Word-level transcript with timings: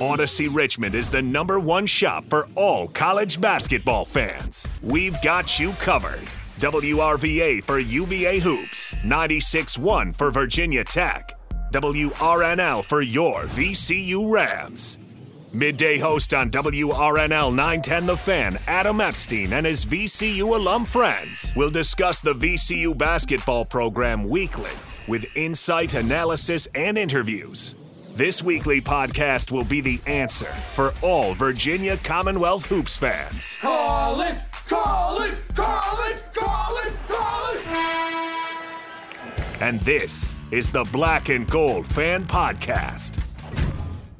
Audacy 0.00 0.54
Richmond 0.54 0.94
is 0.94 1.08
the 1.08 1.22
number 1.22 1.58
one 1.58 1.86
shop 1.86 2.26
for 2.28 2.48
all 2.54 2.86
college 2.86 3.40
basketball 3.40 4.04
fans. 4.04 4.68
We've 4.82 5.16
got 5.22 5.58
you 5.58 5.72
covered. 5.72 6.20
WRVA 6.58 7.64
for 7.64 7.78
UVA 7.78 8.38
Hoops, 8.40 8.94
96.1 8.96 10.14
for 10.14 10.30
Virginia 10.30 10.84
Tech, 10.84 11.32
WRNL 11.72 12.84
for 12.84 13.00
your 13.00 13.44
VCU 13.44 14.30
Rams. 14.30 14.98
Midday 15.54 15.98
host 15.98 16.34
on 16.34 16.50
WRNL 16.50 17.54
910 17.54 18.06
The 18.06 18.16
Fan, 18.18 18.58
Adam 18.66 19.00
Epstein, 19.00 19.54
and 19.54 19.64
his 19.64 19.86
VCU 19.86 20.42
alum 20.54 20.84
friends 20.84 21.54
will 21.56 21.70
discuss 21.70 22.20
the 22.20 22.34
VCU 22.34 22.96
basketball 22.98 23.64
program 23.64 24.28
weekly 24.28 24.72
with 25.08 25.24
insight, 25.34 25.94
analysis, 25.94 26.68
and 26.74 26.98
interviews. 26.98 27.76
This 28.16 28.42
weekly 28.42 28.80
podcast 28.80 29.52
will 29.52 29.66
be 29.66 29.82
the 29.82 30.00
answer 30.06 30.46
for 30.46 30.94
all 31.02 31.34
Virginia 31.34 31.98
Commonwealth 31.98 32.64
Hoops 32.64 32.96
fans. 32.96 33.58
Call 33.60 34.22
it! 34.22 34.42
Call 34.66 35.20
it! 35.20 35.38
Call 35.54 35.98
it! 36.08 36.24
Call 36.32 36.78
it! 36.78 36.94
Call 37.08 37.56
it! 37.56 37.60
And 39.60 39.78
this 39.82 40.34
is 40.50 40.70
the 40.70 40.84
Black 40.84 41.28
and 41.28 41.46
Gold 41.46 41.86
Fan 41.88 42.24
Podcast. 42.24 43.22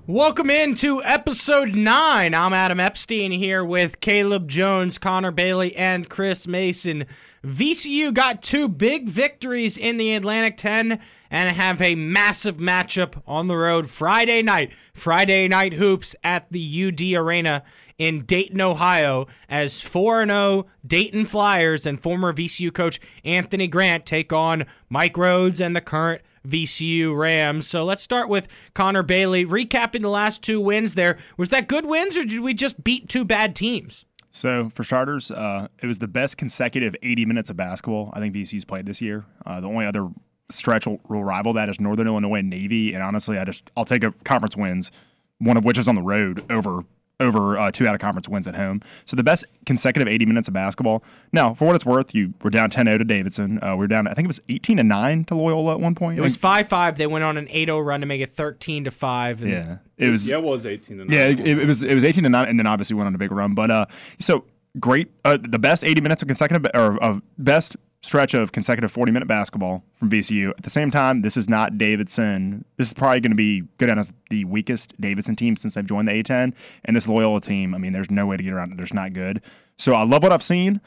Welcome 0.09 0.51
into 0.51 1.03
episode 1.03 1.75
nine. 1.75 2.33
I'm 2.33 2.53
Adam 2.53 2.79
Epstein 2.79 3.33
here 3.33 3.65
with 3.65 3.99
Caleb 3.99 4.47
Jones, 4.47 4.99
Connor 4.99 5.33
Bailey, 5.33 5.75
and 5.75 6.09
Chris 6.09 6.47
Mason. 6.47 7.07
VCU 7.45 8.15
got 8.15 8.41
two 8.41 8.69
big 8.69 9.09
victories 9.09 9.77
in 9.77 9.97
the 9.97 10.15
Atlantic 10.15 10.59
10 10.59 11.01
and 11.29 11.51
have 11.51 11.83
a 11.83 11.97
massive 11.97 12.59
matchup 12.59 13.21
on 13.27 13.49
the 13.49 13.57
road 13.57 13.91
Friday 13.91 14.43
night. 14.43 14.71
Friday 14.95 15.49
night 15.49 15.73
hoops 15.73 16.15
at 16.23 16.47
the 16.53 16.87
UD 16.87 17.21
Arena 17.21 17.65
in 17.99 18.25
Dayton, 18.25 18.61
Ohio, 18.61 19.27
as 19.49 19.81
4 19.81 20.25
0 20.25 20.67
Dayton 20.87 21.27
Flyers 21.27 21.85
and 21.85 22.01
former 22.01 22.33
VCU 22.33 22.73
coach 22.73 23.01
Anthony 23.25 23.67
Grant 23.67 24.07
take 24.07 24.33
on 24.33 24.67
Mike 24.89 25.15
Rhoades 25.15 25.59
and 25.59 25.75
the 25.75 25.81
current 25.81 26.23
VCU 26.47 27.17
Rams. 27.17 27.67
So 27.67 27.85
let's 27.85 28.03
start 28.03 28.29
with 28.29 28.49
Connor 28.75 29.03
Bailey. 29.03 29.45
Recapping 29.45 30.03
the 30.03 30.09
last 30.09 30.43
two 30.43 30.61
wins 30.61 30.95
there, 30.95 31.19
was 31.37 31.51
that 31.51 31.69
good 31.69 31.87
wins 31.87 32.17
or 32.17 32.25
did 32.25 32.41
we 32.41 32.55
just 32.55 32.83
beat 32.83 33.09
two 33.09 33.25
bad 33.25 33.55
teams? 33.57 34.05
So, 34.31 34.69
for 34.69 34.85
starters, 34.85 35.31
uh, 35.31 35.69
it 35.81 35.87
was 35.87 35.99
the 35.99 36.09
best 36.09 36.37
consecutive 36.37 36.95
80 37.03 37.25
minutes 37.25 37.49
of 37.49 37.57
basketball 37.57 38.11
I 38.13 38.21
think 38.21 38.35
VCU's 38.35 38.67
played 38.67 38.85
this 38.85 39.01
year. 39.01 39.25
Uh, 39.47 39.61
the 39.61 39.67
only 39.67 39.87
other 39.87 40.11
stretch 40.51 40.87
will, 40.87 41.01
rival 41.09 41.55
that 41.55 41.71
is 41.71 41.81
Northern 41.81 42.07
Illinois 42.07 42.43
Navy, 42.43 42.93
and 42.93 43.03
honestly, 43.03 43.39
I 43.39 43.45
just 43.45 43.71
I'll 43.77 43.87
take 43.87 44.05
a 44.05 44.13
conference 44.25 44.55
wins, 44.55 44.91
one 45.39 45.57
of 45.57 45.65
which 45.65 45.79
is 45.79 45.89
on 45.89 45.95
the 45.95 46.03
road 46.03 46.45
over 46.51 46.85
over 47.21 47.59
uh, 47.59 47.71
two 47.71 47.87
out 47.87 47.95
of 47.95 48.01
conference 48.01 48.29
wins 48.29 48.47
at 48.47 48.55
home. 48.55 48.83
So 49.05 49.17
the 49.17 49.23
best 49.23 49.45
consecutive 49.65 50.07
80 50.09 50.27
minutes 50.27 50.49
of 50.49 50.55
basketball. 50.55 51.03
Now, 51.33 51.55
for 51.55 51.65
what 51.67 51.75
it's 51.75 51.87
worth, 51.87 52.15
you 52.15 52.35
were 52.43 52.51
down 52.51 52.71
10-0 52.71 52.99
to 52.99 53.05
Davidson. 53.05 53.59
Uh, 53.63 53.73
we 53.73 53.81
were 53.81 53.87
down, 53.87 54.07
I 54.07 54.15
think 54.15 54.27
it 54.27 54.29
was 54.29 54.41
18 54.49 54.77
to 54.77 54.85
nine 54.85 55.25
to 55.25 55.35
Loyola 55.35 55.73
at 55.73 55.81
one 55.81 55.95
point. 55.95 56.19
It 56.19 56.23
was 56.23 56.37
5-5. 56.37 56.97
They 56.97 57.07
went 57.07 57.25
on 57.25 57.37
an 57.37 57.47
8-0 57.47 57.85
run 57.85 58.01
to 58.01 58.07
make 58.07 58.21
it 58.21 58.33
13 58.33 58.85
to 58.85 58.91
five. 58.91 59.43
Yeah, 59.43 59.79
it 59.97 60.11
was. 60.11 60.29
Yeah, 60.29 60.37
it 60.37 60.43
was 60.43 60.67
18 60.67 60.99
to 60.99 61.05
9. 61.05 61.13
Yeah, 61.13 61.27
it, 61.29 61.41
it 61.41 61.67
was. 61.67 61.83
It 61.83 61.95
was 61.95 62.05
18 62.05 62.25
to 62.25 62.31
nine, 62.31 62.49
and 62.49 62.59
then 62.59 62.67
obviously 62.67 62.95
went 62.95 63.07
on 63.07 63.15
a 63.15 63.19
big 63.19 63.33
run. 63.33 63.55
But 63.55 63.71
uh, 63.71 63.87
so 64.19 64.45
great. 64.79 65.11
Uh, 65.25 65.39
the 65.41 65.59
best 65.59 65.85
80 65.85 66.01
minutes 66.01 66.23
of 66.23 66.29
consecutive 66.29 66.71
or 66.75 67.03
of 67.03 67.23
best 67.39 67.77
stretch 68.03 68.35
of 68.35 68.53
consecutive 68.53 68.93
40 68.93 69.13
minute 69.13 69.27
basketball 69.27 69.83
from 69.95 70.11
VCU. 70.11 70.51
At 70.51 70.63
the 70.63 70.71
same 70.71 70.91
time, 70.91 71.23
this 71.23 71.37
is 71.37 71.49
not 71.49 71.79
Davidson. 71.79 72.65
This 72.77 72.89
is 72.89 72.95
probably 72.95 73.21
going 73.21 73.33
to 73.33 73.37
be 73.37 73.65
good 73.79 73.91
as 73.91 74.13
the 74.31 74.45
weakest 74.45 74.99
Davidson 75.01 75.37
team 75.37 75.57
since 75.57 75.75
they've 75.75 75.87
joined 75.87 76.09
the 76.09 76.13
A10. 76.13 76.53
And 76.85 76.97
this 76.97 77.09
Loyola 77.09 77.41
team, 77.41 77.75
I 77.75 77.79
mean, 77.79 77.93
there's 77.93 78.11
no 78.11 78.27
way 78.27 78.37
to 78.37 78.43
get 78.43 78.53
around 78.53 78.73
it. 78.73 78.77
They're 78.77 78.87
not 78.93 79.13
good. 79.13 79.43
So 79.79 79.95
I 79.95 80.05
love 80.05 80.23
what 80.23 80.33
I've 80.33 80.43
seen. 80.43 80.81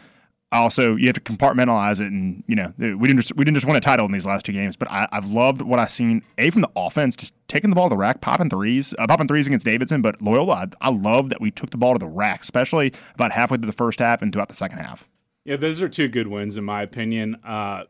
Also, 0.51 0.95
you 0.95 1.05
have 1.05 1.13
to 1.13 1.21
compartmentalize 1.21 2.01
it, 2.01 2.07
and 2.07 2.43
you 2.47 2.55
know 2.55 2.73
we 2.79 3.07
didn't 3.07 3.17
just 3.17 3.35
we 3.35 3.45
didn't 3.45 3.53
just 3.53 3.67
win 3.67 3.75
a 3.75 3.79
title 3.79 4.07
in 4.07 4.11
these 4.11 4.25
last 4.25 4.47
two 4.47 4.51
games, 4.51 4.75
but 4.75 4.89
I, 4.89 5.07
have 5.11 5.27
loved 5.27 5.61
what 5.61 5.77
I've 5.77 5.91
seen. 5.91 6.23
A 6.39 6.49
from 6.49 6.61
the 6.61 6.71
offense, 6.75 7.15
just 7.15 7.35
taking 7.47 7.69
the 7.69 7.75
ball 7.75 7.87
to 7.87 7.89
the 7.91 7.97
rack, 7.97 8.19
popping 8.19 8.49
threes, 8.49 8.95
uh, 8.97 9.05
popping 9.05 9.27
threes 9.27 9.45
against 9.45 9.67
Davidson. 9.67 10.01
But 10.01 10.23
Loyola, 10.23 10.67
I, 10.81 10.87
I 10.87 10.89
love 10.89 11.29
that 11.29 11.39
we 11.39 11.51
took 11.51 11.69
the 11.69 11.77
ball 11.77 11.93
to 11.93 11.99
the 11.99 12.07
rack, 12.07 12.41
especially 12.41 12.93
about 13.13 13.31
halfway 13.31 13.57
through 13.57 13.67
the 13.67 13.77
first 13.77 13.99
half 13.99 14.23
and 14.23 14.33
throughout 14.33 14.47
the 14.47 14.55
second 14.55 14.79
half. 14.79 15.07
Yeah, 15.45 15.55
those 15.55 15.81
are 15.81 15.89
two 15.89 16.07
good 16.07 16.27
wins 16.27 16.57
in 16.57 16.63
my 16.63 16.81
opinion. 16.81 17.35
Uh, 17.43 17.83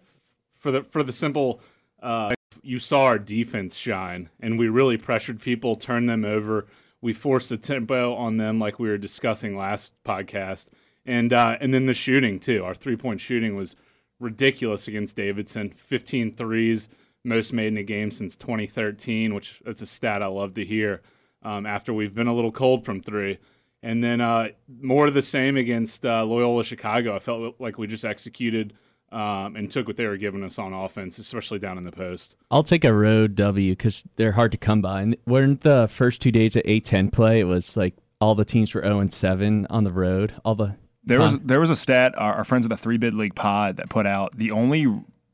for 0.57 0.71
the 0.71 0.83
for 0.83 1.03
the 1.03 1.13
simple, 1.13 1.61
uh, 2.01 2.33
you 2.61 2.79
saw 2.79 3.03
our 3.03 3.19
defense 3.19 3.75
shine, 3.75 4.29
and 4.39 4.59
we 4.59 4.67
really 4.67 4.97
pressured 4.97 5.39
people, 5.39 5.75
turned 5.75 6.09
them 6.09 6.25
over. 6.25 6.67
We 7.01 7.13
forced 7.13 7.51
a 7.51 7.57
tempo 7.57 8.13
on 8.13 8.37
them, 8.37 8.59
like 8.59 8.77
we 8.77 8.89
were 8.89 8.97
discussing 8.97 9.57
last 9.57 9.93
podcast, 10.03 10.69
and 11.05 11.31
uh, 11.31 11.57
and 11.61 11.73
then 11.73 11.85
the 11.85 11.93
shooting 11.93 12.39
too. 12.39 12.63
Our 12.63 12.75
three 12.75 12.97
point 12.97 13.21
shooting 13.21 13.55
was 13.55 13.75
ridiculous 14.19 14.87
against 14.87 15.15
Davidson. 15.15 15.71
15 15.71 16.33
threes, 16.33 16.89
most 17.23 17.53
made 17.53 17.67
in 17.67 17.77
a 17.77 17.83
game 17.83 18.11
since 18.11 18.35
2013, 18.35 19.33
which 19.33 19.61
that's 19.65 19.81
a 19.81 19.85
stat 19.85 20.21
I 20.21 20.27
love 20.27 20.53
to 20.55 20.65
hear. 20.65 21.01
Um, 21.41 21.65
after 21.65 21.93
we've 21.93 22.13
been 22.13 22.27
a 22.27 22.33
little 22.35 22.51
cold 22.51 22.83
from 22.83 23.01
three. 23.01 23.37
And 23.81 24.03
then 24.03 24.19
uh, 24.19 24.49
more 24.81 25.07
of 25.07 25.13
the 25.13 25.21
same 25.21 25.55
against 25.55 26.05
uh, 26.05 26.25
Loyola 26.25 26.63
Chicago. 26.63 27.15
I 27.15 27.19
felt 27.19 27.55
like 27.59 27.77
we 27.77 27.87
just 27.87 28.03
executed 28.03 28.73
um, 29.11 29.55
and 29.55 29.71
took 29.71 29.87
what 29.87 29.97
they 29.97 30.05
were 30.05 30.17
giving 30.17 30.43
us 30.43 30.59
on 30.59 30.73
offense, 30.73 31.17
especially 31.17 31.59
down 31.59 31.77
in 31.77 31.83
the 31.83 31.91
post. 31.91 32.35
I'll 32.51 32.63
take 32.63 32.83
a 32.83 32.93
road 32.93 33.35
W 33.35 33.71
because 33.71 34.03
they're 34.17 34.33
hard 34.33 34.51
to 34.51 34.57
come 34.57 34.81
by. 34.81 35.01
And 35.01 35.17
weren't 35.25 35.61
the 35.61 35.87
first 35.87 36.21
two 36.21 36.31
days 36.31 36.55
of 36.55 36.63
A10 36.63 37.11
play? 37.11 37.39
It 37.39 37.45
was 37.45 37.77
like 37.77 37.95
all 38.21 38.35
the 38.35 38.45
teams 38.45 38.73
were 38.73 38.81
0 38.81 38.99
and 38.99 39.11
7 39.11 39.65
on 39.69 39.83
the 39.83 39.93
road. 39.93 40.33
All 40.43 40.55
the 40.55 40.75
there 41.05 41.19
was 41.19 41.39
there 41.39 41.59
was 41.59 41.71
a 41.71 41.75
stat 41.75 42.13
our, 42.17 42.33
our 42.33 42.43
friends 42.43 42.65
at 42.65 42.69
the 42.69 42.77
Three 42.77 42.97
Bid 42.97 43.13
League 43.13 43.33
Pod 43.33 43.77
that 43.77 43.89
put 43.89 44.05
out 44.05 44.37
the 44.37 44.51
only 44.51 44.85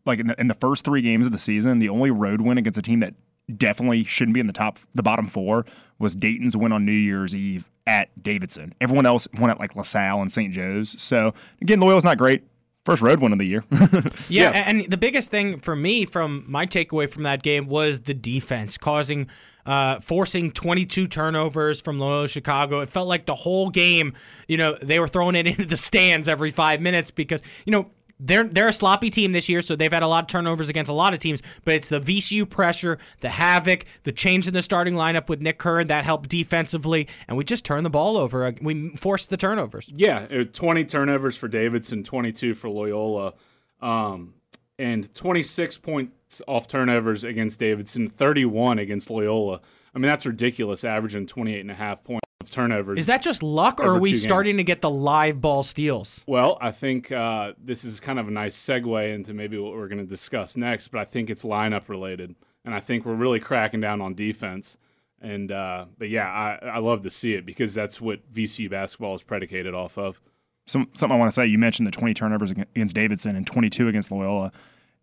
like 0.05 0.19
in 0.19 0.28
the, 0.28 0.39
in 0.39 0.47
the 0.47 0.53
first 0.53 0.85
three 0.85 1.01
games 1.01 1.25
of 1.25 1.31
the 1.31 1.38
season, 1.38 1.79
the 1.79 1.89
only 1.89 2.11
road 2.11 2.41
win 2.41 2.57
against 2.57 2.78
a 2.78 2.81
team 2.81 3.00
that 3.00 3.16
definitely 3.56 4.03
shouldn't 4.03 4.33
be 4.33 4.39
in 4.39 4.47
the 4.47 4.53
top 4.53 4.79
the 4.94 5.03
bottom 5.03 5.28
four 5.28 5.66
was 6.00 6.16
Dayton's 6.16 6.57
win 6.57 6.72
on 6.72 6.85
New 6.85 6.91
Year's 6.91 7.35
Eve 7.35 7.66
at 7.88 8.09
Davidson. 8.22 8.73
Everyone 8.81 9.06
else 9.06 9.28
won 9.38 9.50
at 9.50 9.59
like 9.59 9.75
LaSalle 9.75 10.22
and 10.22 10.31
St. 10.31 10.53
Joe's. 10.53 11.01
So 11.01 11.33
again, 11.61 11.79
Loyola's 11.79 12.03
not 12.03 12.17
great. 12.17 12.44
First 12.84 13.01
road 13.01 13.19
win 13.19 13.34
of 13.34 13.39
the 13.39 13.47
year. 13.47 13.63
yeah, 13.72 14.03
yeah, 14.29 14.50
and 14.51 14.85
the 14.89 14.97
biggest 14.97 15.31
thing 15.31 15.59
for 15.59 15.75
me 15.75 16.05
from 16.05 16.45
my 16.47 16.67
takeaway 16.67 17.09
from 17.09 17.23
that 17.23 17.41
game 17.41 17.67
was 17.67 18.01
the 18.01 18.13
defense 18.13 18.78
causing 18.78 19.28
uh, 19.66 20.00
forcing 20.00 20.51
22 20.51 21.07
turnovers 21.07 21.81
from 21.81 22.00
Loyola 22.00 22.28
Chicago. 22.28 22.81
It 22.81 22.89
felt 22.91 23.07
like 23.07 23.25
the 23.25 23.34
whole 23.34 23.72
game, 23.72 24.13
you 24.47 24.57
know, 24.57 24.78
they 24.81 25.00
were 25.00 25.07
throwing 25.07 25.35
it 25.35 25.47
into 25.47 25.66
the 25.66 25.78
stands 25.78 26.28
every 26.28 26.51
five 26.51 26.79
minutes 26.81 27.09
because, 27.09 27.41
you 27.66 27.72
know, 27.72 27.89
they're 28.20 28.46
they're 28.46 28.68
a 28.68 28.74
sloppy 28.74 29.09
team 29.09 29.31
this 29.31 29.50
year, 29.50 29.62
so 29.62 29.76
they've 29.76 29.92
had 29.92 30.03
a 30.03 30.08
lot 30.08 30.24
of 30.24 30.28
turnovers 30.28 30.70
against 30.70 30.90
a 30.90 30.94
lot 30.94 31.14
of 31.14 31.20
teams. 31.20 31.42
But 31.64 31.76
it's 31.76 31.90
the 31.90 32.00
VCU 32.00 32.50
pressure, 32.50 32.98
the 33.22 33.30
havoc, 33.30 33.86
the 34.03 34.12
change 34.12 34.48
in 34.48 34.53
the 34.53 34.62
starting 34.62 34.96
lineup 34.96 35.28
with 35.28 35.42
Nick 35.42 35.58
Kern 35.58 35.88
that 35.88 36.06
helped 36.06 36.30
defensively, 36.30 37.08
and 37.28 37.38
we 37.38 37.44
just 37.44 37.66
turned 37.66 37.86
the 37.86 37.90
ball 37.90 38.18
over. 38.18 38.53
We 38.62 38.96
forced 38.98 39.30
the 39.30 39.38
turnovers. 39.38 39.92
Yeah, 39.94 40.26
20 40.26 40.86
turnovers 40.86 41.36
for 41.36 41.48
Davidson, 41.48 42.03
22 42.03 42.56
for 42.56 42.70
Loyola, 42.70 43.34
um, 43.81 44.34
and 44.80 45.14
26 45.14 45.78
points 45.80 46.42
off 46.47 46.68
turnovers 46.68 47.24
against 47.24 47.59
Davidson, 47.59 48.09
31 48.09 48.80
against 48.80 49.09
Loyola. 49.09 49.62
I 49.94 50.00
mean, 50.00 50.08
that's 50.08 50.26
ridiculous, 50.26 50.84
averaging 50.84 51.26
28 51.28 51.62
and 51.62 51.72
a 51.72 51.76
half 51.76 52.03
points 52.03 52.25
of 52.45 52.50
turnovers. 52.51 53.00
Is 53.00 53.06
that 53.07 53.22
just 53.22 53.44
luck, 53.44 53.79
or 53.79 53.95
are 53.95 54.00
we 54.00 54.16
starting 54.16 54.53
games. 54.53 54.59
to 54.59 54.63
get 54.63 54.81
the 54.81 54.89
live 54.89 55.41
ball 55.41 55.63
steals? 55.63 56.23
Well, 56.28 56.57
I 56.61 56.72
think 56.72 57.11
uh, 57.11 57.53
this 57.61 57.83
is 57.83 58.00
kind 58.00 58.19
of 58.19 58.28
a 58.28 58.31
nice 58.31 58.56
segue 58.56 59.13
into 59.13 59.33
maybe 59.33 59.57
what 59.57 59.73
we're 59.73 59.88
going 59.88 60.00
to 60.00 60.06
discuss 60.06 60.55
next, 60.55 60.89
but 60.89 61.00
I 61.00 61.05
think 61.05 61.29
it's 61.29 61.44
lineup 61.44 61.89
related, 61.89 62.35
and 62.63 62.73
I 62.73 62.79
think 62.79 63.05
we're 63.05 63.16
really 63.16 63.39
cracking 63.39 63.81
down 63.81 64.01
on 64.01 64.13
defense. 64.13 64.78
And 65.22 65.51
uh, 65.51 65.85
but 65.97 66.09
yeah, 66.09 66.28
I, 66.28 66.66
I 66.67 66.79
love 66.79 67.02
to 67.02 67.09
see 67.09 67.34
it 67.34 67.46
because 67.46 67.73
that's 67.73 67.99
what 67.99 68.31
VCU 68.31 68.70
basketball 68.70 69.16
is 69.16 69.23
predicated 69.23 69.73
off 69.73 69.97
of. 69.97 70.22
Some, 70.67 70.90
something 70.93 71.16
I 71.16 71.20
want 71.20 71.31
to 71.31 71.35
say. 71.35 71.46
You 71.46 71.58
mentioned 71.58 71.87
the 71.87 71.91
20 71.91 72.14
turnovers 72.14 72.52
against 72.52 72.96
Davidson 72.96 73.35
and 73.35 73.46
22 73.46 73.87
against 73.87 74.11
Loyola. 74.11 74.52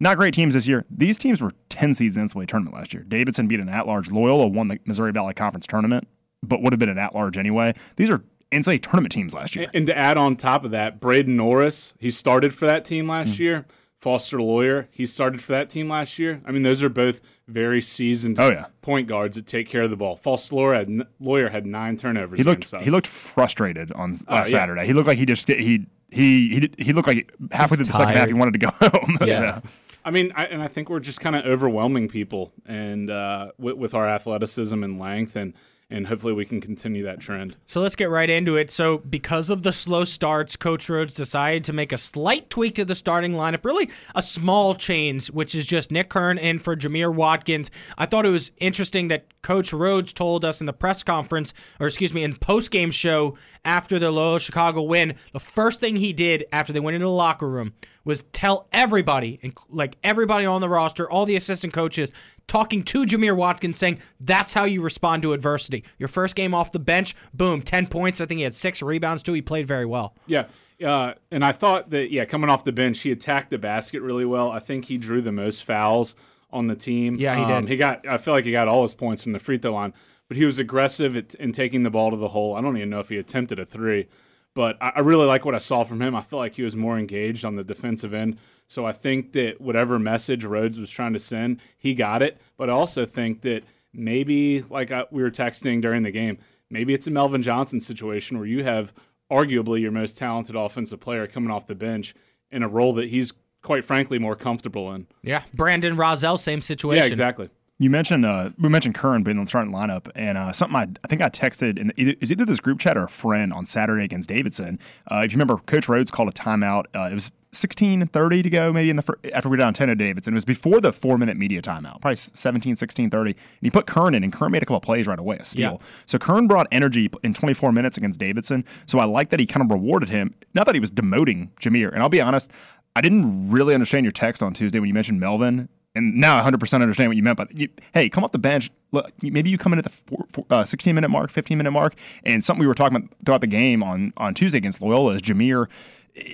Not 0.00 0.16
great 0.16 0.34
teams 0.34 0.54
this 0.54 0.66
year. 0.66 0.84
These 0.90 1.18
teams 1.18 1.40
were 1.40 1.52
10 1.68 1.94
seeds 1.94 2.16
in 2.16 2.24
the 2.24 2.32
NCAA 2.32 2.48
tournament 2.48 2.74
last 2.74 2.92
year. 2.92 3.04
Davidson 3.04 3.46
beat 3.46 3.60
an 3.60 3.68
at-large. 3.68 4.10
Loyola 4.10 4.48
won 4.48 4.66
the 4.66 4.80
Missouri 4.84 5.12
Valley 5.12 5.34
Conference 5.34 5.64
tournament 5.64 6.08
but 6.42 6.62
would 6.62 6.72
have 6.72 6.80
been 6.80 6.88
an 6.88 6.98
at 6.98 7.14
large 7.14 7.36
anyway. 7.36 7.74
These 7.96 8.10
are 8.10 8.22
NCAA 8.52 8.82
tournament 8.82 9.12
teams 9.12 9.34
last 9.34 9.56
year. 9.56 9.70
And 9.72 9.86
to 9.86 9.96
add 9.96 10.16
on 10.16 10.36
top 10.36 10.64
of 10.64 10.70
that, 10.72 11.00
Braden 11.00 11.36
Norris, 11.36 11.94
he 11.98 12.10
started 12.10 12.54
for 12.54 12.66
that 12.66 12.84
team 12.84 13.08
last 13.08 13.34
mm 13.34 13.38
year. 13.38 13.66
Foster 14.02 14.42
Loyer, 14.42 14.88
he 14.90 15.06
started 15.06 15.40
for 15.40 15.52
that 15.52 15.70
team 15.70 15.88
last 15.88 16.18
year. 16.18 16.42
I 16.44 16.50
mean, 16.50 16.64
those 16.64 16.82
are 16.82 16.88
both 16.88 17.20
very 17.46 17.80
seasoned 17.80 18.40
oh, 18.40 18.50
yeah. 18.50 18.66
point 18.80 19.06
guards 19.06 19.36
that 19.36 19.46
take 19.46 19.68
care 19.68 19.82
of 19.82 19.90
the 19.90 19.96
ball. 19.96 20.16
Foster 20.16 20.56
Loyer 20.56 20.74
had, 20.74 21.06
Loyer 21.20 21.48
had 21.50 21.66
nine 21.66 21.96
turnovers. 21.96 22.36
He 22.36 22.42
looked 22.42 22.68
he 22.82 22.90
looked 22.90 23.06
frustrated 23.06 23.92
on 23.92 24.14
uh, 24.26 24.34
last 24.34 24.50
yeah. 24.50 24.58
Saturday. 24.58 24.86
He 24.86 24.92
looked 24.92 25.06
like 25.06 25.18
he 25.18 25.24
just 25.24 25.46
he 25.46 25.86
he 26.10 26.48
he, 26.48 26.70
he 26.78 26.92
looked 26.92 27.06
like 27.06 27.32
halfway 27.52 27.76
through 27.76 27.86
the 27.86 27.92
second 27.92 28.16
half 28.16 28.26
he 28.26 28.34
wanted 28.34 28.60
to 28.60 28.66
go 28.66 28.70
home. 28.88 29.18
Yeah. 29.26 29.60
so. 29.60 29.62
I 30.04 30.10
mean, 30.10 30.32
I, 30.34 30.46
and 30.46 30.60
I 30.60 30.66
think 30.66 30.90
we're 30.90 30.98
just 30.98 31.20
kind 31.20 31.36
of 31.36 31.46
overwhelming 31.46 32.08
people 32.08 32.52
and 32.66 33.08
uh, 33.08 33.52
with, 33.56 33.76
with 33.76 33.94
our 33.94 34.08
athleticism 34.08 34.82
and 34.82 34.98
length 34.98 35.36
and 35.36 35.54
and 35.92 36.06
hopefully 36.06 36.32
we 36.32 36.44
can 36.44 36.60
continue 36.60 37.04
that 37.04 37.20
trend. 37.20 37.54
So 37.66 37.80
let's 37.80 37.94
get 37.94 38.08
right 38.10 38.28
into 38.28 38.56
it. 38.56 38.70
So, 38.70 38.98
because 38.98 39.50
of 39.50 39.62
the 39.62 39.72
slow 39.72 40.04
starts, 40.04 40.56
Coach 40.56 40.88
Rhoades 40.88 41.14
decided 41.14 41.64
to 41.64 41.72
make 41.72 41.92
a 41.92 41.98
slight 41.98 42.48
tweak 42.50 42.74
to 42.76 42.84
the 42.84 42.94
starting 42.94 43.32
lineup, 43.32 43.64
really 43.64 43.90
a 44.14 44.22
small 44.22 44.74
change, 44.74 45.30
which 45.30 45.54
is 45.54 45.66
just 45.66 45.90
Nick 45.90 46.08
Kern 46.08 46.38
in 46.38 46.58
for 46.58 46.74
Jamir 46.74 47.14
Watkins. 47.14 47.70
I 47.98 48.06
thought 48.06 48.26
it 48.26 48.30
was 48.30 48.50
interesting 48.56 49.08
that 49.08 49.26
Coach 49.42 49.70
Rhoades 49.70 50.14
told 50.14 50.44
us 50.44 50.60
in 50.60 50.66
the 50.66 50.72
press 50.72 51.02
conference, 51.02 51.52
or 51.78 51.86
excuse 51.86 52.14
me, 52.14 52.24
in 52.24 52.34
post 52.36 52.70
game 52.70 52.90
show 52.90 53.36
after 53.64 53.98
the 53.98 54.10
Loyola 54.10 54.40
Chicago 54.40 54.82
win, 54.82 55.14
the 55.32 55.40
first 55.40 55.78
thing 55.78 55.96
he 55.96 56.12
did 56.12 56.46
after 56.52 56.72
they 56.72 56.80
went 56.80 56.94
into 56.94 57.06
the 57.06 57.12
locker 57.12 57.48
room 57.48 57.74
was 58.04 58.24
tell 58.32 58.66
everybody, 58.72 59.40
like 59.68 59.96
everybody 60.02 60.46
on 60.46 60.60
the 60.60 60.68
roster, 60.68 61.08
all 61.10 61.24
the 61.24 61.36
assistant 61.36 61.72
coaches, 61.72 62.10
talking 62.46 62.82
to 62.84 63.04
Jamir 63.04 63.36
Watkins, 63.36 63.78
saying 63.78 63.98
that's 64.20 64.52
how 64.52 64.64
you 64.64 64.82
respond 64.82 65.22
to 65.22 65.32
adversity. 65.32 65.84
Your 65.98 66.08
first 66.08 66.34
game 66.34 66.54
off 66.54 66.72
the 66.72 66.78
bench, 66.78 67.16
boom, 67.32 67.62
10 67.62 67.86
points. 67.86 68.20
I 68.20 68.26
think 68.26 68.38
he 68.38 68.44
had 68.44 68.54
six 68.54 68.82
rebounds 68.82 69.22
too. 69.22 69.32
He 69.32 69.42
played 69.42 69.66
very 69.66 69.86
well. 69.86 70.14
Yeah. 70.26 70.46
Uh, 70.84 71.14
and 71.30 71.44
I 71.44 71.52
thought 71.52 71.90
that, 71.90 72.10
yeah, 72.10 72.24
coming 72.24 72.50
off 72.50 72.64
the 72.64 72.72
bench, 72.72 73.00
he 73.00 73.12
attacked 73.12 73.50
the 73.50 73.58
basket 73.58 74.02
really 74.02 74.24
well. 74.24 74.50
I 74.50 74.58
think 74.58 74.86
he 74.86 74.98
drew 74.98 75.22
the 75.22 75.32
most 75.32 75.64
fouls 75.64 76.14
on 76.50 76.66
the 76.66 76.74
team. 76.74 77.16
Yeah, 77.16 77.36
he 77.36 77.42
um, 77.42 77.62
did. 77.62 77.70
He 77.70 77.76
got, 77.76 78.06
I 78.06 78.18
feel 78.18 78.34
like 78.34 78.44
he 78.44 78.52
got 78.52 78.68
all 78.68 78.82
his 78.82 78.94
points 78.94 79.22
from 79.22 79.32
the 79.32 79.38
free 79.38 79.58
throw 79.58 79.72
line, 79.72 79.94
but 80.28 80.36
he 80.36 80.44
was 80.44 80.58
aggressive 80.58 81.16
at, 81.16 81.34
in 81.36 81.52
taking 81.52 81.82
the 81.82 81.90
ball 81.90 82.10
to 82.10 82.16
the 82.16 82.28
hole. 82.28 82.56
I 82.56 82.60
don't 82.60 82.76
even 82.76 82.90
know 82.90 83.00
if 83.00 83.08
he 83.08 83.18
attempted 83.18 83.58
a 83.58 83.66
three, 83.66 84.08
but 84.54 84.76
I, 84.80 84.92
I 84.96 85.00
really 85.00 85.26
like 85.26 85.44
what 85.44 85.54
I 85.54 85.58
saw 85.58 85.84
from 85.84 86.02
him. 86.02 86.14
I 86.14 86.20
felt 86.20 86.40
like 86.40 86.56
he 86.56 86.62
was 86.62 86.76
more 86.76 86.98
engaged 86.98 87.44
on 87.44 87.56
the 87.56 87.64
defensive 87.64 88.12
end. 88.12 88.38
So 88.72 88.86
I 88.86 88.92
think 88.92 89.32
that 89.32 89.60
whatever 89.60 89.98
message 89.98 90.44
Rhoades 90.44 90.80
was 90.80 90.90
trying 90.90 91.12
to 91.12 91.20
send, 91.20 91.60
he 91.76 91.92
got 91.92 92.22
it. 92.22 92.40
But 92.56 92.70
I 92.70 92.72
also 92.72 93.04
think 93.04 93.42
that 93.42 93.64
maybe, 93.92 94.62
like 94.62 94.90
I, 94.90 95.04
we 95.10 95.22
were 95.22 95.30
texting 95.30 95.82
during 95.82 96.04
the 96.04 96.10
game, 96.10 96.38
maybe 96.70 96.94
it's 96.94 97.06
a 97.06 97.10
Melvin 97.10 97.42
Johnson 97.42 97.82
situation 97.82 98.38
where 98.38 98.46
you 98.46 98.64
have 98.64 98.94
arguably 99.30 99.82
your 99.82 99.92
most 99.92 100.16
talented 100.16 100.56
offensive 100.56 101.00
player 101.00 101.26
coming 101.26 101.50
off 101.50 101.66
the 101.66 101.74
bench 101.74 102.14
in 102.50 102.62
a 102.62 102.68
role 102.68 102.94
that 102.94 103.10
he's 103.10 103.34
quite 103.60 103.84
frankly 103.84 104.18
more 104.18 104.34
comfortable 104.34 104.90
in. 104.94 105.06
Yeah, 105.22 105.42
Brandon 105.52 105.94
Rozzell, 105.94 106.38
same 106.38 106.62
situation. 106.62 107.02
Yeah, 107.02 107.06
exactly. 107.06 107.50
You 107.82 107.90
mentioned 107.90 108.24
uh, 108.24 108.50
we 108.60 108.68
mentioned 108.68 108.94
Kern 108.94 109.24
being 109.24 109.38
in 109.38 109.42
the 109.42 109.48
starting 109.48 109.72
lineup, 109.72 110.08
and 110.14 110.38
uh, 110.38 110.52
something 110.52 110.76
I, 110.76 110.86
I 111.02 111.08
think 111.08 111.20
I 111.20 111.28
texted 111.28 111.80
in 111.80 111.92
either, 111.96 112.14
is 112.20 112.30
either 112.30 112.44
this 112.44 112.60
group 112.60 112.78
chat 112.78 112.96
or 112.96 113.02
a 113.02 113.08
friend 113.08 113.52
on 113.52 113.66
Saturday 113.66 114.04
against 114.04 114.28
Davidson. 114.28 114.78
Uh, 115.10 115.22
if 115.24 115.32
you 115.32 115.36
remember, 115.36 115.56
Coach 115.66 115.88
Rhoades 115.88 116.12
called 116.12 116.28
a 116.28 116.32
timeout. 116.32 116.84
Uh, 116.94 117.08
it 117.10 117.14
was 117.14 117.32
16 117.50 118.06
30 118.06 118.42
to 118.44 118.50
go 118.50 118.72
maybe 118.72 118.88
in 118.88 118.94
the 118.94 119.02
fir- 119.02 119.18
after 119.34 119.48
we 119.48 119.54
were 119.54 119.56
down 119.56 119.74
10 119.74 119.88
to 119.88 119.96
Davidson. 119.96 120.32
It 120.32 120.36
was 120.36 120.44
before 120.44 120.80
the 120.80 120.92
four 120.92 121.18
minute 121.18 121.36
media 121.36 121.60
timeout, 121.60 122.00
probably 122.00 122.14
17, 122.16 122.76
16, 122.76 123.10
30. 123.10 123.30
And 123.32 123.38
he 123.60 123.68
put 123.68 123.88
Kern 123.88 124.14
in, 124.14 124.22
and 124.22 124.32
Kern 124.32 124.52
made 124.52 124.62
a 124.62 124.66
couple 124.66 124.76
of 124.76 124.84
plays 124.84 125.08
right 125.08 125.18
away, 125.18 125.38
a 125.38 125.44
steal. 125.44 125.80
Yeah. 125.80 125.86
So 126.06 126.18
Kern 126.18 126.46
brought 126.46 126.68
energy 126.70 127.10
in 127.24 127.34
24 127.34 127.72
minutes 127.72 127.96
against 127.96 128.20
Davidson. 128.20 128.64
So 128.86 129.00
I 129.00 129.06
like 129.06 129.30
that 129.30 129.40
he 129.40 129.46
kind 129.46 129.68
of 129.68 129.72
rewarded 129.72 130.08
him. 130.08 130.36
Not 130.54 130.66
that 130.66 130.76
he 130.76 130.80
was 130.80 130.92
demoting 130.92 131.50
Jamir. 131.60 131.92
And 131.92 132.00
I'll 132.00 132.08
be 132.08 132.20
honest, 132.20 132.48
I 132.94 133.00
didn't 133.00 133.50
really 133.50 133.74
understand 133.74 134.04
your 134.04 134.12
text 134.12 134.40
on 134.40 134.54
Tuesday 134.54 134.78
when 134.78 134.86
you 134.86 134.94
mentioned 134.94 135.18
Melvin. 135.18 135.68
And 135.94 136.16
now 136.16 136.38
I 136.38 136.50
100% 136.50 136.80
understand 136.80 137.10
what 137.10 137.16
you 137.16 137.22
meant. 137.22 137.36
But 137.36 137.56
you, 137.56 137.68
hey, 137.92 138.08
come 138.08 138.24
off 138.24 138.32
the 138.32 138.38
bench. 138.38 138.70
Look, 138.92 139.12
maybe 139.22 139.50
you 139.50 139.58
come 139.58 139.72
in 139.72 139.78
at 139.78 139.84
the 139.84 139.90
four, 139.90 140.24
four, 140.32 140.46
uh, 140.50 140.64
16 140.64 140.94
minute 140.94 141.10
mark, 141.10 141.30
15 141.30 141.58
minute 141.58 141.70
mark. 141.70 141.94
And 142.24 142.44
something 142.44 142.60
we 142.60 142.66
were 142.66 142.74
talking 142.74 142.96
about 142.96 143.10
throughout 143.24 143.40
the 143.42 143.46
game 143.46 143.82
on, 143.82 144.12
on 144.16 144.34
Tuesday 144.34 144.58
against 144.58 144.80
Loyola 144.80 145.14
is 145.14 145.22
Jamir 145.22 145.68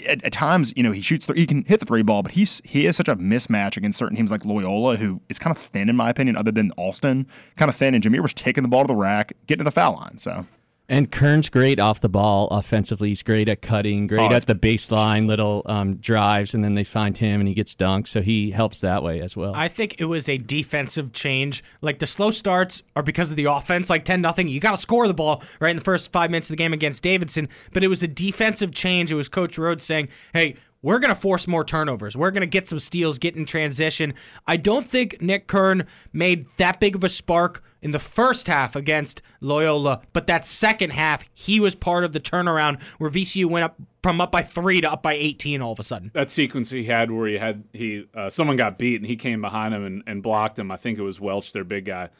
at, 0.06 0.24
at, 0.24 0.32
times, 0.32 0.72
you 0.76 0.82
know, 0.82 0.92
he 0.92 1.00
shoots, 1.00 1.26
th- 1.26 1.38
he 1.38 1.46
can 1.46 1.64
hit 1.64 1.80
the 1.80 1.86
three 1.86 2.02
ball, 2.02 2.22
but 2.22 2.32
he's 2.32 2.60
he 2.64 2.86
is 2.86 2.96
such 2.96 3.08
a 3.08 3.16
mismatch 3.16 3.76
against 3.76 3.98
certain 3.98 4.16
teams 4.16 4.30
like 4.30 4.44
Loyola, 4.44 4.96
who 4.96 5.20
is 5.28 5.38
kind 5.38 5.56
of 5.56 5.62
thin 5.62 5.88
in 5.88 5.96
my 5.96 6.10
opinion, 6.10 6.36
other 6.36 6.50
than 6.50 6.72
Austin, 6.76 7.26
kind 7.56 7.68
of 7.68 7.76
thin. 7.76 7.94
And 7.94 8.02
Jamir 8.02 8.20
was 8.20 8.34
taking 8.34 8.62
the 8.62 8.68
ball 8.68 8.82
to 8.82 8.88
the 8.88 8.96
rack, 8.96 9.32
getting 9.46 9.60
to 9.60 9.64
the 9.64 9.70
foul 9.70 9.94
line. 9.94 10.18
So 10.18 10.46
And 10.90 11.12
Kern's 11.12 11.50
great 11.50 11.78
off 11.78 12.00
the 12.00 12.08
ball 12.08 12.48
offensively. 12.48 13.08
He's 13.10 13.22
great 13.22 13.46
at 13.48 13.60
cutting, 13.60 14.06
great 14.06 14.32
Oh, 14.32 14.34
at 14.34 14.46
the 14.46 14.54
baseline, 14.54 15.26
little 15.26 15.62
um, 15.66 15.96
drives, 15.96 16.54
and 16.54 16.64
then 16.64 16.76
they 16.76 16.84
find 16.84 17.18
him 17.18 17.40
and 17.40 17.48
he 17.48 17.54
gets 17.54 17.74
dunked. 17.74 18.08
So 18.08 18.22
he 18.22 18.52
helps 18.52 18.80
that 18.80 19.02
way 19.02 19.20
as 19.20 19.36
well. 19.36 19.52
I 19.54 19.68
think 19.68 19.96
it 19.98 20.06
was 20.06 20.30
a 20.30 20.38
defensive 20.38 21.12
change. 21.12 21.62
Like 21.82 21.98
the 21.98 22.06
slow 22.06 22.30
starts 22.30 22.82
are 22.96 23.02
because 23.02 23.30
of 23.30 23.36
the 23.36 23.44
offense, 23.44 23.90
like 23.90 24.06
10 24.06 24.22
nothing. 24.22 24.48
You 24.48 24.60
got 24.60 24.76
to 24.76 24.80
score 24.80 25.06
the 25.06 25.12
ball 25.14 25.42
right 25.60 25.70
in 25.70 25.76
the 25.76 25.84
first 25.84 26.10
five 26.10 26.30
minutes 26.30 26.48
of 26.48 26.56
the 26.56 26.62
game 26.62 26.72
against 26.72 27.02
Davidson. 27.02 27.50
But 27.74 27.84
it 27.84 27.88
was 27.88 28.02
a 28.02 28.08
defensive 28.08 28.72
change. 28.72 29.12
It 29.12 29.16
was 29.16 29.28
Coach 29.28 29.58
Rhoades 29.58 29.82
saying, 29.82 30.08
hey, 30.32 30.56
we're 30.82 30.98
going 30.98 31.14
to 31.14 31.20
force 31.20 31.46
more 31.46 31.64
turnovers. 31.64 32.16
We're 32.16 32.30
going 32.30 32.42
to 32.42 32.46
get 32.46 32.68
some 32.68 32.78
steals, 32.78 33.18
get 33.18 33.36
in 33.36 33.44
transition. 33.44 34.14
I 34.46 34.56
don't 34.56 34.88
think 34.88 35.20
Nick 35.20 35.46
Kern 35.46 35.86
made 36.12 36.46
that 36.56 36.80
big 36.80 36.94
of 36.94 37.02
a 37.02 37.08
spark 37.08 37.62
in 37.80 37.92
the 37.92 37.98
first 37.98 38.48
half 38.48 38.74
against 38.74 39.22
Loyola, 39.40 40.00
but 40.12 40.26
that 40.26 40.46
second 40.46 40.90
half, 40.90 41.28
he 41.32 41.60
was 41.60 41.74
part 41.74 42.04
of 42.04 42.12
the 42.12 42.20
turnaround 42.20 42.80
where 42.98 43.10
VCU 43.10 43.46
went 43.46 43.64
up 43.64 43.76
from 44.02 44.20
up 44.20 44.32
by 44.32 44.42
three 44.42 44.80
to 44.80 44.90
up 44.90 45.02
by 45.02 45.14
18 45.14 45.60
all 45.60 45.72
of 45.72 45.78
a 45.78 45.82
sudden. 45.82 46.10
That 46.14 46.30
sequence 46.30 46.70
he 46.70 46.84
had 46.84 47.10
where 47.10 47.28
he 47.28 47.38
had 47.38 47.64
he 47.72 48.06
uh, 48.14 48.30
someone 48.30 48.56
got 48.56 48.78
beat 48.78 48.96
and 48.96 49.06
he 49.06 49.16
came 49.16 49.40
behind 49.40 49.74
him 49.74 49.84
and, 49.84 50.02
and 50.06 50.22
blocked 50.22 50.58
him. 50.58 50.70
I 50.70 50.76
think 50.76 50.98
it 50.98 51.02
was 51.02 51.20
Welch, 51.20 51.52
their 51.52 51.64
big 51.64 51.84
guy. 51.84 52.10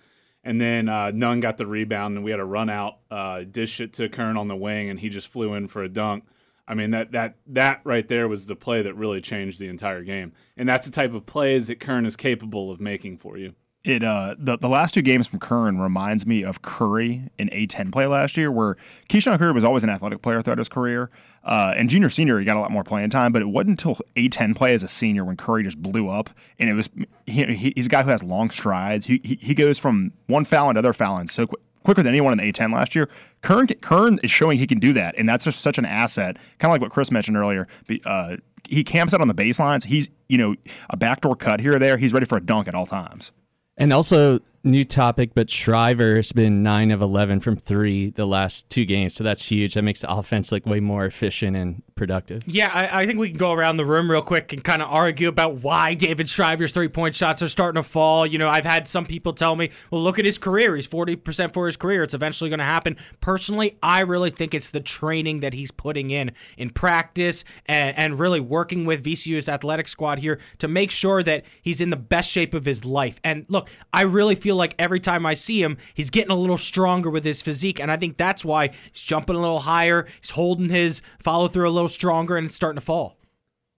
And 0.45 0.61
then 0.61 0.89
uh, 0.89 1.11
Nunn 1.11 1.41
got 1.41 1.59
the 1.59 1.67
rebound 1.67 2.17
and 2.17 2.25
we 2.25 2.31
had 2.31 2.41
a 2.41 2.45
run 2.45 2.71
out, 2.71 2.99
uh, 3.11 3.43
dish 3.43 3.81
it 3.81 3.93
to 3.95 4.09
Kern 4.09 4.37
on 4.37 4.49
the 4.49 4.57
wing 4.57 4.91
and 4.91 4.99
he 4.99 5.09
just 5.09 5.29
flew 5.29 5.55
in 5.55 5.69
for 5.69 5.83
a 5.83 5.89
dunk. 5.89 6.25
I 6.69 6.75
mean 6.75 6.91
that 6.91 7.13
that 7.13 7.37
that 7.47 7.81
right 7.85 8.07
there 8.07 8.29
was 8.29 8.47
the 8.47 8.55
play 8.57 8.83
that 8.83 8.95
really 8.95 9.21
changed 9.23 9.59
the 9.59 9.69
entire 9.69 10.03
game, 10.05 10.33
and 10.57 10.69
that's 10.69 10.85
the 10.87 10.93
type 10.93 11.15
of 11.15 11.25
plays 11.27 11.69
that 11.69 11.81
Kern 11.81 12.05
is 12.07 12.15
capable 12.17 12.71
of 12.71 12.79
making 12.81 13.17
for 13.17 13.39
you. 13.39 13.55
it 13.85 14.05
uh 14.05 14.35
the, 14.39 14.59
the 14.59 14.69
last 14.69 14.93
two 14.93 15.01
games 15.03 15.27
from 15.27 15.39
Kern 15.39 15.79
reminds 15.79 16.27
me 16.27 16.43
of 16.45 16.61
Curry 16.63 17.31
in 17.39 17.49
A10 17.49 17.91
play 17.91 18.07
last 18.07 18.37
year, 18.37 18.51
where 18.53 18.77
KeShawn 19.09 19.39
Curry 19.39 19.53
was 19.53 19.65
always 19.65 19.83
an 19.83 19.89
athletic 19.89 20.21
player 20.21 20.43
throughout 20.43 20.59
his 20.59 20.69
career. 20.69 21.11
Uh, 21.45 21.73
and 21.77 21.89
junior 21.89 22.11
senior, 22.11 22.39
he 22.39 22.45
got 22.45 22.57
a 22.57 22.61
lot 22.61 22.71
more 22.71 22.85
playing 22.85 23.09
time, 23.09 23.33
but 23.33 23.41
it 23.41 23.47
wasn't 23.47 23.71
until 23.71 23.97
A10 24.17 24.55
play 24.55 24.75
as 24.75 24.83
a 24.83 24.89
senior 24.89 25.25
when 25.25 25.37
Curry 25.39 25.63
just 25.63 25.81
blew 25.81 26.11
up. 26.11 26.29
And 26.59 26.69
it 26.69 26.75
was 26.75 26.91
he, 27.27 27.45
he- 27.55 27.73
he's 27.75 27.87
a 27.87 27.89
guy 27.89 28.03
who 28.03 28.11
has 28.11 28.23
long 28.23 28.51
strides. 28.51 29.07
He, 29.07 29.21
he, 29.25 29.37
he 29.41 29.55
goes 29.55 29.79
from 29.79 30.13
one 30.27 30.45
foul 30.45 30.71
to 30.75 30.79
other 30.81 30.93
foul 30.93 31.17
and 31.17 31.31
so 31.31 31.47
quick. 31.47 31.63
Quicker 31.89 32.03
than 32.03 32.13
anyone 32.13 32.33
in 32.33 32.37
the 32.37 32.53
A10 32.53 32.75
last 32.75 32.95
year. 32.95 33.09
Kern 33.41 33.67
Kern 33.81 34.21
is 34.23 34.31
showing 34.31 34.59
he 34.59 34.67
can 34.67 34.79
do 34.79 34.93
that, 34.93 35.15
and 35.17 35.27
that's 35.27 35.47
just 35.47 35.63
such 35.63 35.79
an 35.79 35.87
asset. 35.87 36.37
Kind 36.59 36.71
of 36.71 36.73
like 36.73 36.83
what 36.83 36.91
Chris 36.91 37.11
mentioned 37.11 37.39
earlier. 37.39 37.67
Uh, 38.05 38.37
he 38.69 38.85
camps 38.85 39.15
out 39.15 39.23
on 39.23 39.29
the 39.29 39.35
baselines. 39.35 39.87
He's 39.87 40.11
you 40.29 40.37
know 40.37 40.55
a 40.91 40.99
backdoor 40.99 41.35
cut 41.35 41.61
here 41.61 41.77
or 41.77 41.79
there. 41.79 41.97
He's 41.97 42.13
ready 42.13 42.27
for 42.27 42.37
a 42.37 42.43
dunk 42.43 42.69
at 42.69 42.75
all 42.75 42.85
times. 42.85 43.31
And 43.79 43.91
also, 43.91 44.41
new 44.65 44.85
topic, 44.85 45.31
but 45.35 45.49
Shriver 45.49 46.17
has 46.17 46.31
been 46.33 46.63
9 46.63 46.91
of 46.91 47.01
11 47.01 47.41
from 47.41 47.57
three 47.57 48.11
the 48.11 48.27
last 48.27 48.69
two 48.69 48.85
games. 48.85 49.15
So 49.15 49.25
that's 49.25 49.49
huge. 49.49 49.73
That 49.73 49.83
makes 49.83 50.03
the 50.03 50.13
offense 50.13 50.53
look 50.53 50.67
way 50.67 50.81
more 50.81 51.07
efficient 51.07 51.57
and 51.57 51.83
productive. 51.99 52.43
Yeah, 52.47 52.71
I, 52.73 53.01
I 53.03 53.07
think 53.07 53.19
we 53.19 53.29
can 53.29 53.37
go 53.37 53.53
around 53.53 53.77
the 53.77 53.85
room 53.85 54.11
real 54.11 54.23
quick 54.23 54.53
and 54.53 54.65
kind 54.65 54.81
of 54.81 54.89
argue 54.89 55.29
about 55.29 55.57
why 55.57 55.95
David 55.95 56.31
Shriver's 56.31 56.73
three 56.73 56.89
point 56.89 57.15
shots 57.15 57.43
are 57.43 57.49
starting 57.49 57.83
to 57.83 57.87
fall. 57.87 58.25
You 58.25 58.39
know, 58.39 58.49
I've 58.49 58.65
had 58.65 58.89
some 58.89 59.05
people 59.05 59.33
tell 59.33 59.57
me, 59.57 59.71
well, 59.91 60.03
look 60.03 60.19
at 60.19 60.25
his 60.25 60.39
career. 60.39 60.77
He's 60.77 60.87
40% 60.87 61.53
for 61.53 61.67
his 61.67 61.77
career. 61.77 62.05
It's 62.05 62.15
eventually 62.15 62.49
going 62.49 62.61
to 62.61 62.65
happen. 62.65 62.97
Personally, 63.21 63.77
I 63.83 64.01
really 64.01 64.31
think 64.31 64.55
it's 64.55 64.71
the 64.71 64.81
training 64.81 65.41
that 65.41 65.53
he's 65.53 65.71
putting 65.71 66.11
in 66.11 66.31
in 66.57 66.71
practice 66.71 67.45
and, 67.67 67.99
and 67.99 68.19
really 68.19 68.41
working 68.41 68.87
with 68.87 69.05
VCU's 69.05 69.49
athletic 69.49 69.89
squad 69.89 70.21
here 70.21 70.39
to 70.59 70.69
make 70.69 70.91
sure 70.91 71.23
that 71.25 71.45
he's 71.61 71.81
in 71.81 71.91
the 71.91 71.97
best 71.97 72.31
shape 72.31 72.55
of 72.55 72.65
his 72.65 72.85
life. 72.85 73.21
And 73.25 73.45
look, 73.49 73.69
I 73.93 74.03
really 74.03 74.37
feel 74.37 74.55
like 74.55 74.75
every 74.79 75.01
time 75.01 75.27
I 75.27 75.35
see 75.35 75.61
him, 75.63 75.77
he's 75.95 76.11
getting 76.11 76.31
a 76.31 76.37
little 76.37 76.59
stronger 76.59 77.11
with 77.11 77.25
his 77.25 77.43
physique. 77.43 77.81
And 77.81 77.91
I 77.91 77.97
think 77.97 78.17
that's 78.17 78.45
why 78.45 78.71
he's 78.93 79.03
jumping 79.03 79.35
a 79.35 79.41
little 79.41 79.61
higher. 79.61 80.07
He's 80.21 80.31
holding 80.31 80.69
his 80.69 81.03
follow 81.19 81.49
through 81.49 81.69
a 81.69 81.71
little 81.73 81.88
stronger 81.89 82.37
and 82.37 82.47
it's 82.47 82.57
starting 82.57 82.81
to 82.81 82.85
fall. 82.85 83.17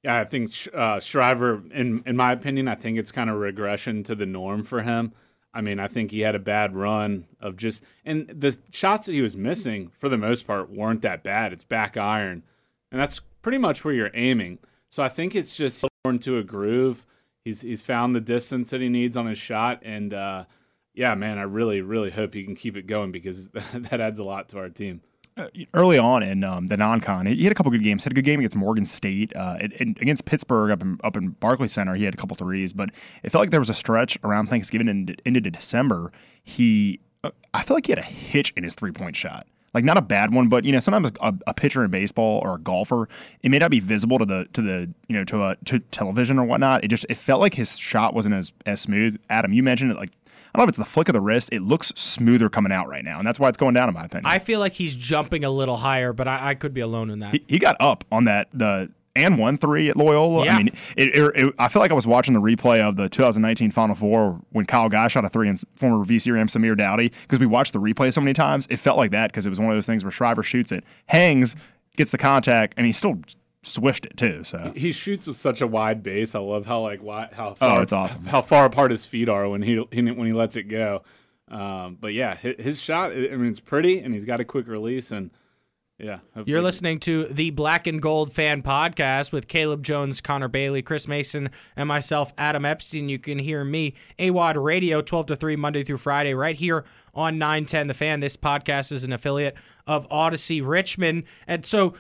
Yeah, 0.03 0.19
I 0.19 0.25
think 0.25 0.53
uh, 0.73 0.99
Shriver, 1.01 1.63
in 1.73 2.03
in 2.07 2.17
my 2.17 2.33
opinion, 2.33 2.69
I 2.69 2.75
think 2.75 2.99
it's 2.99 3.13
kind 3.13 3.29
of 3.29 3.37
regression 3.37 4.03
to 4.05 4.15
the 4.15 4.27
norm 4.27 4.63
for 4.63 4.83
him. 4.83 5.13
I 5.53 5.61
mean, 5.61 5.81
I 5.81 5.89
think 5.89 6.11
he 6.11 6.21
had 6.21 6.35
a 6.35 6.41
bad 6.41 6.77
run 6.77 7.27
of 7.41 7.57
just, 7.57 7.83
and 8.05 8.29
the 8.29 8.57
shots 8.71 9.07
that 9.07 9.15
he 9.15 9.21
was 9.21 9.37
missing 9.37 9.91
for 9.99 10.09
the 10.09 10.17
most 10.17 10.47
part 10.47 10.71
weren't 10.71 11.03
that 11.03 11.25
bad. 11.25 11.53
It's 11.53 11.65
back 11.65 11.97
iron, 11.97 12.45
and 12.93 13.01
that's 13.01 13.21
pretty 13.43 13.59
much 13.59 13.85
where 13.85 13.93
you're 13.93 14.13
aiming. 14.15 14.59
So 14.91 15.03
I 15.03 15.09
think 15.09 15.35
it's 15.35 15.57
just 15.57 15.85
to 16.05 16.39
a 16.39 16.43
groove. 16.43 17.05
He's 17.45 17.61
he's 17.61 17.83
found 17.83 18.15
the 18.15 18.21
distance 18.21 18.71
that 18.71 18.81
he 18.81 18.89
needs 18.89 19.17
on 19.17 19.27
his 19.27 19.39
shot, 19.39 19.81
and 19.83 20.15
uh, 20.15 20.45
yeah, 20.95 21.15
man, 21.15 21.39
I 21.39 21.43
really 21.43 21.81
really 21.81 22.11
hope 22.11 22.35
he 22.35 22.45
can 22.45 22.55
keep 22.55 22.77
it 22.77 22.87
going 22.87 23.13
because 23.13 23.49
that 23.75 24.01
adds 24.01 24.19
a 24.19 24.25
lot 24.25 24.49
to 24.51 24.59
our 24.59 24.69
team. 24.69 25.03
Early 25.75 25.99
on 25.99 26.23
in 26.23 26.45
um, 26.45 26.69
the 26.69 26.77
non-con, 26.77 27.27
he 27.27 27.45
had 27.45 27.53
a 27.53 27.55
couple 27.55 27.71
good 27.73 27.83
games. 27.83 28.05
Had 28.05 28.13
a 28.13 28.15
good 28.15 28.25
game 28.25 28.41
against 28.41 28.57
Morgan 28.57 28.87
State, 28.87 29.35
uh, 29.37 29.59
against 29.61 30.25
Pittsburgh 30.25 30.71
up 30.71 30.83
in 30.83 30.99
up 31.05 31.17
in 31.17 31.31
Barclays 31.31 31.73
Center. 31.73 31.95
He 31.95 32.05
had 32.05 32.15
a 32.15 32.17
couple 32.17 32.37
threes, 32.37 32.73
but 32.73 32.91
it 33.23 33.31
felt 33.31 33.43
like 33.43 33.51
there 33.51 33.61
was 33.61 33.71
a 33.71 33.75
stretch 33.75 34.19
around 34.25 34.49
Thanksgiving 34.49 34.89
and 34.89 35.21
into 35.25 35.41
December. 35.51 36.13
He, 36.43 37.01
uh, 37.23 37.31
I 37.53 37.63
feel 37.63 37.77
like 37.77 37.87
he 37.87 37.93
had 37.93 37.99
a 37.99 38.03
hitch 38.03 38.53
in 38.57 38.65
his 38.65 38.75
three-point 38.75 39.17
shot. 39.17 39.47
Like 39.73 39.85
not 39.85 39.97
a 39.97 40.03
bad 40.03 40.35
one, 40.35 40.49
but 40.49 40.65
you 40.65 40.73
know 40.73 40.81
sometimes 40.81 41.13
a, 41.21 41.35
a 41.47 41.55
pitcher 41.55 41.85
in 41.85 41.91
baseball 41.91 42.41
or 42.43 42.57
a 42.57 42.59
golfer, 42.59 43.09
it 43.43 43.51
may 43.51 43.59
not 43.59 43.71
be 43.71 43.79
visible 43.79 44.19
to 44.19 44.25
the 44.25 44.49
to 44.53 44.63
the 44.63 44.93
you 45.07 45.17
know 45.17 45.25
to 45.25 45.45
a 45.45 45.57
to 45.67 45.79
television 45.79 46.39
or 46.39 46.45
whatnot. 46.45 46.83
It 46.83 46.89
just 46.89 47.07
it 47.09 47.17
felt 47.17 47.41
like 47.41 47.55
his 47.55 47.79
shot 47.79 48.13
wasn't 48.13 48.35
as 48.35 48.53
as 48.67 48.81
smooth. 48.81 49.21
Adam, 49.31 49.53
you 49.53 49.63
mentioned 49.63 49.93
it 49.93 49.97
like 49.97 50.11
I 50.55 50.59
don't 50.59 50.65
know 50.65 50.65
if 50.65 50.69
it's 50.71 50.79
the 50.79 50.85
flick 50.85 51.09
of 51.09 51.13
the 51.13 51.21
wrist. 51.21 51.49
It 51.53 51.63
looks 51.63 51.93
smoother 51.97 52.49
coming 52.49 52.73
out 52.73 52.89
right 52.89 53.05
now, 53.05 53.19
and 53.19 53.27
that's 53.27 53.39
why 53.41 53.49
it's 53.49 53.59
going 53.59 53.75
down 53.75 53.89
in 53.89 53.95
my 53.95 54.05
opinion. 54.05 54.27
I 54.27 54.39
feel 54.39 54.61
like 54.61 54.73
he's 54.75 54.95
jumping 54.95 55.45
a 55.45 55.51
little 55.51 55.77
higher, 55.77 56.13
but 56.13 56.27
I, 56.29 56.49
I 56.51 56.55
could 56.55 56.75
be 56.75 56.81
alone 56.81 57.11
in 57.11 57.21
that. 57.21 57.33
he, 57.35 57.45
he 57.49 57.59
got 57.59 57.77
up 57.81 58.05
on 58.11 58.25
that 58.25 58.49
the 58.53 58.91
and 59.17 59.39
one 59.39 59.57
three 59.57 59.89
at 59.91 59.97
Loyola. 59.97 60.45
Yeah. 60.45 60.55
I 60.55 60.59
mean, 60.59 60.69
it, 60.97 61.15
it, 61.17 61.33
it- 61.35 61.55
I 61.59 61.67
feel 61.69 61.81
like 61.83 61.91
I 61.91 61.95
was 61.95 62.07
watching 62.07 62.33
the 62.35 62.41
replay 62.41 62.81
of 62.81 62.95
the 62.97 63.09
2019 63.09 63.73
Final 63.73 63.95
Four 63.97 64.41
when 64.51 64.67
Kyle 64.67 64.89
Guy 64.89 65.09
shot 65.09 65.25
a 65.25 65.29
three 65.29 65.49
and 65.49 65.61
former 65.77 66.05
VC 66.05 66.33
Ram 66.33 66.47
Samir 66.47 66.77
Doughty 66.77 67.13
because 67.23 67.39
we 67.41 67.47
watched 67.47 67.73
the 67.73 67.81
replay 67.81 68.13
so 68.13 68.21
many 68.21 68.33
times. 68.35 68.67
It 68.71 68.77
felt 68.79 68.97
like 68.97 69.11
that 69.11 69.31
because 69.33 69.47
it 69.47 69.51
was 69.51 69.59
one 69.59 69.69
of 69.71 69.77
those 69.77 69.87
things 69.87 70.05
where 70.05 70.13
Shriver 70.13 70.45
shoots 70.45 70.71
it, 70.71 70.85
hangs, 71.07 71.57
gets 71.97 72.13
the 72.13 72.19
contact, 72.19 72.75
and 72.77 72.87
he 72.87 72.93
still 72.93 73.19
swished 73.63 74.07
it 74.07 74.17
too. 74.17 74.43
So 74.45 74.73
He 74.75 74.93
shoots 74.93 75.27
with 75.27 75.37
such 75.37 75.61
a 75.61 75.67
wide 75.67 76.03
base. 76.03 76.35
I 76.35 76.39
love 76.39 76.67
how 76.67 76.81
like 76.81 77.03
wide, 77.03 77.31
how 77.33 77.55
far, 77.55 77.79
Oh, 77.79 77.83
it's 77.83 77.93
awesome. 77.93 78.25
how 78.25 78.43
far 78.43 78.65
apart 78.65 78.91
his 78.91 79.05
feet 79.05 79.29
are 79.29 79.49
when 79.49 79.63
he, 79.63 79.85
he 79.93 80.03
when 80.03 80.27
he 80.27 80.33
lets 80.33 80.57
it 80.57 80.65
go. 80.65 81.03
Um, 81.49 81.97
but 82.01 82.15
yeah, 82.15 82.37
his, 82.37 82.55
his 82.59 82.81
shot. 82.81 83.11
I 83.13 83.17
mean, 83.37 83.47
it's 83.47 83.61
pretty, 83.61 83.99
and 84.01 84.15
he's 84.15 84.25
got 84.25 84.39
a 84.41 84.45
quick 84.45 84.69
release, 84.69 85.11
and 85.11 85.31
yeah. 85.99 86.19
hopefully- 86.33 86.45
You're 86.47 86.63
listening 86.63 87.01
to 87.01 87.25
the 87.27 87.51
Black 87.51 87.89
and 87.89 88.01
Gold 88.01 88.33
Fan 88.33 88.63
Podcast 88.63 89.33
with 89.33 89.49
Caleb 89.49 89.83
Jones, 89.83 90.21
Connor 90.21 90.47
Bailey, 90.47 90.81
Chris 90.81 91.09
Mason, 91.09 91.51
and 91.75 91.89
myself, 91.89 92.33
Adam 92.39 92.65
Epstein. 92.65 93.09
You 93.09 93.19
can 93.19 93.39
hear 93.41 93.65
me, 93.65 93.95
AWOD 94.21 94.63
Radio, 94.63 95.03
12 95.03 95.27
to 95.27 95.37
3, 95.37 95.57
Monday 95.57 95.83
through 95.83 95.99
Friday, 95.99 96.35
right 96.35 96.55
here 96.57 96.85
on 97.15 97.37
910 97.39 97.89
The 97.89 97.95
Fan. 97.95 98.21
This 98.21 98.37
podcast 98.37 98.93
is 98.93 99.03
an 99.03 99.13
affiliate 99.13 99.57
of 99.89 100.09
Audacy 100.09 100.65
Richmond. 100.65 101.25
And 101.49 101.67
so, 101.67 101.95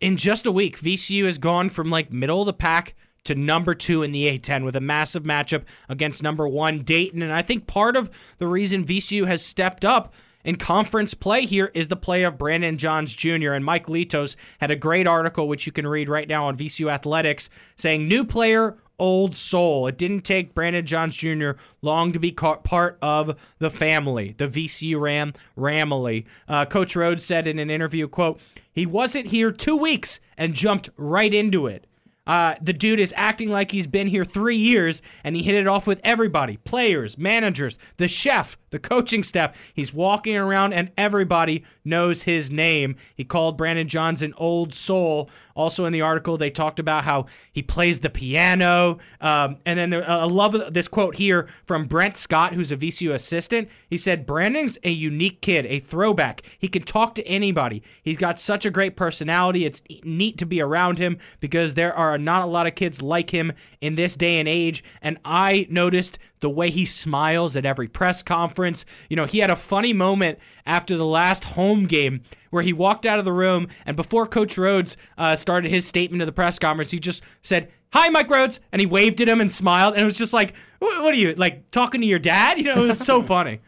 in 0.00 0.16
just 0.16 0.46
a 0.46 0.52
week, 0.52 0.80
VCU 0.80 1.24
has 1.26 1.38
gone 1.38 1.70
from 1.70 1.90
like 1.90 2.12
middle 2.12 2.40
of 2.42 2.46
the 2.46 2.52
pack 2.52 2.94
to 3.24 3.34
number 3.34 3.74
two 3.74 4.02
in 4.02 4.12
the 4.12 4.26
A10 4.26 4.64
with 4.64 4.76
a 4.76 4.80
massive 4.80 5.24
matchup 5.24 5.64
against 5.88 6.22
number 6.22 6.46
one 6.46 6.82
Dayton. 6.82 7.22
And 7.22 7.32
I 7.32 7.42
think 7.42 7.66
part 7.66 7.96
of 7.96 8.10
the 8.38 8.46
reason 8.46 8.84
VCU 8.84 9.26
has 9.26 9.44
stepped 9.44 9.84
up 9.84 10.14
in 10.44 10.56
conference 10.56 11.12
play 11.12 11.44
here 11.44 11.72
is 11.74 11.88
the 11.88 11.96
play 11.96 12.22
of 12.22 12.38
Brandon 12.38 12.78
Johns 12.78 13.12
Jr. 13.12 13.52
And 13.52 13.64
Mike 13.64 13.86
Litos 13.86 14.36
had 14.60 14.70
a 14.70 14.76
great 14.76 15.08
article, 15.08 15.48
which 15.48 15.66
you 15.66 15.72
can 15.72 15.86
read 15.86 16.08
right 16.08 16.28
now 16.28 16.46
on 16.46 16.56
VCU 16.56 16.90
Athletics, 16.90 17.50
saying 17.76 18.06
new 18.06 18.24
player, 18.24 18.76
old 18.98 19.34
soul. 19.34 19.88
It 19.88 19.98
didn't 19.98 20.22
take 20.22 20.54
Brandon 20.54 20.86
Johns 20.86 21.16
Jr. 21.16 21.52
long 21.82 22.12
to 22.12 22.20
be 22.20 22.30
part 22.30 22.98
of 23.02 23.36
the 23.58 23.70
family, 23.70 24.36
the 24.38 24.46
VCU 24.46 25.00
Ram 25.00 25.34
Ramily. 25.58 26.26
Uh, 26.48 26.64
Coach 26.64 26.94
Rhoades 26.94 27.22
said 27.22 27.48
in 27.48 27.58
an 27.58 27.68
interview, 27.68 28.06
quote, 28.06 28.40
he 28.76 28.86
wasn't 28.86 29.28
here 29.28 29.50
two 29.50 29.76
weeks 29.76 30.20
and 30.36 30.54
jumped 30.54 30.90
right 30.96 31.32
into 31.32 31.66
it. 31.66 31.86
Uh, 32.26 32.56
the 32.60 32.72
dude 32.72 33.00
is 33.00 33.14
acting 33.16 33.48
like 33.48 33.70
he's 33.70 33.86
been 33.86 34.08
here 34.08 34.24
three 34.24 34.56
years 34.56 35.00
and 35.24 35.34
he 35.34 35.42
hit 35.42 35.54
it 35.54 35.66
off 35.66 35.86
with 35.86 36.00
everybody 36.04 36.58
players, 36.58 37.16
managers, 37.16 37.78
the 37.96 38.06
chef, 38.08 38.58
the 38.70 38.78
coaching 38.78 39.22
staff. 39.22 39.56
He's 39.72 39.94
walking 39.94 40.36
around 40.36 40.74
and 40.74 40.90
everybody 40.98 41.64
knows 41.84 42.22
his 42.22 42.50
name. 42.50 42.96
He 43.14 43.24
called 43.24 43.56
Brandon 43.56 43.88
Johns 43.88 44.22
an 44.22 44.34
old 44.36 44.74
soul. 44.74 45.30
Also, 45.56 45.86
in 45.86 45.92
the 45.92 46.02
article, 46.02 46.36
they 46.36 46.50
talked 46.50 46.78
about 46.78 47.04
how 47.04 47.26
he 47.50 47.62
plays 47.62 47.98
the 48.00 48.10
piano. 48.10 48.98
Um, 49.20 49.56
and 49.64 49.78
then 49.78 49.90
there, 49.90 50.08
I 50.08 50.24
love 50.24 50.54
this 50.72 50.86
quote 50.86 51.16
here 51.16 51.48
from 51.64 51.86
Brent 51.86 52.16
Scott, 52.16 52.52
who's 52.52 52.70
a 52.70 52.76
VCU 52.76 53.14
assistant. 53.14 53.68
He 53.88 53.96
said, 53.96 54.26
Brandon's 54.26 54.78
a 54.84 54.90
unique 54.90 55.40
kid, 55.40 55.66
a 55.66 55.80
throwback. 55.80 56.42
He 56.58 56.68
can 56.68 56.82
talk 56.82 57.14
to 57.16 57.26
anybody. 57.26 57.82
He's 58.02 58.18
got 58.18 58.38
such 58.38 58.66
a 58.66 58.70
great 58.70 58.96
personality. 58.96 59.64
It's 59.64 59.82
neat 60.04 60.38
to 60.38 60.46
be 60.46 60.60
around 60.60 60.98
him 60.98 61.18
because 61.40 61.74
there 61.74 61.94
are 61.94 62.18
not 62.18 62.42
a 62.42 62.46
lot 62.46 62.66
of 62.66 62.74
kids 62.74 63.00
like 63.00 63.30
him 63.30 63.52
in 63.80 63.94
this 63.94 64.14
day 64.14 64.38
and 64.38 64.48
age. 64.48 64.84
And 65.00 65.18
I 65.24 65.66
noticed 65.70 66.18
the 66.46 66.50
way 66.50 66.70
he 66.70 66.86
smiles 66.86 67.56
at 67.56 67.66
every 67.66 67.88
press 67.88 68.22
conference. 68.22 68.84
You 69.10 69.16
know, 69.16 69.24
he 69.24 69.38
had 69.38 69.50
a 69.50 69.56
funny 69.56 69.92
moment 69.92 70.38
after 70.64 70.96
the 70.96 71.04
last 71.04 71.42
home 71.42 71.86
game 71.86 72.20
where 72.50 72.62
he 72.62 72.72
walked 72.72 73.04
out 73.04 73.18
of 73.18 73.24
the 73.24 73.32
room 73.32 73.66
and 73.84 73.96
before 73.96 74.26
Coach 74.26 74.54
Rhoades 74.54 74.94
uh, 75.18 75.34
started 75.34 75.72
his 75.72 75.84
statement 75.88 76.20
to 76.20 76.24
the 76.24 76.30
press 76.30 76.60
conference, 76.60 76.92
he 76.92 77.00
just 77.00 77.20
said, 77.42 77.72
Hi, 77.92 78.10
Mike 78.10 78.30
Rhodes. 78.30 78.60
And 78.70 78.78
he 78.78 78.86
waved 78.86 79.20
at 79.20 79.28
him 79.28 79.40
and 79.40 79.50
smiled. 79.50 79.94
And 79.94 80.02
it 80.02 80.04
was 80.04 80.16
just 80.16 80.32
like, 80.32 80.54
What, 80.78 81.12
are 81.12 81.14
you, 81.14 81.34
like 81.34 81.68
talking 81.72 82.00
to 82.00 82.06
your 82.06 82.20
dad? 82.20 82.58
You 82.58 82.72
know, 82.72 82.84
it 82.84 82.86
was 82.86 82.98
so 83.00 83.22
funny. 83.24 83.58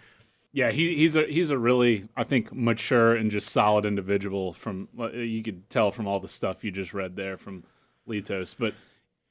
Yeah, 0.53 0.71
he, 0.71 0.95
he's 0.95 1.17
a 1.17 1.25
he's 1.25 1.51
a 1.51 1.59
really 1.59 2.07
I 2.17 2.23
think 2.23 2.55
mature 2.55 3.17
and 3.17 3.29
just 3.29 3.49
solid 3.49 3.87
individual. 3.87 4.53
From 4.53 4.89
uh, 4.97 5.11
you 5.11 5.43
could 5.43 5.69
tell 5.69 5.91
from 5.91 6.07
all 6.07 6.21
the 6.21 6.29
stuff 6.29 6.63
you 6.63 6.71
just 6.71 6.95
read 6.95 7.17
there 7.17 7.37
from 7.37 7.65
Litos, 8.09 8.55
but 8.57 8.75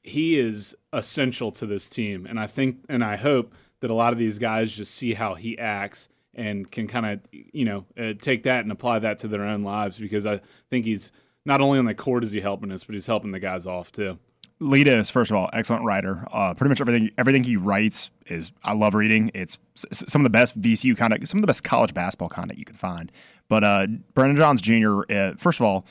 he 0.02 0.38
is 0.38 0.74
essential 0.92 1.52
to 1.52 1.66
this 1.66 1.88
team, 1.88 2.26
and 2.26 2.38
I 2.38 2.46
think 2.46 2.84
and 2.88 3.04
I 3.04 3.16
hope 3.16 3.54
that 3.80 3.90
a 3.90 3.94
lot 3.94 4.12
of 4.12 4.18
these 4.18 4.38
guys 4.38 4.74
just 4.74 4.94
see 4.94 5.14
how 5.14 5.34
he 5.34 5.58
acts 5.58 6.08
and 6.34 6.70
can 6.70 6.86
kind 6.86 7.06
of 7.06 7.20
you 7.30 7.64
know 7.64 7.84
uh, 7.98 8.14
take 8.20 8.44
that 8.44 8.62
and 8.62 8.72
apply 8.72 9.00
that 9.00 9.18
to 9.18 9.28
their 9.28 9.44
own 9.44 9.62
lives 9.62 9.98
because 9.98 10.26
I 10.26 10.40
think 10.70 10.84
he's 10.84 11.12
not 11.44 11.60
only 11.60 11.78
on 11.78 11.84
the 11.84 11.94
court 11.94 12.24
is 12.24 12.32
he 12.32 12.40
helping 12.40 12.72
us, 12.72 12.84
but 12.84 12.94
he's 12.94 13.06
helping 13.06 13.32
the 13.32 13.40
guys 13.40 13.66
off 13.66 13.92
too. 13.92 14.18
Lita 14.60 14.98
is 14.98 15.08
first 15.08 15.30
of 15.30 15.36
all 15.36 15.48
excellent 15.52 15.84
writer. 15.84 16.26
Uh, 16.32 16.54
pretty 16.54 16.68
much 16.68 16.80
everything 16.80 17.10
everything 17.16 17.44
he 17.44 17.56
writes 17.56 18.10
is 18.26 18.52
I 18.64 18.72
love 18.72 18.94
reading. 18.94 19.30
It's 19.34 19.58
some 19.92 20.22
of 20.22 20.24
the 20.24 20.30
best 20.30 20.60
VCU 20.60 20.96
content, 20.96 21.28
some 21.28 21.38
of 21.38 21.42
the 21.42 21.46
best 21.46 21.64
college 21.64 21.94
basketball 21.94 22.28
content 22.28 22.58
you 22.58 22.64
can 22.64 22.76
find. 22.76 23.12
But 23.48 23.64
uh, 23.64 23.86
Brandon 24.14 24.36
Johns 24.36 24.60
Jr. 24.60 25.02
Uh, 25.10 25.32
first 25.38 25.60
of 25.60 25.66
all, 25.66 25.84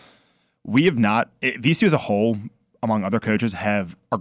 we 0.63 0.83
have 0.83 0.99
not 0.99 1.31
eh, 1.41 1.53
VCU 1.53 1.83
as 1.83 1.93
a 1.93 1.97
whole, 1.97 2.37
among 2.83 3.03
other 3.03 3.19
coaches, 3.19 3.53
have 3.53 3.95
are 4.11 4.19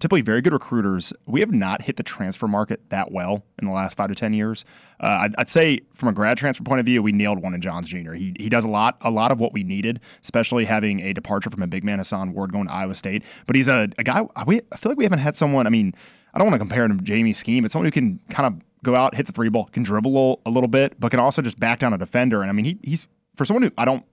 typically 0.00 0.22
very 0.22 0.40
good 0.40 0.52
recruiters. 0.52 1.12
We 1.26 1.40
have 1.40 1.52
not 1.52 1.82
hit 1.82 1.96
the 1.96 2.02
transfer 2.02 2.48
market 2.48 2.80
that 2.88 3.12
well 3.12 3.44
in 3.60 3.66
the 3.66 3.72
last 3.72 3.96
five 3.96 4.08
to 4.08 4.14
ten 4.14 4.32
years. 4.32 4.64
Uh, 4.98 5.18
I'd, 5.22 5.34
I'd 5.38 5.50
say 5.50 5.80
from 5.94 6.08
a 6.08 6.12
grad 6.12 6.38
transfer 6.38 6.64
point 6.64 6.80
of 6.80 6.86
view, 6.86 7.02
we 7.02 7.12
nailed 7.12 7.40
one 7.40 7.54
in 7.54 7.60
Johns 7.60 7.88
Jr. 7.88 8.12
He 8.12 8.34
he 8.38 8.48
does 8.48 8.64
a 8.64 8.68
lot 8.68 8.96
a 9.02 9.10
lot 9.10 9.30
of 9.30 9.38
what 9.38 9.52
we 9.52 9.62
needed, 9.62 10.00
especially 10.22 10.64
having 10.64 11.00
a 11.00 11.12
departure 11.12 11.50
from 11.50 11.62
a 11.62 11.66
big 11.66 11.84
man 11.84 11.98
Hason 11.98 12.32
Ward 12.32 12.52
going 12.52 12.66
to 12.66 12.72
Iowa 12.72 12.94
State. 12.94 13.22
But 13.46 13.56
he's 13.56 13.68
a, 13.68 13.88
a 13.98 14.04
guy. 14.04 14.22
We, 14.46 14.62
I 14.72 14.76
feel 14.76 14.90
like 14.90 14.98
we 14.98 15.04
haven't 15.04 15.20
had 15.20 15.36
someone. 15.36 15.66
I 15.66 15.70
mean, 15.70 15.94
I 16.34 16.38
don't 16.38 16.46
want 16.46 16.54
to 16.54 16.58
compare 16.58 16.84
him 16.84 16.98
to 16.98 17.04
Jamie 17.04 17.32
Skeen, 17.32 17.62
but 17.62 17.70
someone 17.70 17.86
who 17.86 17.92
can 17.92 18.20
kind 18.30 18.46
of 18.46 18.62
go 18.82 18.94
out, 18.96 19.14
hit 19.14 19.26
the 19.26 19.32
three 19.32 19.48
ball, 19.48 19.66
can 19.66 19.82
dribble 19.82 20.40
a 20.46 20.50
little, 20.50 20.68
bit, 20.68 20.98
but 20.98 21.10
can 21.10 21.20
also 21.20 21.42
just 21.42 21.60
back 21.60 21.80
down 21.80 21.92
a 21.92 21.98
defender. 21.98 22.40
And 22.40 22.50
I 22.50 22.52
mean, 22.52 22.64
he, 22.64 22.78
he's 22.82 23.06
for 23.34 23.44
someone 23.44 23.62
who 23.62 23.70
I 23.76 23.84
don't. 23.84 24.04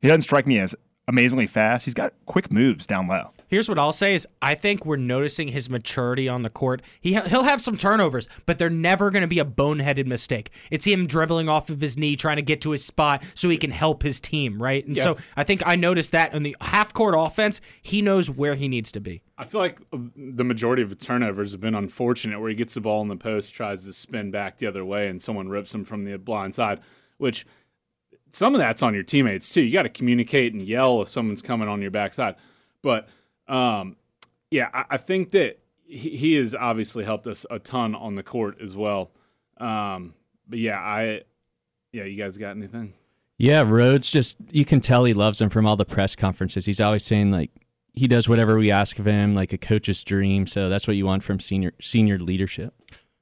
He 0.00 0.08
doesn't 0.08 0.22
strike 0.22 0.46
me 0.46 0.58
as 0.58 0.74
amazingly 1.08 1.46
fast. 1.46 1.84
He's 1.84 1.94
got 1.94 2.12
quick 2.26 2.50
moves 2.50 2.86
down 2.86 3.06
low. 3.06 3.30
Here's 3.48 3.68
what 3.68 3.78
I'll 3.78 3.92
say 3.92 4.14
is 4.14 4.26
I 4.42 4.54
think 4.54 4.84
we're 4.84 4.96
noticing 4.96 5.48
his 5.48 5.70
maturity 5.70 6.28
on 6.28 6.42
the 6.42 6.50
court. 6.50 6.82
He 7.00 7.14
he'll 7.14 7.44
have 7.44 7.62
some 7.62 7.76
turnovers, 7.76 8.28
but 8.44 8.58
they're 8.58 8.68
never 8.68 9.10
going 9.10 9.22
to 9.22 9.28
be 9.28 9.38
a 9.38 9.44
boneheaded 9.44 10.06
mistake. 10.06 10.50
It's 10.70 10.84
him 10.84 11.06
dribbling 11.06 11.48
off 11.48 11.70
of 11.70 11.80
his 11.80 11.96
knee 11.96 12.16
trying 12.16 12.36
to 12.36 12.42
get 12.42 12.60
to 12.62 12.72
his 12.72 12.84
spot 12.84 13.22
so 13.34 13.48
he 13.48 13.56
can 13.56 13.70
help 13.70 14.02
his 14.02 14.18
team, 14.18 14.60
right? 14.60 14.84
And 14.84 14.96
so 14.96 15.16
I 15.36 15.44
think 15.44 15.62
I 15.64 15.76
noticed 15.76 16.10
that 16.12 16.34
in 16.34 16.42
the 16.42 16.56
half 16.60 16.92
court 16.92 17.14
offense, 17.16 17.60
he 17.82 18.02
knows 18.02 18.28
where 18.28 18.56
he 18.56 18.66
needs 18.66 18.90
to 18.92 19.00
be. 19.00 19.22
I 19.38 19.44
feel 19.44 19.60
like 19.60 19.80
the 19.92 20.44
majority 20.44 20.82
of 20.82 20.88
the 20.88 20.96
turnovers 20.96 21.52
have 21.52 21.60
been 21.60 21.74
unfortunate, 21.74 22.40
where 22.40 22.48
he 22.48 22.56
gets 22.56 22.74
the 22.74 22.80
ball 22.80 23.02
in 23.02 23.08
the 23.08 23.16
post, 23.16 23.54
tries 23.54 23.84
to 23.84 23.92
spin 23.92 24.30
back 24.32 24.58
the 24.58 24.66
other 24.66 24.84
way, 24.84 25.08
and 25.08 25.22
someone 25.22 25.48
rips 25.48 25.72
him 25.72 25.84
from 25.84 26.04
the 26.04 26.18
blind 26.18 26.54
side. 26.54 26.80
Which 27.18 27.46
some 28.36 28.54
of 28.54 28.58
that's 28.58 28.82
on 28.82 28.92
your 28.92 29.02
teammates 29.02 29.52
too. 29.52 29.62
You 29.62 29.72
got 29.72 29.84
to 29.84 29.88
communicate 29.88 30.52
and 30.52 30.60
yell 30.60 31.00
if 31.00 31.08
someone's 31.08 31.42
coming 31.42 31.68
on 31.68 31.80
your 31.80 31.90
backside. 31.90 32.36
But 32.82 33.08
um, 33.48 33.96
yeah, 34.50 34.68
I, 34.74 34.84
I 34.90 34.96
think 34.98 35.30
that 35.30 35.58
he, 35.86 36.10
he 36.10 36.34
has 36.34 36.54
obviously 36.54 37.04
helped 37.04 37.26
us 37.26 37.46
a 37.50 37.58
ton 37.58 37.94
on 37.94 38.14
the 38.14 38.22
court 38.22 38.60
as 38.60 38.76
well. 38.76 39.10
Um, 39.56 40.14
but 40.46 40.58
yeah, 40.58 40.78
I 40.78 41.22
yeah, 41.92 42.04
you 42.04 42.22
guys 42.22 42.36
got 42.36 42.50
anything? 42.50 42.92
Yeah, 43.38 43.64
Rhoades 43.64 44.10
just 44.10 44.36
you 44.50 44.64
can 44.64 44.80
tell 44.80 45.04
he 45.04 45.14
loves 45.14 45.40
him 45.40 45.48
from 45.48 45.66
all 45.66 45.76
the 45.76 45.86
press 45.86 46.14
conferences. 46.14 46.66
He's 46.66 46.80
always 46.80 47.04
saying 47.04 47.30
like 47.30 47.50
he 47.94 48.06
does 48.06 48.28
whatever 48.28 48.58
we 48.58 48.70
ask 48.70 48.98
of 48.98 49.06
him, 49.06 49.34
like 49.34 49.54
a 49.54 49.58
coach's 49.58 50.04
dream. 50.04 50.46
So 50.46 50.68
that's 50.68 50.86
what 50.86 50.96
you 50.96 51.06
want 51.06 51.22
from 51.22 51.40
senior 51.40 51.72
senior 51.80 52.18
leadership. 52.18 52.74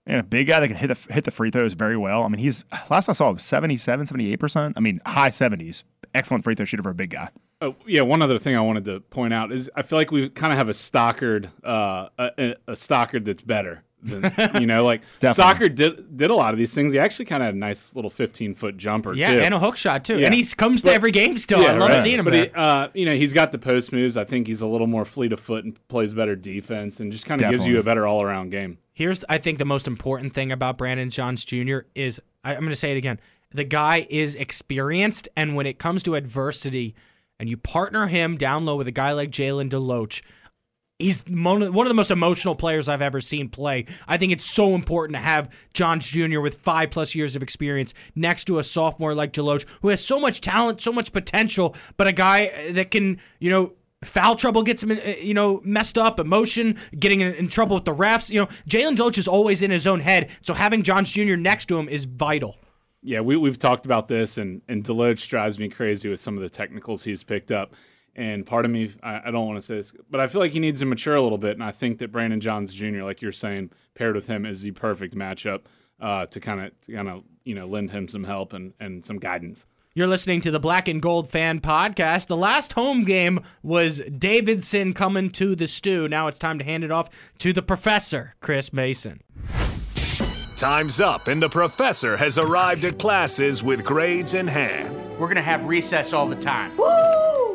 And 0.06 0.20
a 0.20 0.22
big 0.22 0.48
guy 0.48 0.60
that 0.60 0.68
can 0.68 0.76
hit 0.76 0.88
the 0.88 1.12
hit 1.14 1.24
the 1.24 1.30
free 1.30 1.50
throws 1.50 1.72
very 1.72 1.96
well. 1.96 2.24
I 2.24 2.28
mean, 2.28 2.38
he's 2.40 2.62
last 2.90 3.08
I 3.08 3.12
saw 3.12 3.30
him 3.30 3.38
77, 3.38 4.06
78%. 4.06 4.74
I 4.76 4.80
mean, 4.80 5.00
high 5.06 5.30
70s. 5.30 5.82
Excellent 6.14 6.44
free 6.44 6.54
throw 6.54 6.66
shooter 6.66 6.82
for 6.82 6.90
a 6.90 6.94
big 6.94 7.10
guy. 7.10 7.30
Oh, 7.62 7.74
yeah, 7.86 8.02
one 8.02 8.20
other 8.20 8.38
thing 8.38 8.54
I 8.54 8.60
wanted 8.60 8.84
to 8.84 9.00
point 9.00 9.32
out 9.32 9.50
is 9.50 9.70
I 9.74 9.80
feel 9.82 9.98
like 9.98 10.10
we 10.10 10.28
kind 10.28 10.52
of 10.52 10.58
have 10.58 10.68
a 10.68 10.74
Stockard, 10.74 11.48
uh, 11.64 12.08
a, 12.18 12.54
a 12.68 12.76
Stockard 12.76 13.24
that's 13.24 13.40
better. 13.40 13.82
Than, 14.02 14.30
you 14.60 14.66
know, 14.66 14.84
like 14.84 15.00
Definitely. 15.20 15.32
Stockard 15.32 15.74
did 15.74 16.16
did 16.18 16.30
a 16.30 16.34
lot 16.34 16.52
of 16.52 16.58
these 16.58 16.74
things. 16.74 16.92
He 16.92 16.98
actually 16.98 17.24
kind 17.24 17.42
of 17.42 17.46
had 17.46 17.54
a 17.54 17.58
nice 17.58 17.96
little 17.96 18.10
15 18.10 18.54
foot 18.54 18.76
jumper 18.76 19.14
Yeah, 19.14 19.30
too. 19.30 19.40
and 19.40 19.54
a 19.54 19.58
hook 19.58 19.78
shot 19.78 20.04
too. 20.04 20.18
Yeah. 20.18 20.26
And 20.26 20.34
he 20.34 20.44
comes 20.44 20.82
to 20.82 20.88
But- 20.88 20.94
every 20.96 21.10
game 21.12 21.38
still. 21.38 21.60
I 21.66 21.72
love 21.72 21.88
right. 21.88 22.02
seeing 22.02 22.18
him 22.18 22.26
But 22.26 22.34
there. 22.34 22.44
he, 22.44 22.50
uh, 22.54 22.88
you 22.92 23.06
know, 23.06 23.14
he's 23.14 23.32
got 23.32 23.50
the 23.52 23.58
post 23.58 23.90
moves. 23.90 24.18
I 24.18 24.24
think 24.24 24.46
he's 24.46 24.60
a 24.60 24.66
little 24.66 24.86
more 24.86 25.06
fleet 25.06 25.32
of 25.32 25.40
foot 25.40 25.64
and 25.64 25.88
plays 25.88 26.12
better 26.12 26.36
defense, 26.36 27.00
and 27.00 27.10
just 27.10 27.24
kind 27.24 27.40
of 27.40 27.50
gives 27.50 27.66
you 27.66 27.80
a 27.80 27.82
better 27.82 28.06
all 28.06 28.20
around 28.20 28.50
game. 28.50 28.76
Here's, 28.94 29.24
I 29.28 29.38
think, 29.38 29.58
the 29.58 29.64
most 29.64 29.86
important 29.86 30.32
thing 30.32 30.52
about 30.52 30.78
Brandon 30.78 31.10
Johns 31.10 31.44
Jr. 31.44 31.80
is 31.94 32.20
I, 32.44 32.54
I'm 32.54 32.60
going 32.60 32.70
to 32.70 32.76
say 32.76 32.92
it 32.92 32.96
again. 32.96 33.20
The 33.52 33.64
guy 33.64 34.06
is 34.08 34.34
experienced, 34.36 35.28
and 35.36 35.54
when 35.54 35.66
it 35.66 35.78
comes 35.78 36.02
to 36.04 36.14
adversity, 36.14 36.94
and 37.38 37.48
you 37.48 37.56
partner 37.56 38.06
him 38.06 38.36
down 38.36 38.64
low 38.64 38.76
with 38.76 38.86
a 38.86 38.92
guy 38.92 39.12
like 39.12 39.30
Jalen 39.30 39.70
Deloach, 39.70 40.22
he's 40.98 41.22
one 41.26 41.62
of 41.62 41.88
the 41.88 41.94
most 41.94 42.10
emotional 42.12 42.54
players 42.54 42.88
I've 42.88 43.02
ever 43.02 43.20
seen 43.20 43.48
play. 43.48 43.86
I 44.06 44.16
think 44.16 44.32
it's 44.32 44.48
so 44.48 44.74
important 44.74 45.16
to 45.16 45.22
have 45.22 45.50
Johns 45.72 46.06
Jr. 46.06 46.40
with 46.40 46.58
five 46.58 46.90
plus 46.90 47.14
years 47.14 47.34
of 47.34 47.42
experience 47.42 47.92
next 48.14 48.44
to 48.44 48.58
a 48.58 48.64
sophomore 48.64 49.14
like 49.14 49.32
Deloach, 49.32 49.66
who 49.82 49.88
has 49.88 50.04
so 50.04 50.20
much 50.20 50.40
talent, 50.40 50.80
so 50.80 50.92
much 50.92 51.12
potential, 51.12 51.74
but 51.96 52.06
a 52.06 52.12
guy 52.12 52.72
that 52.72 52.90
can, 52.90 53.20
you 53.40 53.50
know, 53.50 53.72
foul 54.04 54.36
trouble 54.36 54.62
gets 54.62 54.82
him, 54.82 54.92
uh, 54.92 55.10
you 55.20 55.34
know, 55.34 55.60
messed 55.64 55.98
up, 55.98 56.20
emotion, 56.20 56.78
getting 56.98 57.20
in, 57.20 57.48
trouble 57.48 57.76
with 57.76 57.84
the 57.84 57.94
refs. 57.94 58.30
You 58.30 58.40
know, 58.40 58.48
Jalen 58.68 58.96
Deloach 58.96 59.18
is 59.18 59.28
always 59.28 59.62
in 59.62 59.70
his 59.70 59.86
own 59.86 60.00
head, 60.00 60.30
so 60.40 60.54
having 60.54 60.82
Johns 60.82 61.10
Jr. 61.10 61.36
next 61.36 61.66
to 61.66 61.78
him 61.78 61.88
is 61.88 62.04
vital. 62.04 62.56
Yeah, 63.02 63.20
we, 63.20 63.36
we've 63.36 63.58
talked 63.58 63.84
about 63.84 64.08
this, 64.08 64.38
and, 64.38 64.62
and 64.66 64.82
Deloach 64.82 65.28
drives 65.28 65.58
me 65.58 65.68
crazy 65.68 66.08
with 66.08 66.20
some 66.20 66.36
of 66.36 66.42
the 66.42 66.48
technicals 66.48 67.04
he's 67.04 67.22
picked 67.22 67.52
up. 67.52 67.74
And 68.16 68.46
part 68.46 68.64
of 68.64 68.70
me, 68.70 68.92
I, 69.02 69.22
I 69.26 69.30
don't 69.30 69.46
want 69.46 69.58
to 69.58 69.62
say 69.62 69.76
this, 69.76 69.92
but 70.08 70.20
I 70.20 70.26
feel 70.26 70.40
like 70.40 70.52
he 70.52 70.60
needs 70.60 70.80
to 70.80 70.86
mature 70.86 71.16
a 71.16 71.22
little 71.22 71.38
bit. 71.38 71.52
And 71.52 71.64
I 71.64 71.72
think 71.72 71.98
that 71.98 72.12
Brandon 72.12 72.40
Johns 72.40 72.72
Jr., 72.72 73.02
like 73.02 73.20
you're 73.20 73.32
saying, 73.32 73.70
paired 73.94 74.14
with 74.14 74.26
him 74.26 74.46
is 74.46 74.62
the 74.62 74.70
perfect 74.70 75.14
matchup 75.14 75.62
uh, 76.00 76.26
to 76.26 76.40
kind 76.40 76.60
of, 76.60 76.72
kind 76.90 77.08
of, 77.08 77.24
you 77.44 77.54
know, 77.54 77.66
lend 77.66 77.90
him 77.90 78.06
some 78.08 78.24
help 78.24 78.52
and, 78.52 78.72
and 78.78 79.04
some 79.04 79.18
guidance. 79.18 79.66
You're 79.96 80.08
listening 80.08 80.40
to 80.40 80.50
the 80.50 80.58
Black 80.58 80.88
and 80.88 81.00
Gold 81.00 81.30
Fan 81.30 81.60
Podcast. 81.60 82.26
The 82.26 82.36
last 82.36 82.72
home 82.72 83.04
game 83.04 83.38
was 83.62 84.00
Davidson 84.18 84.92
coming 84.92 85.30
to 85.30 85.54
the 85.54 85.68
stew. 85.68 86.08
Now 86.08 86.26
it's 86.26 86.36
time 86.40 86.58
to 86.58 86.64
hand 86.64 86.82
it 86.82 86.90
off 86.90 87.08
to 87.38 87.52
the 87.52 87.62
professor, 87.62 88.34
Chris 88.40 88.72
Mason. 88.72 89.20
Time's 90.56 91.00
up, 91.00 91.28
and 91.28 91.40
the 91.40 91.48
professor 91.48 92.16
has 92.16 92.38
arrived 92.38 92.84
at 92.84 92.98
classes 92.98 93.62
with 93.62 93.84
grades 93.84 94.34
in 94.34 94.48
hand. 94.48 94.96
We're 95.16 95.28
gonna 95.28 95.42
have 95.42 95.64
recess 95.64 96.12
all 96.12 96.26
the 96.26 96.34
time. 96.34 96.72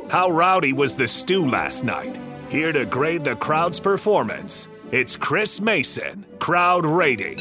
How 0.09 0.29
rowdy 0.31 0.71
was 0.71 0.95
the 0.95 1.09
stew 1.09 1.45
last 1.45 1.83
night? 1.83 2.17
Here 2.47 2.71
to 2.71 2.85
grade 2.85 3.25
the 3.25 3.35
crowd's 3.35 3.81
performance, 3.81 4.69
it's 4.93 5.17
Chris 5.17 5.59
Mason, 5.59 6.25
crowd 6.39 6.85
rating. 6.85 7.37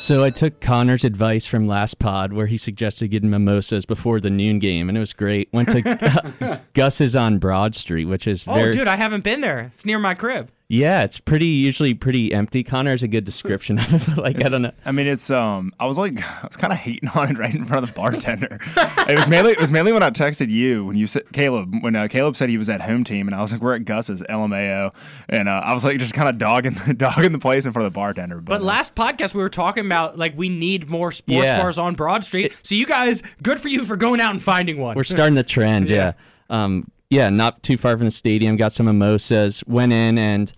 So 0.00 0.24
I 0.24 0.30
took 0.30 0.60
Connor's 0.62 1.04
advice 1.04 1.44
from 1.44 1.66
last 1.66 1.98
pod 1.98 2.32
where 2.32 2.46
he 2.46 2.56
suggested 2.56 3.08
getting 3.08 3.28
mimosas 3.28 3.84
before 3.84 4.18
the 4.18 4.30
noon 4.30 4.58
game, 4.58 4.88
and 4.88 4.96
it 4.96 5.00
was 5.00 5.12
great. 5.12 5.50
Went 5.52 5.68
to 5.72 6.60
Gus's 6.72 7.14
on 7.14 7.36
Broad 7.36 7.74
Street, 7.74 8.06
which 8.06 8.26
is 8.26 8.46
Oh, 8.48 8.54
very 8.54 8.72
dude, 8.72 8.88
I 8.88 8.96
haven't 8.96 9.24
been 9.24 9.42
there. 9.42 9.60
It's 9.60 9.84
near 9.84 9.98
my 9.98 10.14
crib. 10.14 10.50
Yeah, 10.72 11.02
it's 11.02 11.18
pretty 11.18 11.48
usually 11.48 11.94
pretty 11.94 12.32
empty. 12.32 12.62
Connor 12.62 12.92
has 12.92 13.02
a 13.02 13.08
good 13.08 13.24
description 13.24 13.76
of 13.76 13.92
it, 13.92 14.02
but 14.14 14.22
like 14.22 14.44
I 14.44 14.48
don't 14.48 14.62
know. 14.62 14.70
I 14.84 14.92
mean, 14.92 15.08
it's 15.08 15.28
um. 15.28 15.72
I 15.80 15.86
was 15.86 15.98
like, 15.98 16.22
I 16.42 16.46
was 16.46 16.56
kind 16.56 16.72
of 16.72 16.78
hating 16.78 17.08
on 17.08 17.28
it 17.28 17.36
right 17.38 17.52
in 17.52 17.64
front 17.64 17.82
of 17.82 17.90
the 17.92 17.96
bartender. 17.96 18.60
it 19.08 19.18
was 19.18 19.26
mainly, 19.28 19.50
it 19.50 19.58
was 19.60 19.72
mainly 19.72 19.92
when 19.92 20.04
I 20.04 20.10
texted 20.10 20.48
you 20.48 20.84
when 20.86 20.96
you 20.96 21.08
said 21.08 21.24
Caleb 21.32 21.74
when 21.80 21.96
uh, 21.96 22.06
Caleb 22.06 22.36
said 22.36 22.50
he 22.50 22.56
was 22.56 22.68
at 22.68 22.82
home 22.82 23.02
team, 23.02 23.26
and 23.26 23.34
I 23.34 23.40
was 23.40 23.50
like, 23.50 23.60
we're 23.60 23.74
at 23.74 23.84
Gus's 23.84 24.22
LMAO, 24.22 24.94
and 25.28 25.48
uh, 25.48 25.60
I 25.64 25.74
was 25.74 25.82
like, 25.82 25.98
just 25.98 26.14
kind 26.14 26.28
of 26.28 26.38
dogging, 26.38 26.74
the 26.86 26.94
dogging 26.96 27.32
the 27.32 27.40
place 27.40 27.66
in 27.66 27.72
front 27.72 27.86
of 27.88 27.92
the 27.92 27.96
bartender. 27.96 28.36
But, 28.36 28.44
But 28.44 28.60
uh, 28.60 28.64
last 28.64 28.94
podcast 28.94 29.34
we 29.34 29.42
were 29.42 29.48
talking 29.48 29.84
about 29.84 30.18
like 30.18 30.38
we 30.38 30.48
need 30.48 30.88
more 30.88 31.10
sports 31.10 31.42
Yeah. 31.44 31.58
bars 31.58 31.78
on 31.78 31.96
Broad 31.96 32.24
Street. 32.24 32.54
So 32.62 32.76
you 32.76 32.86
guys, 32.86 33.24
good 33.42 33.58
for 33.58 33.66
you 33.66 33.84
for 33.84 33.96
going 33.96 34.20
out 34.20 34.30
and 34.30 34.40
finding 34.40 34.78
one. 34.78 34.94
We're 34.94 35.02
starting 35.02 35.34
the 35.34 35.42
trend, 35.42 35.88
yeah. 35.88 36.12
Um, 36.48 36.88
yeah, 37.10 37.28
not 37.28 37.62
too 37.62 37.76
far 37.76 37.96
from 37.96 38.06
the 38.06 38.10
stadium. 38.10 38.56
Got 38.56 38.72
some 38.72 38.86
mimosas. 38.86 39.62
Went 39.66 39.92
in 39.92 40.16
and 40.16 40.52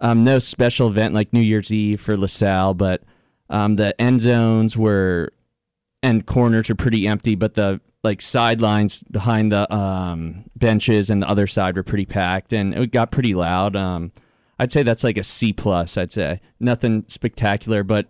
um, 0.00 0.24
no 0.24 0.38
special 0.38 0.88
event 0.88 1.14
like 1.14 1.32
New 1.32 1.40
Year's 1.40 1.72
Eve 1.72 2.00
for 2.00 2.16
LaSalle, 2.16 2.74
but 2.74 3.02
um, 3.48 3.76
the 3.76 3.98
end 4.00 4.20
zones 4.20 4.76
were 4.76 5.32
and 6.02 6.26
corners 6.26 6.68
are 6.68 6.74
pretty 6.74 7.08
empty, 7.08 7.34
but 7.34 7.54
the 7.54 7.80
like 8.04 8.20
sidelines 8.20 9.02
behind 9.04 9.50
the 9.50 9.72
um, 9.74 10.44
benches 10.54 11.10
and 11.10 11.22
the 11.22 11.28
other 11.28 11.46
side 11.46 11.76
were 11.76 11.82
pretty 11.82 12.06
packed, 12.06 12.52
and 12.52 12.74
it 12.74 12.92
got 12.92 13.10
pretty 13.10 13.34
loud. 13.34 13.74
Um, 13.74 14.12
I'd 14.58 14.70
say 14.70 14.82
that's 14.82 15.02
like 15.02 15.18
a 15.18 15.24
C 15.24 15.52
plus. 15.52 15.96
I'd 15.96 16.12
say 16.12 16.40
nothing 16.60 17.04
spectacular, 17.08 17.82
but 17.82 18.08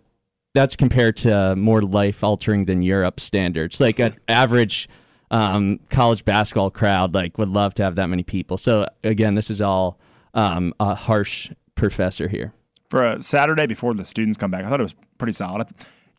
that's 0.53 0.75
compared 0.75 1.17
to 1.17 1.55
more 1.55 1.81
life 1.81 2.23
altering 2.23 2.65
than 2.65 2.81
Europe 2.81 3.19
standards. 3.19 3.79
Like 3.79 3.99
an 3.99 4.15
average 4.27 4.87
um, 5.31 5.79
college 5.89 6.23
basketball 6.25 6.69
crowd, 6.69 7.13
like 7.13 7.37
would 7.37 7.49
love 7.49 7.73
to 7.75 7.83
have 7.83 7.95
that 7.95 8.07
many 8.07 8.23
people. 8.23 8.57
So 8.57 8.87
again, 9.03 9.35
this 9.35 9.49
is 9.49 9.61
all 9.61 9.99
um, 10.33 10.73
a 10.79 10.95
harsh 10.95 11.51
professor 11.75 12.27
here. 12.27 12.53
for 12.89 13.03
a 13.05 13.21
Saturday 13.21 13.67
before 13.67 13.93
the 13.93 14.05
students 14.05 14.37
come 14.37 14.51
back, 14.51 14.63
I 14.63 14.69
thought 14.69 14.79
it 14.79 14.83
was 14.83 14.95
pretty 15.17 15.33
solid. 15.33 15.67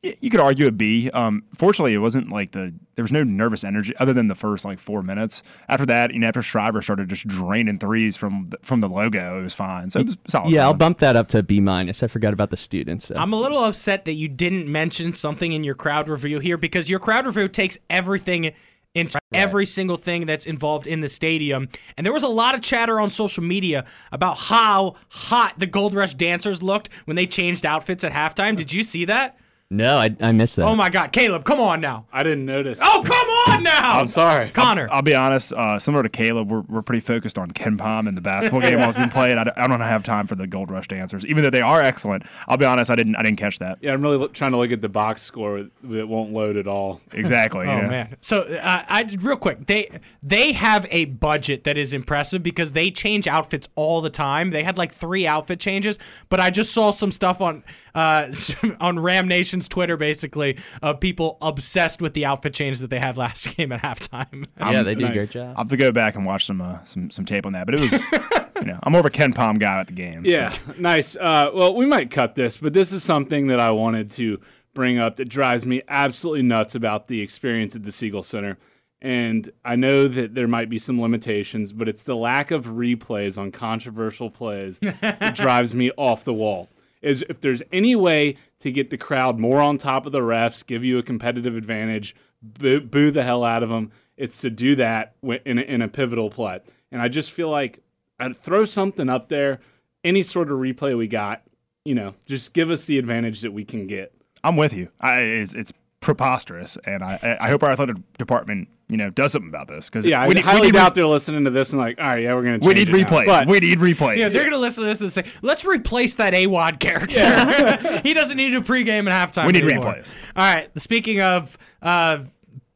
You 0.01 0.31
could 0.31 0.38
argue 0.38 0.68
a 0.68 0.71
B. 0.71 1.11
Um, 1.11 1.42
fortunately, 1.57 1.92
it 1.92 1.99
wasn't 1.99 2.31
like 2.31 2.53
the 2.53 2.73
there 2.94 3.03
was 3.03 3.11
no 3.11 3.25
nervous 3.25 3.64
energy 3.64 3.92
other 3.99 4.12
than 4.12 4.29
the 4.29 4.37
first 4.37 4.64
like 4.64 4.79
four 4.79 5.03
minutes. 5.03 5.42
After 5.68 5.85
that, 5.87 6.14
you 6.14 6.21
know, 6.21 6.29
after 6.29 6.40
Shriver 6.40 6.83
started 6.83 7.09
just 7.09 7.27
draining 7.27 7.81
threes 7.81 8.16
from 8.16 8.51
the, 8.51 8.59
from 8.62 8.79
the 8.79 8.88
logo, 8.88 9.40
it 9.40 9.42
was 9.42 9.55
fine. 9.55 9.90
So 9.90 9.99
it 9.99 10.07
was 10.07 10.16
solid. 10.29 10.51
Yeah, 10.53 10.66
I'll 10.66 10.75
bump 10.75 10.99
that 10.99 11.16
up 11.16 11.27
to 11.29 11.42
B 11.42 11.61
minus. 11.61 12.05
I 12.05 12.07
forgot 12.07 12.33
about 12.33 12.51
the 12.51 12.57
students. 12.57 13.07
So. 13.07 13.16
I'm 13.16 13.33
a 13.33 13.40
little 13.40 13.64
upset 13.64 14.05
that 14.05 14.12
you 14.12 14.29
didn't 14.29 14.71
mention 14.71 15.12
something 15.14 15.51
in 15.51 15.64
your 15.64 15.75
crowd 15.75 16.09
review 16.09 16.38
here 16.38 16.57
because 16.57 16.88
your 16.88 17.01
crowd 17.01 17.27
review 17.27 17.49
takes 17.49 17.77
everything 17.90 18.53
into 18.99 19.19
every 19.33 19.67
single 19.67 19.97
thing 19.97 20.27
that's 20.27 20.47
involved 20.47 20.87
in 20.87 21.01
the 21.01 21.09
stadium. 21.09 21.69
And 21.97 22.05
there 22.05 22.13
was 22.13 22.23
a 22.23 22.29
lot 22.29 22.55
of 22.55 22.61
chatter 22.61 23.01
on 23.01 23.11
social 23.11 23.43
media 23.43 23.85
about 24.13 24.37
how 24.39 24.97
hot 25.09 25.59
the 25.59 25.67
Gold 25.67 25.95
Rush 25.95 26.15
dancers 26.15 26.63
looked 26.63 26.89
when 27.05 27.17
they 27.17 27.27
changed 27.27 27.65
outfits 27.65 28.05
at 28.05 28.13
halftime. 28.13 28.57
Did 28.57 28.73
you 28.73 28.83
see 28.85 29.05
that? 29.07 29.39
No, 29.71 29.99
I, 29.99 30.17
I 30.23 30.33
missed 30.33 30.57
that. 30.57 30.63
Oh 30.67 30.75
my 30.75 30.89
God, 30.89 31.13
Caleb, 31.13 31.45
come 31.45 31.61
on 31.61 31.83
now. 31.83 32.07
I 32.11 32.23
didn't 32.23 32.47
notice. 32.47 32.81
Oh, 32.83 33.03
come 33.05 33.29
on 33.55 33.63
now. 33.63 33.99
I'm 33.99 34.09
sorry. 34.09 34.49
Connor. 34.49 34.89
I'll 34.91 35.03
be 35.03 35.15
honest. 35.15 35.53
Uh, 35.53 35.79
similar 35.79 36.03
to 36.03 36.09
Caleb, 36.09 36.51
we're, 36.51 36.63
we're 36.63 36.81
pretty 36.81 37.01
focused 37.01 37.37
on 37.37 37.51
KenPom 37.51 38.09
and 38.09 38.17
the 38.17 38.23
basketball 38.23 38.63
game 38.63 38.79
while 38.79 38.89
it's 38.89 38.97
been 38.97 39.11
played. 39.11 39.33
I, 39.33 39.45
don't- 39.45 39.59
I 39.59 39.67
don't 39.67 39.81
have 39.83 40.03
time 40.03 40.27
for 40.27 40.37
the 40.37 40.47
Gold 40.47 40.71
Rush 40.71 40.89
dancers, 40.89 41.27
even 41.27 41.43
though 41.43 41.51
they 41.51 41.61
are 41.61 41.83
excellent. 41.83 42.23
I'll 42.47 42.57
be 42.57 42.65
honest. 42.65 42.91
I 42.91 42.97
didn't 42.97 43.17
I 43.17 43.23
didn't 43.23 43.37
catch 43.37 43.59
that 43.59 43.77
Yeah, 43.83 43.93
I'm 43.93 44.01
really 44.01 44.17
lo- 44.17 44.29
trying 44.29 44.53
to 44.53 44.57
look 44.57 44.73
at 44.73 44.81
the 44.81 44.89
box 44.89 45.21
score. 45.21 45.59
It 45.59 45.71
won't 45.83 46.33
load 46.33 46.57
at 46.57 46.67
all. 46.67 47.03
exactly. 47.13 47.67
Oh 47.69 47.77
you 47.77 47.83
know? 47.83 47.89
man! 47.89 48.17
So, 48.23 48.45
uh, 48.45 48.85
I 48.89 49.03
real 49.21 49.37
quick, 49.37 49.67
they 49.67 50.01
they 50.23 50.53
have 50.53 50.87
a 50.91 51.05
budget 51.05 51.65
that 51.65 51.77
is 51.77 51.93
impressive 51.93 52.43
because 52.43 52.73
they 52.73 52.91
change 52.91 53.29
outfits 53.29 53.69
all 53.75 54.01
the 54.01 54.09
time. 54.09 54.49
They 54.51 54.63
had 54.63 54.79
like 54.79 54.95
three 54.95 55.27
outfit 55.27 55.61
changes, 55.61 55.99
but 56.31 56.41
I 56.41 56.49
just 56.49 56.73
saw 56.73 56.91
some 56.91 57.13
stuff 57.13 57.43
on 57.43 57.65
uh, 57.95 58.33
on 58.81 58.99
Ram 58.99 59.29
Nation's 59.59 59.68
Twitter, 59.68 59.97
basically, 59.97 60.57
of 60.83 61.01
people 61.01 61.37
obsessed 61.42 62.01
with 62.01 62.14
the 62.14 62.25
outfit 62.25 62.55
change 62.55 62.79
that 62.79 62.90
they 62.90 62.99
had 62.99 63.16
last 63.16 63.49
game 63.57 63.73
at 63.73 63.83
halftime. 63.83 64.47
yeah, 64.59 64.83
they 64.83 64.94
did 64.94 65.11
a 65.11 65.12
great 65.12 65.31
job. 65.31 65.51
I'll 65.51 65.64
have 65.64 65.68
to 65.68 65.77
go 65.77 65.90
back 65.90 66.14
and 66.14 66.25
watch 66.25 66.47
some 66.47 66.61
uh, 66.61 66.85
some 66.85 67.11
some 67.11 67.25
tape 67.25 67.44
on 67.44 67.53
that. 67.55 67.66
But 67.66 67.75
it 67.75 67.81
was, 67.81 67.92
you 68.61 68.66
know, 68.66 68.79
I'm 68.83 68.92
more 68.92 69.01
of 69.01 69.07
a 69.07 69.11
KenPom 69.11 69.59
guy 69.59 69.81
at 69.81 69.88
the 69.88 69.92
game. 69.92 70.25
so. 70.25 70.31
Yeah, 70.31 70.57
nice. 70.79 71.16
Uh, 71.16 71.51
well, 71.53 71.75
we 71.75 71.87
might 71.87 72.11
cut 72.11 72.35
this, 72.37 72.57
but 72.59 72.73
this 72.73 72.92
is 72.92 73.03
something 73.03 73.49
that 73.49 73.59
I 73.59 73.73
wanted 73.73 74.11
to 74.12 74.40
bring 74.75 74.99
up 74.99 75.16
that 75.16 75.29
drives 75.29 75.66
me 75.66 75.83
absolutely 75.88 76.42
nuts 76.42 76.77
about 76.77 77.07
the 77.07 77.21
experience 77.21 77.75
at 77.75 77.83
the 77.83 77.90
Siegel 77.90 78.23
Center. 78.23 78.59
And 79.01 79.51
I 79.64 79.77
know 79.77 80.09
that 80.09 80.35
there 80.35 80.49
might 80.49 80.68
be 80.68 80.79
some 80.79 81.01
limitations, 81.01 81.73
but 81.73 81.88
it's 81.88 82.03
the 82.05 82.16
lack 82.16 82.51
of 82.51 82.66
replays 82.66 83.38
on 83.38 83.53
controversial 83.53 84.29
plays 84.29 84.79
that 84.81 85.35
drives 85.37 85.73
me 85.73 85.92
off 85.97 86.25
the 86.25 86.35
wall. 86.35 86.68
Is 87.01 87.25
if 87.29 87.41
there's 87.41 87.63
any 87.73 87.95
way 87.95 88.37
to 88.61 88.73
get 88.73 88.91
the 88.91 88.99
crowd 88.99 89.39
more 89.39 89.61
on 89.61 89.79
top 89.79 90.07
of 90.07 90.13
the 90.13 90.21
refs, 90.21 90.67
give 90.67 90.85
you 90.85 90.99
a 90.99 91.03
competitive 91.03 91.57
advantage, 91.57 92.17
boo, 92.43 92.81
boo 92.81 93.11
the 93.11 93.23
hell 93.23 93.45
out 93.45 93.63
of 93.63 93.69
them, 93.69 93.93
it's 94.17 94.41
to 94.41 94.51
do 94.51 94.75
that 94.77 95.15
in 95.23 95.59
a, 95.59 95.63
in 95.63 95.83
a 95.83 95.89
pivotal 95.89 96.31
play. 96.31 96.61
And 96.91 97.01
I 97.01 97.09
just 97.09 97.31
feel 97.31 97.51
like 97.51 97.81
I'd 98.19 98.37
throw 98.37 98.65
something 98.65 99.09
up 99.09 99.29
there, 99.29 99.61
any 100.03 100.23
sort 100.23 100.51
of 100.51 100.59
replay 100.59 100.97
we 100.97 101.07
got, 101.07 101.43
you 101.85 101.95
know, 101.95 102.15
just 102.27 102.53
give 102.53 102.71
us 102.71 102.85
the 102.85 102.99
advantage 102.99 103.43
that 103.43 103.53
we 103.53 103.65
can 103.65 103.87
get. 103.87 104.13
I'm 104.43 104.57
with 104.57 104.73
you. 104.73 104.89
I, 105.01 105.21
it's 105.21 105.55
it's 105.55 105.73
preposterous, 106.01 106.77
and 106.85 107.03
I 107.03 107.39
I 107.41 107.49
hope 107.49 107.63
our 107.63 107.71
athletic 107.71 107.97
department 108.19 108.69
you 108.88 108.96
know 108.96 109.11
does 109.11 109.33
something 109.33 109.48
about 109.48 109.68
this 109.68 109.90
because 109.90 110.07
Yeah, 110.07 110.22
I 110.22 110.29
we 110.29 110.35
need, 110.35 110.44
highly 110.44 110.61
we 110.62 110.66
need, 110.68 110.74
doubt 110.74 110.94
they're 110.94 111.07
listening 111.07 111.44
to 111.44 111.51
this 111.51 111.72
and 111.72 111.81
like, 111.81 111.98
all 111.98 112.07
right, 112.07 112.22
yeah, 112.22 112.35
we're 112.35 112.42
gonna. 112.42 112.59
we 112.61 112.74
need 112.74 112.88
it 112.88 112.92
now." 112.92 113.05
replays. 113.05 113.27
But 113.27 113.48
we 113.48 113.61
need 113.61 113.79
replays. 113.79 114.16
Yeah, 114.18 114.29
they're 114.29 114.44
gonna 114.44 114.59
listen 114.59 114.85
to 114.85 114.88
this 114.88 115.01
and 115.01 115.12
say, 115.12 115.24
"Let's 115.42 115.64
replace 115.64 116.14
that 116.16 116.33
AWOD 116.35 116.81
character. 116.81 118.01
he 118.03 118.14
doesn't 118.14 118.37
need 118.37 118.51
to 118.51 118.61
pregame 118.62 119.01
and 119.01 119.09
halftime. 119.09 119.46
We 119.46 119.53
need 119.53 119.64
anymore." 119.64 119.94
replays. 119.94 120.12
All 120.37 120.55
right. 120.55 120.70
Speaking 120.81 121.20
of 121.20 121.59
uh, 121.83 122.20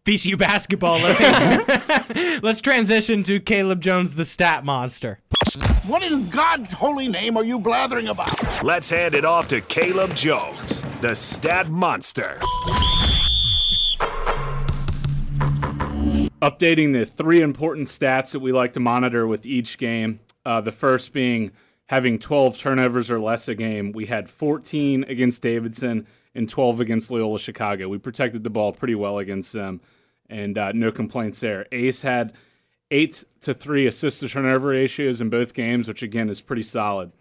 VCU 0.05 0.37
basketball, 0.37 0.98
let's 1.01 2.42
let's 2.42 2.61
transition 2.61 3.22
to 3.25 3.40
Caleb 3.40 3.81
Jones, 3.81 4.14
the 4.14 4.25
stat 4.25 4.64
monster. 4.64 5.20
What 5.87 6.03
in 6.03 6.29
God's 6.29 6.72
holy 6.72 7.09
name 7.09 7.37
are 7.37 7.44
you 7.44 7.59
blathering 7.59 8.09
about? 8.09 8.62
Let's 8.62 8.88
hand 8.90 9.14
it 9.14 9.25
off 9.25 9.48
to 9.48 9.61
Caleb 9.62 10.14
Jones, 10.14 10.85
the 11.01 11.14
stat 11.14 11.68
monster. 11.68 12.38
Updating 16.43 16.93
the 16.93 17.07
three 17.07 17.41
important 17.41 17.87
stats 17.87 18.33
that 18.33 18.41
we 18.41 18.53
like 18.53 18.73
to 18.73 18.81
monitor 18.81 19.27
with 19.27 19.47
each 19.47 19.79
game. 19.79 20.21
Uh, 20.45 20.61
the 20.61 20.73
first 20.73 21.13
being 21.13 21.53
having 21.87 22.19
12 22.19 22.59
turnovers 22.59 23.11
or 23.11 23.21
less 23.21 23.47
a 23.49 23.55
game. 23.55 23.93
We 23.93 24.07
had 24.07 24.29
14 24.29 25.05
against 25.05 25.41
Davidson 25.41 26.07
and 26.35 26.49
12 26.49 26.81
against 26.81 27.11
Loyola 27.11 27.39
Chicago. 27.39 27.89
We 27.89 27.99
protected 27.99 28.43
the 28.43 28.51
ball 28.51 28.73
pretty 28.73 28.95
well 28.95 29.19
against 29.19 29.53
them, 29.53 29.81
and 30.29 30.59
uh, 30.59 30.73
no 30.73 30.91
complaints 30.91 31.41
there. 31.41 31.67
Ace 31.71 32.03
had 32.03 32.33
eight 32.91 33.23
to 33.43 33.55
three 33.55 33.87
assist 33.87 34.21
to 34.21 34.29
turnover 34.29 34.69
ratios 34.69 35.21
in 35.21 35.31
both 35.31 35.55
games, 35.55 35.87
which 35.87 36.03
again 36.03 36.29
is 36.29 36.41
pretty 36.41 36.63
solid. 36.63 37.13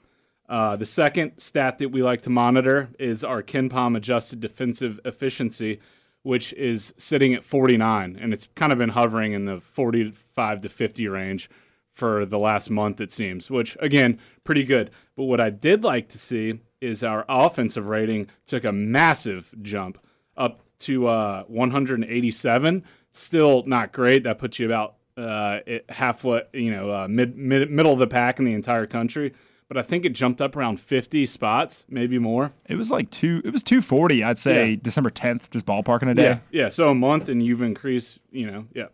Uh, 0.49 0.75
the 0.75 0.85
second 0.85 1.37
stat 1.37 1.77
that 1.77 1.89
we 1.89 2.01
like 2.01 2.23
to 2.23 2.29
monitor 2.29 2.89
is 2.97 3.23
our 3.23 3.43
KenPom 3.43 3.95
adjusted 3.95 4.39
defensive 4.39 4.99
efficiency, 5.05 5.79
which 6.23 6.53
is 6.53 6.93
sitting 6.97 7.33
at 7.33 7.43
49, 7.43 8.17
and 8.19 8.33
it's 8.33 8.47
kind 8.55 8.71
of 8.71 8.77
been 8.77 8.89
hovering 8.89 9.33
in 9.33 9.45
the 9.45 9.59
45 9.59 10.61
to 10.61 10.69
50 10.69 11.07
range 11.07 11.49
for 11.91 12.25
the 12.25 12.39
last 12.39 12.69
month, 12.69 13.01
it 13.01 13.11
seems, 13.11 13.51
which 13.51 13.75
again, 13.79 14.19
pretty 14.43 14.63
good. 14.63 14.91
But 15.15 15.25
what 15.25 15.39
I 15.39 15.49
did 15.49 15.83
like 15.83 16.09
to 16.09 16.17
see 16.17 16.59
is 16.79 17.03
our 17.03 17.25
offensive 17.27 17.87
rating 17.87 18.27
took 18.45 18.63
a 18.63 18.71
massive 18.71 19.53
jump 19.61 19.97
up 20.37 20.61
to 20.79 21.07
uh, 21.07 21.43
187. 21.43 22.83
Still 23.11 23.63
not 23.65 23.91
great. 23.91 24.23
That 24.23 24.39
puts 24.39 24.57
you 24.57 24.65
about 24.65 24.95
uh, 25.17 25.59
halfway, 25.89 26.43
you 26.53 26.71
know, 26.71 26.91
uh, 26.91 27.07
mid, 27.07 27.35
mid 27.37 27.69
middle 27.69 27.93
of 27.93 27.99
the 27.99 28.07
pack 28.07 28.39
in 28.39 28.45
the 28.45 28.53
entire 28.53 28.87
country. 28.87 29.33
But 29.73 29.77
I 29.77 29.83
think 29.83 30.03
it 30.03 30.09
jumped 30.09 30.41
up 30.41 30.57
around 30.57 30.81
50 30.81 31.25
spots, 31.27 31.85
maybe 31.87 32.19
more. 32.19 32.51
It 32.67 32.75
was 32.75 32.91
like 32.91 33.09
two. 33.09 33.41
It 33.45 33.51
was 33.53 33.63
240. 33.63 34.21
I'd 34.21 34.37
say 34.37 34.71
Yeah. 34.71 34.75
December 34.83 35.09
10th, 35.09 35.49
just 35.49 35.65
ballparking 35.65 36.11
a 36.11 36.13
day. 36.13 36.23
Yeah, 36.23 36.39
yeah. 36.51 36.67
So 36.67 36.89
a 36.89 36.93
month, 36.93 37.29
and 37.29 37.41
you've 37.41 37.61
increased, 37.61 38.19
you 38.33 38.51
know, 38.51 38.65
yeah, 38.73 38.87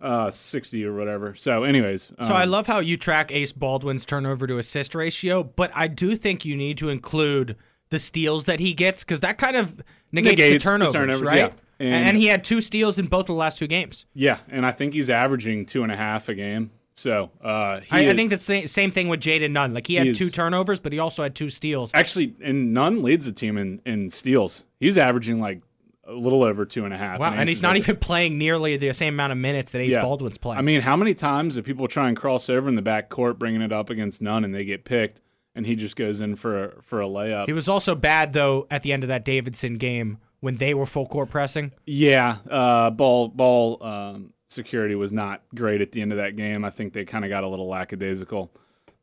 uh, 0.00 0.28
60 0.28 0.84
or 0.84 0.96
whatever. 0.96 1.36
So, 1.36 1.62
anyways, 1.62 2.10
So 2.26 2.34
I 2.34 2.42
um, 2.42 2.50
love 2.50 2.66
how 2.66 2.80
you 2.80 2.96
track 2.96 3.30
Ace 3.30 3.52
Baldwin's 3.52 4.04
turnover 4.04 4.48
to 4.48 4.58
assist 4.58 4.96
ratio, 4.96 5.44
but 5.44 5.70
I 5.76 5.86
do 5.86 6.16
think 6.16 6.44
you 6.44 6.56
need 6.56 6.76
to 6.78 6.88
include 6.88 7.54
the 7.90 8.00
steals 8.00 8.46
that 8.46 8.58
he 8.58 8.74
gets 8.74 9.04
because 9.04 9.20
that 9.20 9.38
kind 9.38 9.54
of 9.56 9.76
negates, 10.10 10.40
Negates 10.40 10.64
the 10.64 10.70
the 10.70 10.72
turnovers, 10.72 10.92
turnovers, 10.92 11.22
right? 11.22 11.36
yeah. 11.38 11.50
And, 11.78 11.94
And- 11.94 12.08
and 12.08 12.16
he 12.18 12.26
had 12.26 12.42
two 12.42 12.60
steals 12.60 12.98
in 12.98 13.06
both 13.06 13.20
of 13.20 13.26
the 13.28 13.34
last 13.34 13.58
two 13.58 13.68
games. 13.68 14.06
yeah, 14.12 14.38
and 14.48 14.66
I 14.66 14.72
think 14.72 14.92
he's 14.94 15.08
averaging 15.08 15.66
two 15.66 15.84
and 15.84 15.92
a 15.92 15.96
half 15.96 16.28
a 16.28 16.34
game. 16.34 16.72
So 16.96 17.30
uh, 17.42 17.80
he 17.80 17.88
I, 17.92 17.98
I 17.98 18.02
is- 18.04 18.14
think 18.14 18.30
the 18.30 18.38
same, 18.38 18.66
same 18.66 18.90
thing 18.90 19.08
with 19.08 19.20
Jayden 19.20 19.50
Nunn. 19.52 19.74
Like 19.74 19.86
he 19.86 19.96
had 19.96 20.06
He 20.06 20.12
two 20.14 20.30
turnovers, 20.30 20.80
but 20.80 20.92
he 20.92 20.98
also 20.98 21.22
had 21.22 21.34
two 21.34 21.50
steals. 21.50 21.90
actually, 21.94 22.34
and 22.42 22.72
Nunn 22.72 23.02
leads 23.02 23.26
the 23.26 23.32
team 23.32 23.58
in 23.58 23.80
in 23.84 24.08
steals. 24.10 24.64
He's 24.80 24.96
averaging 24.96 25.38
like 25.40 25.60
a 26.08 26.12
little 26.12 26.42
over 26.44 26.64
two 26.64 26.84
and 26.84 26.94
a 26.94 26.96
half. 26.96 27.18
Wow, 27.18 27.32
and 27.34 27.48
he's 27.48 27.60
not 27.62 27.76
even 27.76 27.96
playing 27.96 28.38
nearly 28.38 28.76
the 28.76 28.92
same 28.94 29.14
amount 29.14 29.32
of 29.32 29.38
minutes 29.38 29.72
that 29.72 29.80
Ace 29.80 29.90
Yeah. 29.90 30.02
Baldwin's 30.02 30.38
playing. 30.38 30.58
I 30.58 30.62
mean, 30.62 30.80
how 30.80 30.96
many 30.96 31.14
times 31.14 31.54
do 31.56 31.62
people 31.62 31.88
try 31.88 32.08
and 32.08 32.16
cross 32.16 32.48
over 32.48 32.68
in 32.68 32.76
the 32.76 32.82
back 32.82 33.08
court, 33.08 33.38
bringing 33.38 33.60
it 33.60 33.72
up 33.72 33.90
against 33.90 34.22
Nunn, 34.22 34.44
and 34.44 34.54
they 34.54 34.64
get 34.64 34.84
picked, 34.84 35.20
and 35.54 35.66
he 35.66 35.74
just 35.74 35.96
goes 35.96 36.20
in 36.20 36.36
for 36.36 36.64
a, 36.64 36.82
for 36.82 37.02
a 37.02 37.06
layup? 37.06 37.46
he 37.46 37.52
was 37.52 37.68
also 37.68 37.94
bad 37.94 38.32
though 38.32 38.66
at 38.70 38.82
the 38.82 38.92
end 38.92 39.02
of 39.04 39.08
that 39.08 39.24
Davidson 39.24 39.74
game 39.78 40.18
when 40.40 40.56
they 40.56 40.72
were 40.74 40.86
full 40.86 41.06
court 41.06 41.28
pressing. 41.28 41.72
Yeah, 41.84 42.36
uh, 42.48 42.90
ball 42.90 43.28
ball 43.28 43.82
um, 43.82 44.32
security 44.46 44.94
was 44.94 45.12
not 45.12 45.42
great 45.54 45.80
at 45.80 45.92
the 45.92 46.00
end 46.02 46.12
of 46.12 46.18
that 46.18 46.36
game. 46.36 46.64
I 46.64 46.70
think 46.70 46.92
they 46.92 47.04
kind 47.04 47.24
of 47.24 47.28
got 47.30 47.44
a 47.44 47.48
little 47.48 47.68
lackadaisical. 47.68 48.50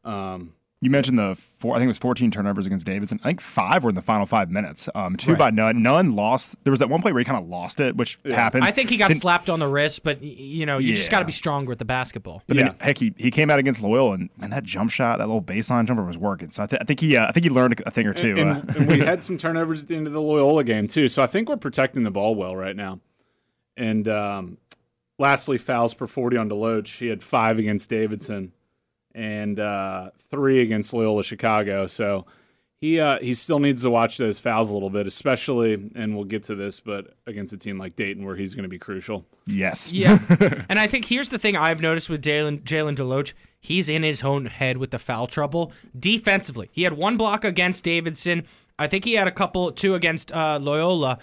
Um, 0.04 0.54
You 0.82 0.90
mentioned 0.90 1.18
the 1.18 1.36
four. 1.36 1.76
I 1.76 1.78
think 1.78 1.86
it 1.86 1.90
was 1.90 1.98
14 1.98 2.30
turnovers 2.30 2.66
against 2.66 2.86
Davidson. 2.86 3.18
I 3.24 3.30
think 3.30 3.40
five 3.42 3.84
were 3.86 3.90
in 3.90 3.96
the 3.96 4.02
final 4.02 4.26
five 4.26 4.52
minutes. 4.52 4.90
Um, 4.94 5.16
two 5.16 5.32
Right. 5.32 5.40
by 5.40 5.50
Nunn. 5.50 5.82
Nunn 5.82 6.14
lost. 6.14 6.56
There 6.66 6.72
was 6.72 6.80
that 6.82 6.90
one 6.90 7.02
play 7.02 7.14
where 7.14 7.20
he 7.20 7.26
kind 7.26 7.42
of 7.42 7.48
lost 7.50 7.80
it, 7.80 7.96
which 7.96 8.20
happened. 8.26 8.66
I 8.66 8.72
think 8.72 8.90
he 8.90 8.98
got 8.98 9.08
Then- 9.10 9.18
slapped 9.20 9.50
on 9.50 9.60
the 9.60 9.68
wrist, 9.68 10.04
but 10.04 10.22
you 10.22 10.66
know, 10.66 10.78
you 10.80 10.94
just 10.94 11.10
got 11.10 11.20
to 11.20 11.26
be 11.26 11.32
stronger 11.32 11.70
with 11.70 11.80
the 11.80 11.86
basketball. 11.86 12.44
But 12.48 12.58
then, 12.58 12.76
heck, 12.82 12.98
he, 12.98 13.14
he 13.18 13.32
came 13.32 13.50
out 13.50 13.60
against 13.60 13.82
Loyola, 13.82 14.14
and 14.16 14.30
man, 14.38 14.50
that 14.50 14.64
jump 14.66 14.92
shot, 14.92 15.20
that 15.20 15.28
little 15.28 15.42
baseline 15.42 15.86
jumper 15.88 16.04
was 16.04 16.18
working. 16.18 16.52
So 16.52 16.64
I, 16.64 16.68
th- 16.68 16.82
I 16.82 16.86
think 16.86 17.00
he, 17.00 17.16
uh, 17.16 17.28
I 17.28 17.32
think 17.32 17.46
he 17.46 17.50
learned 17.50 17.82
a 17.86 17.92
thing 17.92 18.06
or 18.08 18.14
two. 18.14 18.36
and, 18.38 18.50
uh, 18.70 18.74
and 18.76 18.88
we 18.92 19.00
had 19.00 19.24
some 19.26 19.38
turnovers 19.38 19.84
at 19.84 19.88
the 19.88 19.96
end 19.96 20.08
of 20.08 20.12
the 20.14 20.22
Loyola 20.22 20.64
game 20.66 20.88
too. 20.90 21.08
So 21.08 21.22
I 21.24 21.28
think 21.28 21.48
we're 21.48 21.56
protecting 21.58 22.04
the 22.04 22.12
ball 22.12 22.36
well 22.36 22.56
right 22.58 22.76
now. 22.76 23.00
And 23.78 24.08
um, 24.10 24.58
lastly, 25.20 25.58
fouls 25.58 25.94
per 25.94 26.08
40 26.08 26.38
on 26.38 26.50
Deloach. 26.50 26.98
He 26.98 27.08
had 27.08 27.24
five 27.24 27.60
against 27.60 27.90
Davidson 27.90 28.52
and 29.16 29.60
uh, 29.60 30.12
three 30.30 30.62
against 30.62 30.94
Loyola 30.94 31.24
Chicago. 31.24 31.88
So 31.88 32.26
he 32.84 33.00
uh, 33.00 33.18
he 33.22 33.34
still 33.34 33.60
needs 33.60 33.84
to 33.84 33.90
watch 33.90 34.18
those 34.18 34.40
fouls 34.40 34.70
a 34.70 34.74
little 34.74 34.90
bit, 34.90 35.08
especially, 35.08 35.92
and 35.96 36.16
we'll 36.16 36.26
get 36.26 36.44
to 36.44 36.56
this, 36.56 36.80
but 36.82 37.14
against 37.26 37.54
a 37.54 37.58
team 37.58 37.78
like 37.78 37.96
Dayton 37.96 38.26
where 38.26 38.36
he's 38.36 38.54
going 38.56 38.64
to 38.64 38.70
be 38.70 38.80
crucial. 38.80 39.26
yes. 39.46 39.90
Yeah, 39.94 40.20
and 40.68 40.78
I 40.78 40.88
think 40.88 41.06
here's 41.06 41.30
the 41.30 41.40
thing 41.40 41.56
I've 41.56 41.80
noticed 41.80 42.10
with 42.10 42.22
Jalen 42.22 42.64
Jalen 42.64 42.96
Deloach. 42.96 43.34
He's 43.62 43.88
in 43.88 44.04
his 44.04 44.24
own 44.24 44.48
head 44.48 44.76
with 44.78 44.92
the 44.92 45.00
foul 45.00 45.28
trouble 45.28 45.72
defensively. 45.98 46.70
He 46.74 46.84
had 46.84 46.94
one 46.94 47.16
block 47.16 47.46
against 47.46 47.86
Davidson. 47.86 48.46
I 48.78 48.88
think 48.88 49.06
he 49.06 49.14
had 49.14 49.30
a 49.30 49.32
couple, 49.32 49.72
two 49.72 49.96
against 49.96 50.34
uh, 50.34 50.60
Loyola. 50.62 51.20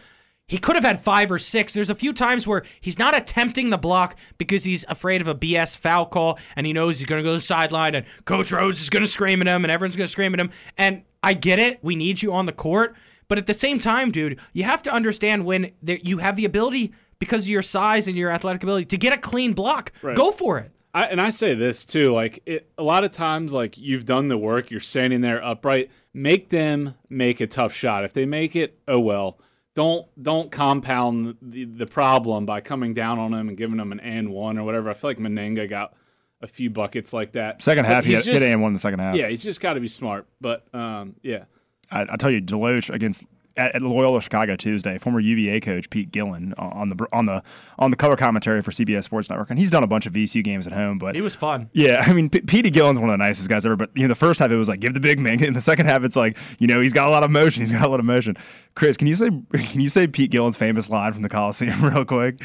He 0.51 0.59
could 0.59 0.75
have 0.75 0.85
had 0.85 1.05
five 1.05 1.31
or 1.31 1.39
six. 1.39 1.73
There's 1.73 1.91
a 1.91 1.95
few 1.95 2.13
times 2.13 2.45
where 2.45 2.65
he's 2.81 2.99
not 2.99 3.17
attempting 3.17 3.71
the 3.71 3.79
block 3.79 4.17
because 4.37 4.65
he's 4.65 4.85
afraid 4.89 5.21
of 5.21 5.29
a 5.29 5.35
BS 5.35 5.77
foul 5.77 6.07
call 6.07 6.41
and 6.57 6.67
he 6.67 6.73
knows 6.73 6.99
he's 6.99 7.07
going 7.07 7.23
to 7.23 7.23
go 7.23 7.35
to 7.35 7.39
the 7.39 7.41
sideline 7.41 7.95
and 7.95 8.05
Coach 8.25 8.51
Rhoades 8.51 8.81
is 8.81 8.91
going 8.91 9.05
to 9.05 9.09
scream 9.09 9.41
at 9.41 9.47
him 9.47 9.65
and 9.65 9.71
everyone's 9.71 9.95
going 9.95 10.09
to 10.09 10.11
scream 10.11 10.35
at 10.35 10.41
him. 10.41 10.51
And 10.77 11.03
I 11.23 11.35
get 11.35 11.61
it. 11.61 11.79
We 11.83 11.95
need 11.95 12.21
you 12.21 12.33
on 12.33 12.47
the 12.47 12.53
court. 12.53 12.97
But 13.29 13.39
at 13.39 13.47
the 13.47 13.55
same 13.55 13.79
time, 13.79 14.11
dude, 14.11 14.41
you 14.53 14.65
have 14.65 14.83
to 14.83 14.93
understand 14.93 15.45
when 15.45 15.71
there, 15.83 15.99
you 16.03 16.19
have 16.19 16.35
the 16.35 16.47
ability, 16.47 16.93
because 17.21 17.45
of 17.45 17.49
your 17.49 17.63
size 17.63 18.09
and 18.09 18.17
your 18.17 18.33
athletic 18.33 18.65
ability, 18.65 18.87
to 18.87 18.99
get 18.99 19.15
a 19.15 19.19
clean 19.19 19.53
block. 19.53 19.93
Right. 20.03 20.17
Go 20.17 20.33
for 20.33 20.59
it. 20.59 20.73
I, 20.93 21.05
and 21.05 21.21
I 21.21 21.31
say 21.31 21.55
this 21.55 21.85
too, 21.85 22.13
like 22.13 22.43
it, 22.45 22.69
a 22.77 22.83
lot 22.83 23.05
of 23.05 23.13
times, 23.13 23.53
like 23.53 23.79
you've 23.79 24.05
done 24.05 24.27
the 24.27 24.37
work, 24.37 24.73
you're 24.73 24.81
standing 24.81 25.21
there 25.21 25.45
upright. 25.45 25.93
Make 26.13 26.49
them 26.49 26.97
make 27.09 27.41
a 27.41 27.47
tough 27.47 27.73
shot. 27.73 28.05
If 28.05 28.15
they 28.15 28.27
make 28.27 28.57
it, 28.57 28.77
oh 28.89 28.99
well. 28.99 29.39
Don't 29.81 30.23
don't 30.23 30.51
compound 30.51 31.39
the, 31.41 31.65
the 31.65 31.87
problem 31.87 32.45
by 32.45 32.61
coming 32.61 32.93
down 32.93 33.19
on 33.19 33.33
him 33.33 33.49
and 33.49 33.57
giving 33.57 33.79
him 33.79 33.93
an 33.93 34.01
and 34.01 34.29
one 34.29 34.59
or 34.59 34.65
whatever. 34.65 34.91
I 34.91 34.93
feel 34.93 35.09
like 35.09 35.17
Menenga 35.17 35.71
got 35.71 35.95
a 36.43 36.47
few 36.47 36.69
buckets 36.69 37.15
like 37.15 37.33
that. 37.33 37.63
Second 37.63 37.87
half, 37.87 38.05
he 38.05 38.13
hit, 38.13 38.27
hit 38.27 38.43
and 38.43 38.61
one 38.61 38.69
in 38.69 38.73
the 38.75 38.79
second 38.79 38.99
half. 38.99 39.17
Yeah, 39.17 39.29
he's 39.29 39.43
just 39.43 39.59
got 39.59 39.73
to 39.73 39.81
be 39.81 39.89
smart. 39.89 40.27
But 40.39 40.67
um, 40.75 41.17
yeah, 41.23 41.45
I, 41.91 42.03
I 42.03 42.17
tell 42.19 42.31
you, 42.31 42.43
Deloach 42.43 42.93
against 42.93 43.25
at, 43.61 43.75
at 43.77 43.83
Loyola 43.83 44.21
Chicago 44.21 44.57
Tuesday, 44.57 44.99
former 44.99 45.21
UVA 45.21 45.61
coach 45.61 45.91
Pete 45.91 46.11
Gillen 46.11 46.55
uh, 46.59 46.63
on 46.63 46.89
the 46.89 47.07
on 47.13 47.27
the 47.27 47.43
on 47.79 47.91
the 47.91 47.97
color 47.97 48.17
commentary 48.17 48.63
for 48.63 48.71
CBS 48.71 49.05
Sports 49.05 49.29
Network, 49.31 49.51
and 49.51 49.59
he's 49.59 49.71
done 49.71 49.83
a 49.85 49.87
bunch 49.87 50.07
of 50.07 50.13
VCU 50.13 50.43
games 50.43 50.67
at 50.67 50.73
home. 50.73 50.99
But 50.99 51.17
It 51.17 51.21
was 51.23 51.35
fun. 51.37 51.69
yeah, 51.73 52.05
I 52.07 52.13
mean, 52.13 52.31
P- 52.31 52.41
Petey 52.41 52.71
Gillen's 52.71 52.99
one 52.99 53.09
of 53.11 53.15
the 53.15 53.19
nicest 53.25 53.49
guys 53.49 53.65
ever. 53.67 53.77
But 53.77 53.91
you 53.95 54.03
know, 54.03 54.09
the 54.09 54.15
first 54.15 54.41
half 54.41 54.51
it 54.51 54.57
was 54.57 54.69
like 54.69 54.81
give 54.81 54.95
the 54.95 55.01
big 55.01 55.19
man. 55.19 55.43
In 55.45 55.55
the 55.55 55.61
second 55.61 55.87
half, 55.87 56.03
it's 56.05 56.17
like 56.17 56.37
you 56.59 56.67
know 56.67 56.81
he's 56.81 56.93
got 56.93 57.09
a 57.09 57.11
lot 57.11 57.23
of 57.23 57.31
motion. 57.31 57.63
He's 57.63 57.73
got 57.73 57.83
a 57.83 57.89
lot 57.89 58.01
of 58.01 58.07
motion. 58.07 58.37
Chris, 58.75 58.97
can 58.97 59.07
you 59.07 59.15
say 59.15 59.29
can 59.53 59.81
you 59.81 59.89
say 59.89 60.07
Pete 60.07 60.31
Gillen's 60.31 60.57
famous 60.57 60.89
line 60.91 61.13
from 61.13 61.23
the 61.23 61.29
Coliseum 61.29 61.85
real 61.95 62.05
quick? 62.05 62.41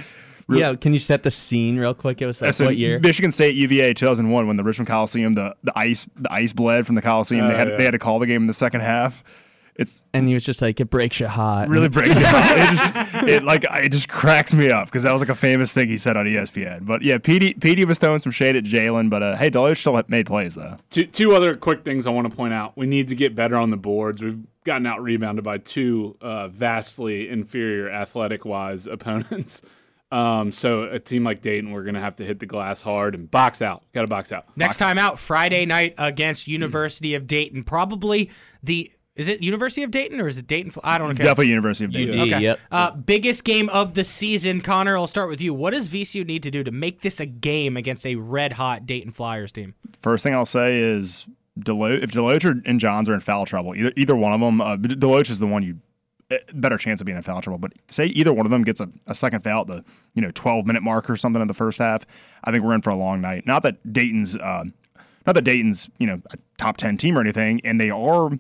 Real- 0.47 0.59
Yeah, 0.59 0.75
can 0.75 0.93
you 0.93 0.99
set 0.99 1.23
the 1.23 1.31
scene 1.31 1.77
real 1.77 1.95
quick? 1.95 2.21
It 2.21 2.27
was 2.27 2.39
like 2.41 2.53
So 2.53 2.65
what 2.65 2.77
year? 2.77 2.99
Michigan 2.99 3.31
State 3.31 3.55
UVA 3.55 3.93
2001 3.95 4.45
when 4.47 4.57
the 4.57 4.63
Richmond 4.63 4.87
Coliseum 4.87 5.33
the, 5.33 5.55
the 5.63 5.71
ice 5.75 6.05
the 6.15 6.31
ice 6.31 6.53
bled 6.53 6.85
from 6.85 6.93
the 6.95 7.01
Coliseum. 7.01 7.47
they 7.47 7.55
Oh, 7.55 7.57
had 7.57 7.69
yeah. 7.69 7.77
they 7.77 7.83
had 7.83 7.91
to 7.91 7.99
call 7.99 8.19
the 8.19 8.27
game 8.27 8.41
in 8.41 8.47
the 8.47 8.53
second 8.53 8.81
half. 8.81 9.23
It's 9.75 10.03
and 10.13 10.27
he 10.27 10.33
was 10.33 10.43
just 10.43 10.61
like, 10.61 10.79
it 10.79 10.89
breaks 10.89 11.19
you 11.19 11.27
heart. 11.27 11.67
really 11.69 11.89
breaks 11.89 12.17
it 12.17 12.23
out. 12.23 12.57
It 12.57 12.77
just 12.77 13.23
it 13.27 13.43
like 13.43 13.65
it 13.69 13.89
just 13.89 14.07
cracks 14.07 14.53
me 14.53 14.69
up 14.69 14.87
because 14.87 15.03
that 15.03 15.11
was 15.11 15.21
like 15.21 15.29
a 15.29 15.35
famous 15.35 15.73
thing 15.73 15.89
he 15.89 15.97
said 15.97 16.15
on 16.15 16.25
ESPN. 16.25 16.85
But 16.85 17.01
yeah, 17.01 17.17
Petey 17.17 17.53
Petey 17.53 17.83
was 17.83 17.97
throwing 17.97 18.21
some 18.21 18.31
shade 18.31 18.55
at 18.55 18.63
Jalen, 18.63 19.09
but 19.09 19.21
uh, 19.21 19.35
hey, 19.35 19.49
Deloach 19.49 19.77
still 19.77 20.01
made 20.07 20.27
plays 20.27 20.55
though. 20.55 20.77
Two, 20.89 21.05
two 21.05 21.35
other 21.35 21.55
quick 21.55 21.83
things 21.83 22.07
I 22.07 22.11
want 22.11 22.29
to 22.29 22.35
point 22.35 22.53
out. 22.53 22.77
We 22.77 22.85
need 22.85 23.09
to 23.09 23.15
get 23.15 23.35
better 23.35 23.57
on 23.57 23.69
the 23.69 23.77
boards. 23.77 24.21
We've 24.23 24.45
gotten 24.63 24.85
out 24.85 25.01
rebounded 25.03 25.43
by 25.43 25.57
two 25.59 26.17
uh, 26.21 26.47
vastly 26.47 27.29
inferior 27.29 27.89
athletic 27.89 28.45
wise 28.45 28.87
opponents. 28.91 29.61
Um, 30.11 30.51
so 30.51 30.83
a 30.83 30.99
team 30.99 31.23
like 31.23 31.41
Dayton, 31.41 31.71
we're 31.71 31.83
going 31.83 31.95
to 31.95 32.01
have 32.01 32.15
to 32.17 32.25
hit 32.25 32.39
the 32.39 32.45
glass 32.45 32.81
hard 32.81 33.15
and 33.15 33.29
box 33.29 33.61
out. 33.61 33.83
Got 33.93 34.01
to 34.01 34.07
box 34.07 34.31
out. 34.31 34.45
Next 34.55 34.77
time 34.77 34.97
out, 34.97 35.19
Friday 35.19 35.65
night 35.65 35.95
against 35.97 36.47
University 36.47 37.15
of 37.15 37.27
Dayton. 37.27 37.63
Probably 37.63 38.29
the 38.63 38.91
is 39.15 39.29
it 39.29 39.41
University 39.41 39.81
of 39.83 39.91
Dayton 39.91 40.19
or 40.19 40.27
is 40.27 40.37
it 40.37 40.45
Dayton? 40.45 40.73
I 40.83 40.97
don't 40.97 41.07
know. 41.09 41.13
Definitely 41.13 41.47
University 41.47 41.85
of 41.85 41.91
Dayton. 41.91 42.19
UD. 42.19 42.27
Okay. 42.27 42.41
Yep. 42.43 42.59
Uh, 42.69 42.91
biggest 42.91 43.43
game 43.45 43.69
of 43.69 43.93
the 43.93 44.03
season, 44.03 44.59
Connor. 44.59 44.97
I'll 44.97 45.07
start 45.07 45.29
with 45.29 45.39
you. 45.39 45.53
What 45.53 45.71
does 45.71 45.87
VCU 45.87 46.25
need 46.25 46.43
to 46.43 46.51
do 46.51 46.63
to 46.63 46.71
make 46.71 47.01
this 47.01 47.19
a 47.21 47.25
game 47.25 47.77
against 47.77 48.05
a 48.05 48.15
red 48.15 48.53
hot 48.53 48.85
Dayton 48.85 49.11
Flyers 49.13 49.53
team? 49.53 49.73
First 50.01 50.23
thing 50.23 50.35
I'll 50.35 50.45
say 50.45 50.77
is 50.79 51.25
Deloach. 51.57 52.03
If 52.03 52.11
Deloach 52.11 52.43
or- 52.43 52.61
and 52.65 52.79
Johns 52.79 53.07
are 53.07 53.13
in 53.13 53.21
foul 53.21 53.45
trouble, 53.45 53.73
either 53.75 53.93
either 53.95 54.15
one 54.17 54.33
of 54.33 54.41
them, 54.41 54.59
uh, 54.59 54.75
Deloach 54.75 55.29
is 55.29 55.39
the 55.39 55.47
one 55.47 55.63
you 55.63 55.77
eh, 56.29 56.39
better 56.53 56.77
chance 56.77 56.99
of 56.99 57.05
being 57.05 57.17
in 57.17 57.23
foul 57.23 57.41
trouble. 57.41 57.59
But 57.59 57.71
say 57.89 58.07
either 58.07 58.33
one 58.33 58.45
of 58.45 58.51
them 58.51 58.63
gets 58.63 58.81
a, 58.81 58.89
a 59.07 59.15
second 59.15 59.45
foul 59.45 59.61
at 59.61 59.67
the 59.67 59.85
you 60.13 60.21
know 60.21 60.31
12 60.33 60.65
minute 60.65 60.83
mark 60.83 61.09
or 61.09 61.15
something 61.15 61.41
in 61.41 61.47
the 61.47 61.53
first 61.53 61.77
half, 61.77 62.05
I 62.43 62.51
think 62.51 62.65
we're 62.65 62.75
in 62.75 62.81
for 62.81 62.89
a 62.89 62.97
long 62.97 63.21
night. 63.21 63.47
Not 63.47 63.63
that 63.63 63.93
Dayton's 63.93 64.35
uh, 64.35 64.65
not 65.25 65.35
that 65.35 65.43
Dayton's 65.43 65.89
you 65.99 66.07
know 66.07 66.21
a 66.31 66.37
top 66.57 66.75
10 66.75 66.97
team 66.97 67.17
or 67.17 67.21
anything, 67.21 67.61
and 67.63 67.79
they 67.79 67.89
are 67.89 68.31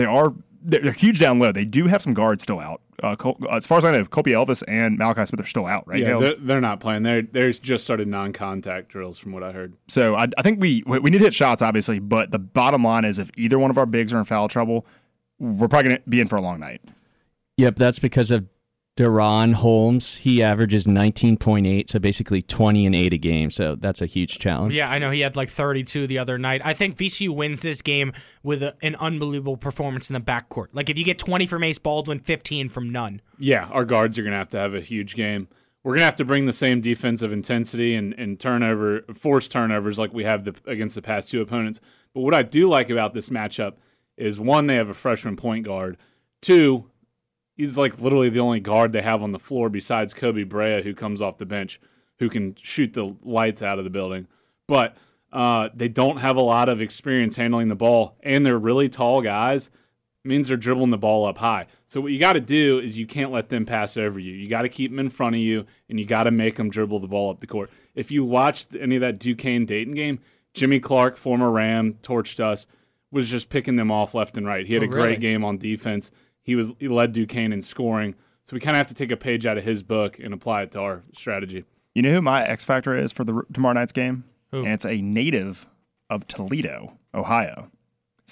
they 0.00 0.06
are 0.06 0.32
they're, 0.62 0.80
they're 0.80 0.92
huge 0.92 1.18
down 1.18 1.38
low. 1.38 1.52
They 1.52 1.64
do 1.64 1.86
have 1.86 2.02
some 2.02 2.14
guards 2.14 2.42
still 2.42 2.60
out. 2.60 2.82
Uh, 3.02 3.16
Col- 3.16 3.38
as 3.50 3.66
far 3.66 3.78
as 3.78 3.84
I 3.84 3.92
know, 3.92 4.04
Kobe 4.04 4.32
Elvis 4.32 4.62
and 4.68 4.98
Malachi 4.98 5.24
Smith 5.24 5.40
are 5.40 5.48
still 5.48 5.66
out, 5.66 5.88
right? 5.88 6.00
Yeah, 6.00 6.18
they're, 6.18 6.36
they're 6.36 6.60
not 6.60 6.80
playing. 6.80 7.02
They're 7.02 7.22
they're 7.22 7.50
just 7.50 7.84
started 7.84 8.08
non-contact 8.08 8.88
drills, 8.88 9.18
from 9.18 9.32
what 9.32 9.42
I 9.42 9.52
heard. 9.52 9.74
So 9.88 10.14
I, 10.16 10.26
I 10.36 10.42
think 10.42 10.60
we 10.60 10.82
we 10.86 11.10
need 11.10 11.18
to 11.18 11.24
hit 11.24 11.34
shots, 11.34 11.62
obviously, 11.62 11.98
but 11.98 12.30
the 12.30 12.38
bottom 12.38 12.84
line 12.84 13.04
is 13.04 13.18
if 13.18 13.30
either 13.36 13.58
one 13.58 13.70
of 13.70 13.78
our 13.78 13.86
bigs 13.86 14.12
are 14.12 14.18
in 14.18 14.24
foul 14.26 14.48
trouble, 14.48 14.86
we're 15.38 15.68
probably 15.68 15.90
going 15.90 16.02
to 16.02 16.10
be 16.10 16.20
in 16.20 16.28
for 16.28 16.36
a 16.36 16.42
long 16.42 16.60
night. 16.60 16.82
Yep, 17.56 17.76
that's 17.76 17.98
because 17.98 18.30
of 18.30 18.46
DaRon 19.00 19.54
Holmes, 19.54 20.16
he 20.16 20.42
averages 20.42 20.86
19.8, 20.86 21.88
so 21.88 21.98
basically 21.98 22.42
20 22.42 22.84
and 22.84 22.94
8 22.94 23.14
a 23.14 23.16
game. 23.16 23.50
So 23.50 23.74
that's 23.74 24.02
a 24.02 24.06
huge 24.06 24.38
challenge. 24.38 24.76
Yeah, 24.76 24.90
I 24.90 24.98
know 24.98 25.10
he 25.10 25.20
had 25.20 25.36
like 25.36 25.48
32 25.48 26.06
the 26.06 26.18
other 26.18 26.36
night. 26.36 26.60
I 26.62 26.74
think 26.74 26.98
VCU 26.98 27.34
wins 27.34 27.62
this 27.62 27.80
game 27.80 28.12
with 28.42 28.62
a, 28.62 28.76
an 28.82 28.96
unbelievable 28.96 29.56
performance 29.56 30.10
in 30.10 30.14
the 30.14 30.20
backcourt. 30.20 30.66
Like 30.74 30.90
if 30.90 30.98
you 30.98 31.04
get 31.06 31.18
20 31.18 31.46
from 31.46 31.64
Ace 31.64 31.78
Baldwin, 31.78 32.18
15 32.18 32.68
from 32.68 32.92
Nunn. 32.92 33.22
Yeah, 33.38 33.64
our 33.68 33.86
guards 33.86 34.18
are 34.18 34.22
going 34.22 34.32
to 34.32 34.38
have 34.38 34.50
to 34.50 34.58
have 34.58 34.74
a 34.74 34.82
huge 34.82 35.14
game. 35.14 35.48
We're 35.82 35.92
going 35.92 36.00
to 36.00 36.04
have 36.04 36.16
to 36.16 36.26
bring 36.26 36.44
the 36.44 36.52
same 36.52 36.82
defensive 36.82 37.32
intensity 37.32 37.94
and, 37.94 38.12
and 38.18 38.38
turnover, 38.38 39.00
force 39.14 39.48
turnovers 39.48 39.98
like 39.98 40.12
we 40.12 40.24
have 40.24 40.44
the, 40.44 40.54
against 40.66 40.94
the 40.94 41.00
past 41.00 41.30
two 41.30 41.40
opponents. 41.40 41.80
But 42.12 42.20
what 42.20 42.34
I 42.34 42.42
do 42.42 42.68
like 42.68 42.90
about 42.90 43.14
this 43.14 43.30
matchup 43.30 43.76
is 44.18 44.38
one, 44.38 44.66
they 44.66 44.76
have 44.76 44.90
a 44.90 44.94
freshman 44.94 45.36
point 45.36 45.64
guard. 45.64 45.96
Two, 46.42 46.90
he's 47.60 47.76
like 47.76 48.00
literally 48.00 48.30
the 48.30 48.40
only 48.40 48.60
guard 48.60 48.92
they 48.92 49.02
have 49.02 49.22
on 49.22 49.32
the 49.32 49.38
floor 49.38 49.68
besides 49.68 50.14
Koby 50.14 50.48
Brea, 50.48 50.82
who 50.82 50.94
comes 50.94 51.20
off 51.20 51.38
the 51.38 51.46
bench, 51.46 51.80
who 52.18 52.28
can 52.28 52.54
shoot 52.56 52.92
the 52.94 53.14
lights 53.22 53.62
out 53.62 53.78
of 53.78 53.84
the 53.84 53.90
building. 53.90 54.26
But 54.66 54.96
uh, 55.32 55.68
they 55.74 55.88
don't 55.88 56.16
have 56.18 56.36
a 56.36 56.40
lot 56.40 56.68
of 56.68 56.80
experience 56.80 57.36
handling 57.36 57.68
the 57.68 57.76
ball, 57.76 58.16
and 58.22 58.44
they're 58.44 58.58
really 58.58 58.88
tall 58.88 59.22
guys. 59.22 59.68
It 60.24 60.28
means 60.28 60.48
they're 60.48 60.56
dribbling 60.56 60.90
the 60.90 60.98
ball 60.98 61.24
up 61.26 61.38
high. 61.38 61.66
So 61.86 62.00
what 62.00 62.12
you 62.12 62.18
got 62.18 62.34
to 62.34 62.40
do 62.40 62.78
is 62.78 62.98
you 62.98 63.06
can't 63.06 63.30
let 63.32 63.48
them 63.48 63.64
pass 63.64 63.96
over 63.96 64.18
you. 64.18 64.32
You 64.34 64.48
got 64.50 64.62
to 64.62 64.68
keep 64.68 64.90
them 64.90 64.98
in 64.98 65.08
front 65.08 65.34
of 65.36 65.40
you, 65.40 65.64
and 65.88 65.98
you 65.98 66.04
got 66.06 66.24
to 66.24 66.30
make 66.30 66.56
them 66.56 66.68
dribble 66.68 67.00
the 67.00 67.08
ball 67.08 67.30
up 67.30 67.40
the 67.40 67.46
court. 67.46 67.70
If 67.94 68.10
you 68.10 68.24
watched 68.24 68.74
any 68.78 68.96
of 68.96 69.00
that 69.00 69.18
Duquesne 69.18 69.64
Dayton 69.66 69.94
game, 69.94 70.18
Jimmy 70.52 70.78
Clark, 70.80 71.16
former 71.16 71.50
Ram, 71.50 71.94
torched 72.02 72.40
us, 72.40 72.66
was 73.10 73.30
just 73.30 73.48
picking 73.48 73.76
them 73.76 73.90
off 73.90 74.14
left 74.14 74.36
and 74.36 74.46
right. 74.46 74.66
He 74.66 74.74
had 74.74 74.82
Oh, 74.82 74.86
a 74.86 74.88
really? 74.88 75.00
great 75.08 75.20
game 75.20 75.44
on 75.44 75.58
defense. 75.58 76.10
He 76.42 76.54
was 76.54 76.72
he 76.78 76.88
led 76.88 77.12
Duquesne 77.12 77.52
in 77.52 77.62
scoring. 77.62 78.14
So 78.44 78.54
we 78.54 78.60
kind 78.60 78.74
of 78.74 78.78
have 78.78 78.88
to 78.88 78.94
take 78.94 79.10
a 79.10 79.16
page 79.16 79.46
out 79.46 79.58
of 79.58 79.64
his 79.64 79.82
book 79.82 80.18
and 80.18 80.34
apply 80.34 80.62
it 80.62 80.72
to 80.72 80.80
our 80.80 81.02
strategy. 81.12 81.64
You 81.94 82.02
know 82.02 82.12
who 82.12 82.22
my 82.22 82.44
X 82.44 82.64
factor 82.64 82.96
is 82.96 83.12
for 83.12 83.24
the 83.24 83.42
tomorrow 83.52 83.74
night's 83.74 83.92
game? 83.92 84.24
Who? 84.50 84.64
And 84.64 84.68
it's 84.68 84.84
a 84.84 85.00
native 85.00 85.66
of 86.08 86.26
Toledo, 86.26 86.98
Ohio. 87.14 87.70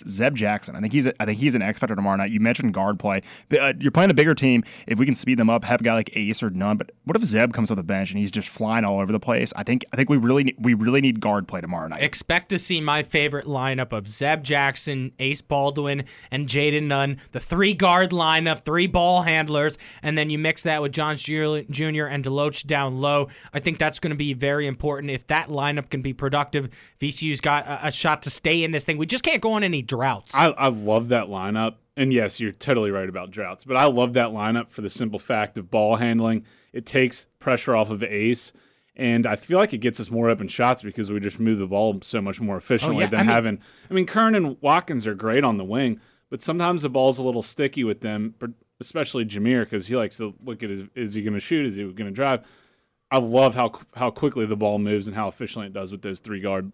Zeb 0.07 0.35
Jackson. 0.35 0.77
I 0.77 0.81
think 0.81 0.93
he's 0.93 1.07
a, 1.07 1.23
I 1.23 1.25
think 1.25 1.39
he's 1.39 1.55
an 1.55 1.63
X 1.63 1.79
factor 1.79 1.97
tomorrow 1.97 2.17
night. 2.17 2.31
You 2.31 2.41
mentioned 2.41 2.75
guard 2.75 2.99
play. 2.99 3.23
Uh, 3.59 3.73
you're 3.79 3.91
playing 3.91 4.11
a 4.11 4.15
bigger 4.15 4.35
team. 4.35 4.65
If 4.87 4.99
we 4.99 5.07
can 5.07 5.15
speed 5.15 5.39
them 5.39 5.51
up, 5.51 5.65
have 5.65 5.81
a 5.81 5.85
guy 5.85 5.95
like 5.95 6.11
Ace 6.17 6.43
or 6.43 6.51
Nunn. 6.51 6.77
But 6.77 6.93
what 7.05 7.17
if 7.17 7.25
Zeb 7.25 7.53
comes 7.53 7.71
off 7.71 7.77
the 7.77 7.83
bench 7.83 8.11
and 8.11 8.19
he's 8.19 8.31
just 8.31 8.49
flying 8.49 8.85
all 8.85 9.01
over 9.01 9.13
the 9.13 9.21
place? 9.21 9.53
I 9.57 9.63
think 9.63 9.85
I 9.93 9.97
think 9.97 10.09
we 10.09 10.17
really 10.17 10.55
we 10.59 10.75
really 10.75 11.01
need 11.01 11.21
guard 11.21 11.49
play 11.49 11.61
tomorrow 11.61 11.89
night. 11.89 12.03
Expect 12.03 12.49
to 12.51 12.59
see 12.59 12.81
my 12.81 13.03
favorite 13.03 13.47
lineup 13.47 13.93
of 13.93 14.09
Zeb 14.09 14.43
Jackson, 14.43 15.13
Ace 15.19 15.41
Baldwin, 15.41 16.05
and 16.31 16.49
Jayden 16.49 16.85
Nunn. 16.85 17.19
The 17.33 17.41
three 17.41 17.75
guard 17.75 18.11
lineup, 18.11 18.65
three 18.65 18.87
ball 18.87 19.23
handlers, 19.23 19.79
and 20.03 20.17
then 20.17 20.31
you 20.31 20.39
mix 20.39 20.63
that 20.63 20.83
with 20.83 20.93
Johns 20.93 21.23
Jr. 21.23 22.07
and 22.07 22.25
Deloach 22.25 22.67
down 22.67 23.01
low. 23.01 23.29
I 23.53 23.61
think 23.61 23.79
that's 23.79 23.99
going 23.99 24.11
to 24.11 24.17
be 24.17 24.33
very 24.35 24.67
important. 24.67 25.11
If 25.11 25.27
that 25.29 25.49
lineup 25.49 25.91
can 25.91 26.03
be 26.03 26.13
productive, 26.13 26.69
VCU's 27.01 27.41
got 27.41 27.67
a, 27.67 27.89
a 27.89 27.91
shot 27.91 28.23
to 28.23 28.31
stay 28.31 28.65
in 28.65 28.71
this 28.71 28.85
thing. 28.85 28.99
We 28.99 29.07
just 29.07 29.25
can't 29.25 29.41
go 29.43 29.53
on 29.53 29.65
any 29.65 29.83
droughts. 29.89 30.33
I, 30.35 30.47
I 30.51 30.69
love 30.69 31.09
that 31.09 31.25
lineup. 31.27 31.75
And 31.97 32.13
yes, 32.13 32.39
you're 32.39 32.53
totally 32.53 32.93
right 32.93 33.09
about 33.09 33.33
droughts, 33.33 33.65
but 33.65 33.77
I 33.77 33.87
love 33.87 34.13
that 34.13 34.29
lineup 34.29 34.71
for 34.71 34.83
the 34.83 34.91
simple 34.91 35.19
fact 35.19 35.59
of 35.59 35.69
ball 35.69 35.97
handling. 35.97 36.45
It 36.73 36.87
takes 36.87 37.27
pressure 37.41 37.75
off 37.75 37.91
of 37.91 38.05
Ace, 38.05 38.53
and 38.95 39.27
I 39.27 39.35
feel 39.35 39.59
like 39.59 39.73
it 39.73 39.79
gets 39.79 39.99
us 39.99 40.09
more 40.09 40.31
open 40.31 40.47
shots 40.47 40.81
because 40.81 41.11
we 41.11 41.19
just 41.19 41.41
move 41.41 41.59
the 41.59 41.67
ball 41.67 41.99
so 42.03 42.21
much 42.21 42.41
more 42.41 42.57
efficiently 42.57 43.01
yeah, 43.03 43.09
than 43.09 43.21
I 43.21 43.23
mean- 43.25 43.35
having. 43.35 43.59
I 43.91 43.95
mean, 43.95 44.07
Kern 44.07 44.37
and 44.37 44.57
Watkins 44.61 45.09
are 45.09 45.15
great 45.17 45.43
on 45.43 45.57
the 45.57 45.65
wing, 45.65 46.01
but 46.31 46.41
sometimes 46.41 46.83
the 46.83 46.89
ball's 46.89 47.19
a 47.19 47.25
little 47.25 47.43
sticky 47.43 47.83
with 47.83 48.01
them, 48.01 48.35
especially 48.81 49.25
Jamir 49.25 49.65
because 49.65 49.89
he 49.89 49.97
likes 49.97 50.19
to 50.19 50.35
look 50.45 50.63
at 50.63 50.71
his, 50.71 50.83
is 50.95 51.15
he 51.15 51.23
going 51.23 51.35
to 51.35 51.41
shoot? 51.41 51.67
Is 51.67 51.75
he 51.75 51.83
going 51.83 52.07
to 52.07 52.13
drive? 52.13 52.47
I 53.11 53.19
love 53.19 53.55
how 53.55 53.73
how 53.97 54.11
quickly 54.11 54.47
the 54.47 54.57
ball 54.57 54.79
moves 54.79 55.09
and 55.09 55.17
how 55.17 55.29
efficiently 55.29 55.67
it 55.67 55.73
does 55.73 55.91
with 55.91 56.03
those 56.03 56.21
three 56.21 56.41
guard 56.41 56.73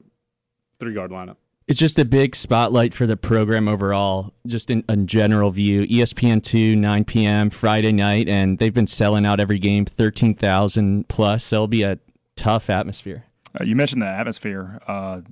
three 0.81 0.93
guard 0.93 1.13
lineup. 1.13 1.37
It's 1.67 1.81
just 1.81 1.99
a 1.99 2.05
big 2.05 2.37
spotlight 2.37 2.93
for 2.93 3.07
the 3.07 3.17
program 3.17 3.69
overall, 3.69 4.35
just 4.47 4.69
in 4.69 4.85
a 4.87 4.99
general 4.99 5.51
view. 5.51 5.87
ESPN 5.87 6.43
2, 6.43 6.77
9 6.77 7.05
p.m. 7.07 7.49
Friday 7.49 7.93
night, 7.93 8.29
and 8.29 8.59
they've 8.59 8.75
been 8.75 8.87
selling 8.87 9.25
out 9.25 9.41
every 9.41 9.59
game, 9.59 9.87
13,000 9.87 11.09
plus. 11.09 11.43
So 11.43 11.57
it'll 11.57 11.69
be 11.69 11.83
a 11.83 11.99
tough 12.37 12.69
atmosphere. 12.69 13.25
Uh, 13.59 13.65
you 13.65 13.77
mentioned 13.77 14.03
the 14.03 14.07
atmosphere. 14.07 14.79
Uh, 14.87 15.23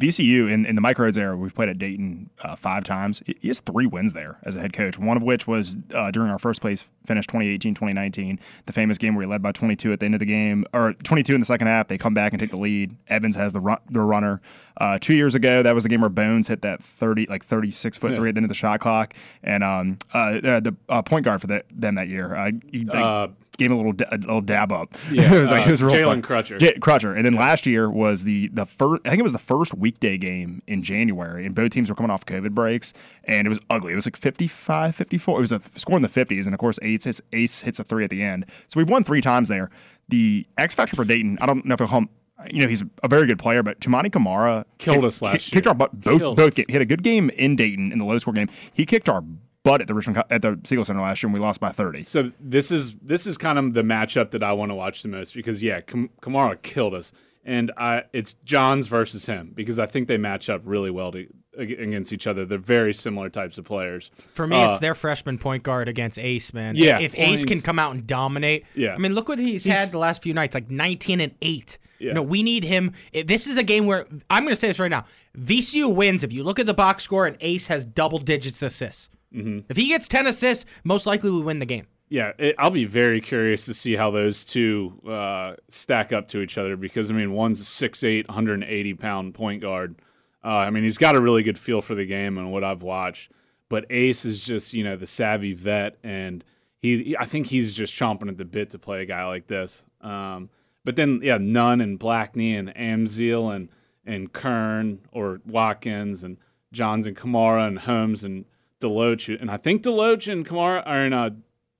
VCU 0.00 0.50
in, 0.52 0.66
in 0.66 0.74
the 0.74 0.82
Mike 0.82 0.98
Rhoades 0.98 1.16
era, 1.16 1.36
we've 1.36 1.54
played 1.54 1.70
at 1.70 1.78
Dayton 1.78 2.28
uh, 2.42 2.54
five 2.54 2.84
times. 2.84 3.22
He 3.24 3.34
he 3.40 3.48
has 3.48 3.60
three 3.60 3.86
wins 3.86 4.12
there 4.12 4.38
as 4.42 4.54
a 4.54 4.60
head 4.60 4.74
coach, 4.74 4.98
one 4.98 5.16
of 5.16 5.22
which 5.22 5.46
was 5.46 5.76
uh, 5.94 6.10
during 6.10 6.30
our 6.30 6.38
first 6.38 6.60
place 6.60 6.84
finish 7.06 7.26
2018 7.26 7.74
2019, 7.74 8.38
the 8.66 8.72
famous 8.74 8.98
game 8.98 9.14
where 9.14 9.24
he 9.24 9.30
led 9.30 9.40
by 9.40 9.52
22 9.52 9.94
at 9.94 10.00
the 10.00 10.06
end 10.06 10.14
of 10.14 10.18
the 10.18 10.26
game, 10.26 10.66
or 10.74 10.92
22 10.92 11.32
in 11.32 11.40
the 11.40 11.46
second 11.46 11.68
half. 11.68 11.88
They 11.88 11.96
come 11.96 12.12
back 12.12 12.34
and 12.34 12.40
take 12.40 12.50
the 12.50 12.58
lead. 12.58 12.94
Evans 13.08 13.36
has 13.36 13.54
the, 13.54 13.60
run, 13.60 13.78
the 13.90 14.00
runner. 14.00 14.42
Uh, 14.78 14.98
two 14.98 15.14
years 15.14 15.34
ago, 15.34 15.62
that 15.62 15.74
was 15.74 15.82
the 15.84 15.88
game 15.88 16.00
where 16.02 16.10
Bones 16.10 16.48
hit 16.48 16.62
that 16.62 16.82
30, 16.84 17.26
like 17.28 17.44
36 17.44 17.96
foot 17.98 18.14
three 18.16 18.28
at 18.28 18.34
the 18.34 18.38
end 18.40 18.44
of 18.44 18.48
the 18.48 18.54
shot 18.54 18.80
clock. 18.80 19.14
And 19.42 19.64
um, 19.64 19.98
uh, 20.12 20.32
the, 20.34 20.60
the 20.60 20.76
uh, 20.88 21.02
point 21.02 21.24
guard 21.24 21.40
for 21.40 21.46
that, 21.46 21.64
them 21.70 21.94
that 21.94 22.08
year, 22.08 22.34
uh, 22.36 22.50
he 22.70 22.84
like, 22.84 23.04
Uh, 23.04 23.28
gave 23.56 23.68
him 23.70 23.72
a 23.72 23.76
little, 23.78 23.92
da- 23.92 24.08
a 24.12 24.18
little 24.18 24.42
dab 24.42 24.70
up. 24.72 24.94
Yeah, 25.10 25.32
it 25.34 25.40
was 25.40 25.50
like, 25.50 25.62
uh, 25.62 25.68
it 25.68 25.70
was 25.70 25.82
real 25.82 25.94
Jalen. 25.94 26.20
Crutcher. 26.20 26.58
Crutcher. 26.78 27.16
And 27.16 27.24
then 27.24 27.34
last 27.34 27.64
year 27.64 27.88
was 27.90 28.24
the 28.24 28.48
the 28.48 28.66
first. 28.66 29.00
I 29.06 29.10
think 29.10 29.20
it 29.20 29.22
was 29.22 29.32
the 29.32 29.38
first 29.38 29.72
weekday 29.72 30.18
game 30.18 30.60
in 30.66 30.82
January, 30.82 31.46
and 31.46 31.54
both 31.54 31.70
teams 31.70 31.88
were 31.88 31.96
coming 31.96 32.10
off 32.10 32.26
COVID 32.26 32.50
breaks, 32.50 32.92
and 33.24 33.46
it 33.46 33.48
was 33.48 33.58
ugly. 33.70 33.92
It 33.92 33.94
was 33.94 34.06
like 34.06 34.16
55, 34.16 34.94
54. 34.94 35.38
It 35.38 35.40
was 35.40 35.52
a 35.52 35.62
score 35.76 35.96
in 35.96 36.02
the 36.02 36.08
50s, 36.08 36.44
and 36.44 36.52
of 36.54 36.58
course, 36.60 36.78
Ace 36.82 37.04
hits, 37.04 37.20
Ace 37.32 37.62
hits 37.62 37.80
a 37.80 37.84
three 37.84 38.04
at 38.04 38.10
the 38.10 38.22
end. 38.22 38.44
So 38.68 38.78
we've 38.78 38.90
won 38.90 39.04
three 39.04 39.22
times 39.22 39.48
there. 39.48 39.70
The 40.08 40.46
X 40.58 40.74
factor 40.74 40.94
for 40.96 41.04
Dayton. 41.06 41.38
I 41.40 41.46
don't 41.46 41.64
know 41.64 41.74
if 41.74 41.80
home. 41.80 42.10
You 42.52 42.62
know, 42.62 42.68
he's 42.68 42.82
a 43.02 43.08
very 43.08 43.26
good 43.26 43.38
player, 43.38 43.62
but 43.62 43.80
Toumani 43.80 44.12
Camara 44.12 44.66
Killed 44.78 44.96
kicked- 44.96 45.06
us 45.06 45.22
last 45.22 45.32
kicked, 45.44 45.52
kicked 45.52 45.66
our 45.66 45.74
butt 45.74 45.92
both, 46.00 46.18
Killed 46.18 46.36
both 46.36 46.48
us. 46.48 46.54
games. 46.54 46.66
He 46.68 46.72
had 46.74 46.82
a 46.82 46.86
good 46.86 47.02
game 47.02 47.30
in 47.30 47.56
Dayton 47.56 47.92
in 47.92 47.98
the 47.98 48.04
low 48.04 48.18
score 48.18 48.34
game. 48.34 48.48
He 48.72 48.84
kicked 48.84 49.08
our 49.08 49.22
butt 49.62 49.80
at 49.80 49.86
the 49.86 49.94
Richmond 49.94 50.22
at 50.30 50.42
the 50.42 50.60
Siegel 50.64 50.84
Center 50.84 51.00
last 51.00 51.22
year, 51.22 51.28
and 51.28 51.34
we 51.34 51.40
lost 51.40 51.60
by 51.60 51.70
30. 51.72 52.04
So 52.04 52.30
this 52.38 52.70
is 52.70 52.94
this 53.02 53.26
is 53.26 53.38
kind 53.38 53.58
of 53.58 53.72
the 53.74 53.82
matchup 53.82 54.30
that 54.32 54.42
I 54.42 54.52
want 54.52 54.70
to 54.70 54.74
watch 54.74 55.02
the 55.02 55.08
most 55.08 55.34
because 55.34 55.62
yeah, 55.62 55.80
Kam- 55.80 56.10
Camara 56.20 56.56
killed 56.58 56.92
us, 56.94 57.10
and 57.44 57.72
I 57.78 58.02
it's 58.12 58.34
Johns 58.44 58.86
versus 58.86 59.24
him 59.26 59.52
because 59.54 59.78
I 59.78 59.86
think 59.86 60.06
they 60.06 60.18
match 60.18 60.50
up 60.50 60.60
really 60.64 60.90
well 60.90 61.12
to, 61.12 61.26
against 61.56 62.12
each 62.12 62.26
other. 62.26 62.44
They're 62.44 62.58
very 62.58 62.92
similar 62.92 63.30
types 63.30 63.56
of 63.56 63.64
players. 63.64 64.10
For 64.14 64.46
me, 64.46 64.56
Uh, 64.56 64.72
it's 64.72 64.78
their 64.80 64.94
freshman 64.94 65.38
point 65.38 65.62
guard 65.62 65.88
against 65.88 66.18
Ace, 66.18 66.52
man. 66.52 66.74
Yeah, 66.76 66.98
If 67.00 67.14
Ace 67.16 67.46
can 67.46 67.60
come 67.62 67.78
out 67.78 67.94
and 67.94 68.06
dominate, 68.06 68.66
Yeah. 68.74 68.94
I 68.94 68.98
mean, 68.98 69.14
look 69.14 69.28
what 69.28 69.38
he's, 69.38 69.64
had 69.64 69.88
the 69.88 69.98
last 69.98 70.22
few 70.22 70.34
nights, 70.34 70.54
like 70.54 70.70
19 70.70 71.20
and 71.22 71.32
8. 71.40 71.78
Yeah. 71.98 72.12
Know, 72.12 72.22
we 72.22 72.42
need 72.42 72.64
him. 72.64 72.92
This 73.24 73.46
is 73.46 73.56
a 73.56 73.62
game 73.62 73.86
where 73.86 74.06
I'm 74.30 74.44
going 74.44 74.52
to 74.54 74.60
say 74.60 74.68
this 74.68 74.78
right 74.78 74.90
now. 74.90 75.04
VCU 75.38 75.94
wins 75.94 76.22
if 76.22 76.32
you 76.32 76.42
look 76.44 76.58
at 76.58 76.66
the 76.66 76.74
box 76.74 77.02
score 77.04 77.26
and 77.26 77.36
Ace 77.40 77.66
has 77.68 77.84
double 77.84 78.18
digits 78.18 78.62
assists. 78.62 79.08
Mm-hmm. 79.34 79.60
If 79.68 79.76
he 79.76 79.88
gets 79.88 80.08
10 80.08 80.26
assists, 80.26 80.64
most 80.84 81.06
likely 81.06 81.30
we 81.30 81.40
win 81.40 81.58
the 81.58 81.66
game. 81.66 81.86
Yeah, 82.08 82.32
it, 82.38 82.54
I'll 82.58 82.70
be 82.70 82.84
very 82.84 83.20
curious 83.20 83.66
to 83.66 83.74
see 83.74 83.96
how 83.96 84.10
those 84.12 84.44
two 84.44 85.00
uh, 85.08 85.54
stack 85.68 86.12
up 86.12 86.28
to 86.28 86.40
each 86.40 86.56
other 86.56 86.76
because 86.76 87.10
I 87.10 87.14
mean, 87.14 87.32
one's 87.32 87.60
a 87.60 87.64
6'8", 87.88 88.28
180 88.28 88.94
pound 88.94 89.34
point 89.34 89.60
guard. 89.60 89.96
Uh, 90.44 90.48
I 90.50 90.70
mean, 90.70 90.84
he's 90.84 90.98
got 90.98 91.16
a 91.16 91.20
really 91.20 91.42
good 91.42 91.58
feel 91.58 91.82
for 91.82 91.96
the 91.96 92.06
game 92.06 92.38
and 92.38 92.52
what 92.52 92.62
I've 92.62 92.82
watched. 92.82 93.32
But 93.68 93.86
Ace 93.90 94.24
is 94.24 94.44
just 94.44 94.72
you 94.72 94.84
know 94.84 94.94
the 94.94 95.08
savvy 95.08 95.52
vet, 95.54 95.96
and 96.04 96.44
he, 96.78 97.02
he- 97.02 97.16
I 97.18 97.24
think 97.24 97.48
he's 97.48 97.74
just 97.74 97.92
chomping 97.92 98.28
at 98.28 98.36
the 98.36 98.44
bit 98.44 98.70
to 98.70 98.78
play 98.78 99.02
a 99.02 99.06
guy 99.06 99.26
like 99.26 99.48
this. 99.48 99.82
Um, 100.00 100.48
but 100.86 100.96
then 100.96 101.20
yeah, 101.22 101.36
Nunn 101.36 101.82
and 101.82 101.98
Blakney 101.98 102.56
and 102.56 102.74
Amzil 102.74 103.54
and 103.54 103.68
and 104.06 104.32
Kern 104.32 105.00
or 105.10 105.40
Watkins 105.44 106.22
and 106.22 106.38
Johns 106.72 107.06
and 107.06 107.16
Camara 107.16 107.66
and 107.66 107.80
Holmes 107.80 108.22
and 108.22 108.46
Deloach 108.80 109.38
and 109.38 109.50
I 109.50 109.56
think 109.56 109.82
Deloach 109.82 110.32
and 110.32 110.46
Camara 110.46 110.82
are 110.86 111.04
in 111.04 111.12
uh, 111.12 111.30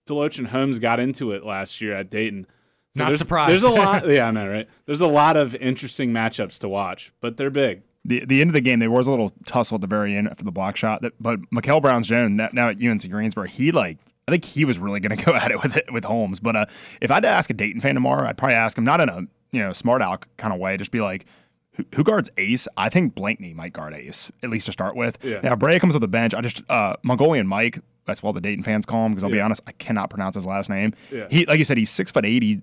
Deloach 0.08 0.38
and 0.38 0.48
Holmes 0.48 0.80
got 0.80 0.98
into 0.98 1.30
it 1.32 1.44
last 1.44 1.80
year 1.80 1.94
at 1.94 2.10
Dayton. 2.10 2.46
So 2.94 3.02
Not 3.02 3.08
there's, 3.10 3.18
surprised. 3.18 3.50
There's 3.50 3.62
a 3.62 3.70
lot. 3.70 4.08
Yeah, 4.08 4.26
I 4.26 4.30
know, 4.32 4.48
right? 4.48 4.68
There's 4.86 5.00
a 5.00 5.06
lot 5.06 5.36
of 5.36 5.54
interesting 5.54 6.10
matchups 6.12 6.58
to 6.60 6.68
watch, 6.68 7.12
but 7.20 7.36
they're 7.36 7.50
big. 7.50 7.82
the 8.04 8.24
the 8.24 8.40
end 8.40 8.50
of 8.50 8.54
the 8.54 8.60
game, 8.60 8.80
there 8.80 8.90
was 8.90 9.06
a 9.06 9.10
little 9.10 9.32
tussle 9.44 9.76
at 9.76 9.82
the 9.82 9.86
very 9.86 10.16
end 10.16 10.28
for 10.36 10.44
the 10.44 10.50
block 10.50 10.76
shot. 10.76 11.02
That, 11.02 11.12
but 11.20 11.38
Mikel 11.52 11.80
Brown's 11.80 12.08
Jones 12.08 12.36
now, 12.36 12.48
now 12.52 12.70
at 12.70 12.82
UNC 12.82 13.08
Greensboro, 13.08 13.46
he 13.46 13.70
like 13.70 13.98
I 14.28 14.32
think 14.32 14.44
he 14.44 14.64
was 14.64 14.78
really 14.78 15.00
going 15.00 15.16
to 15.16 15.24
go 15.24 15.34
at 15.34 15.50
it 15.50 15.62
with 15.62 15.76
it 15.76 15.92
with 15.92 16.04
Holmes. 16.04 16.40
But 16.40 16.56
uh, 16.56 16.66
if 17.00 17.10
I 17.10 17.14
had 17.14 17.22
to 17.24 17.28
ask 17.28 17.50
a 17.50 17.54
Dayton 17.54 17.80
fan 17.80 17.94
tomorrow, 17.94 18.26
I'd 18.28 18.36
probably 18.38 18.56
ask 18.56 18.76
him 18.76 18.84
not 18.84 19.00
in 19.00 19.08
a 19.08 19.22
you 19.52 19.62
know 19.62 19.72
smart 19.72 20.02
aleck 20.02 20.26
kind 20.36 20.52
of 20.52 20.60
way, 20.60 20.76
just 20.76 20.92
be 20.92 21.00
like. 21.00 21.26
Who, 21.72 21.84
who 21.94 22.04
guards 22.04 22.30
Ace? 22.38 22.66
I 22.78 22.88
think 22.88 23.14
Blakney 23.14 23.54
might 23.54 23.74
guard 23.74 23.92
Ace 23.92 24.32
at 24.42 24.48
least 24.48 24.64
to 24.64 24.72
start 24.72 24.96
with. 24.96 25.18
Yeah. 25.22 25.40
Now 25.42 25.54
Brea 25.54 25.78
comes 25.78 25.94
off 25.94 26.00
the 26.00 26.08
bench. 26.08 26.32
I 26.32 26.40
just 26.40 26.62
uh, 26.70 26.96
Mongolian 27.02 27.46
Mike. 27.46 27.80
That's 28.06 28.22
what 28.22 28.34
the 28.34 28.40
Dayton 28.40 28.64
fans 28.64 28.86
call 28.86 29.04
him 29.04 29.12
because 29.12 29.24
I'll 29.24 29.30
be 29.30 29.42
honest, 29.42 29.60
I 29.66 29.72
cannot 29.72 30.08
pronounce 30.08 30.36
his 30.36 30.46
last 30.46 30.70
name. 30.70 30.94
Yeah. 31.12 31.26
He 31.30 31.44
like 31.44 31.58
you 31.58 31.66
said, 31.66 31.76
he's 31.76 31.90
six 31.90 32.10
foot 32.10 32.24
eight. 32.24 32.42
He, 32.42 32.62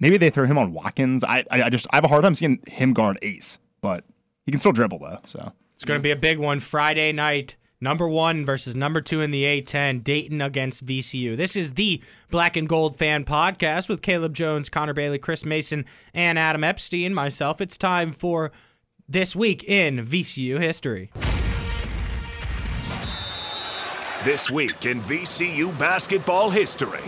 maybe 0.00 0.16
they 0.16 0.30
throw 0.30 0.46
him 0.46 0.56
on 0.56 0.72
Watkins. 0.72 1.22
I, 1.22 1.44
I 1.50 1.64
I 1.64 1.68
just 1.68 1.86
I 1.90 1.96
have 1.96 2.04
a 2.04 2.08
hard 2.08 2.22
time 2.22 2.34
seeing 2.34 2.58
him 2.66 2.94
guard 2.94 3.18
Ace, 3.20 3.58
but 3.82 4.02
he 4.46 4.50
can 4.50 4.58
still 4.60 4.72
dribble 4.72 5.00
though. 5.00 5.18
So 5.26 5.52
It's 5.74 5.84
going 5.84 5.98
to 5.98 6.02
be 6.02 6.10
a 6.12 6.16
big 6.16 6.38
one 6.38 6.58
Friday 6.58 7.12
night, 7.12 7.56
Number 7.84 8.08
one 8.08 8.46
versus 8.46 8.74
number 8.74 9.02
two 9.02 9.20
in 9.20 9.30
the 9.30 9.44
A10, 9.44 10.02
Dayton 10.02 10.40
against 10.40 10.86
VCU. 10.86 11.36
This 11.36 11.54
is 11.54 11.74
the 11.74 12.02
Black 12.30 12.56
and 12.56 12.66
Gold 12.66 12.96
Fan 12.96 13.26
Podcast 13.26 13.90
with 13.90 14.00
Caleb 14.00 14.32
Jones, 14.32 14.70
Connor 14.70 14.94
Bailey, 14.94 15.18
Chris 15.18 15.44
Mason, 15.44 15.84
and 16.14 16.38
Adam 16.38 16.64
Epstein. 16.64 17.12
Myself. 17.12 17.60
It's 17.60 17.76
time 17.76 18.14
for 18.14 18.52
this 19.06 19.36
week 19.36 19.64
in 19.64 20.06
VCU 20.06 20.58
history. 20.58 21.12
This 24.24 24.50
week 24.50 24.86
in 24.86 25.00
VCU 25.00 25.78
basketball 25.78 26.48
history. 26.48 27.04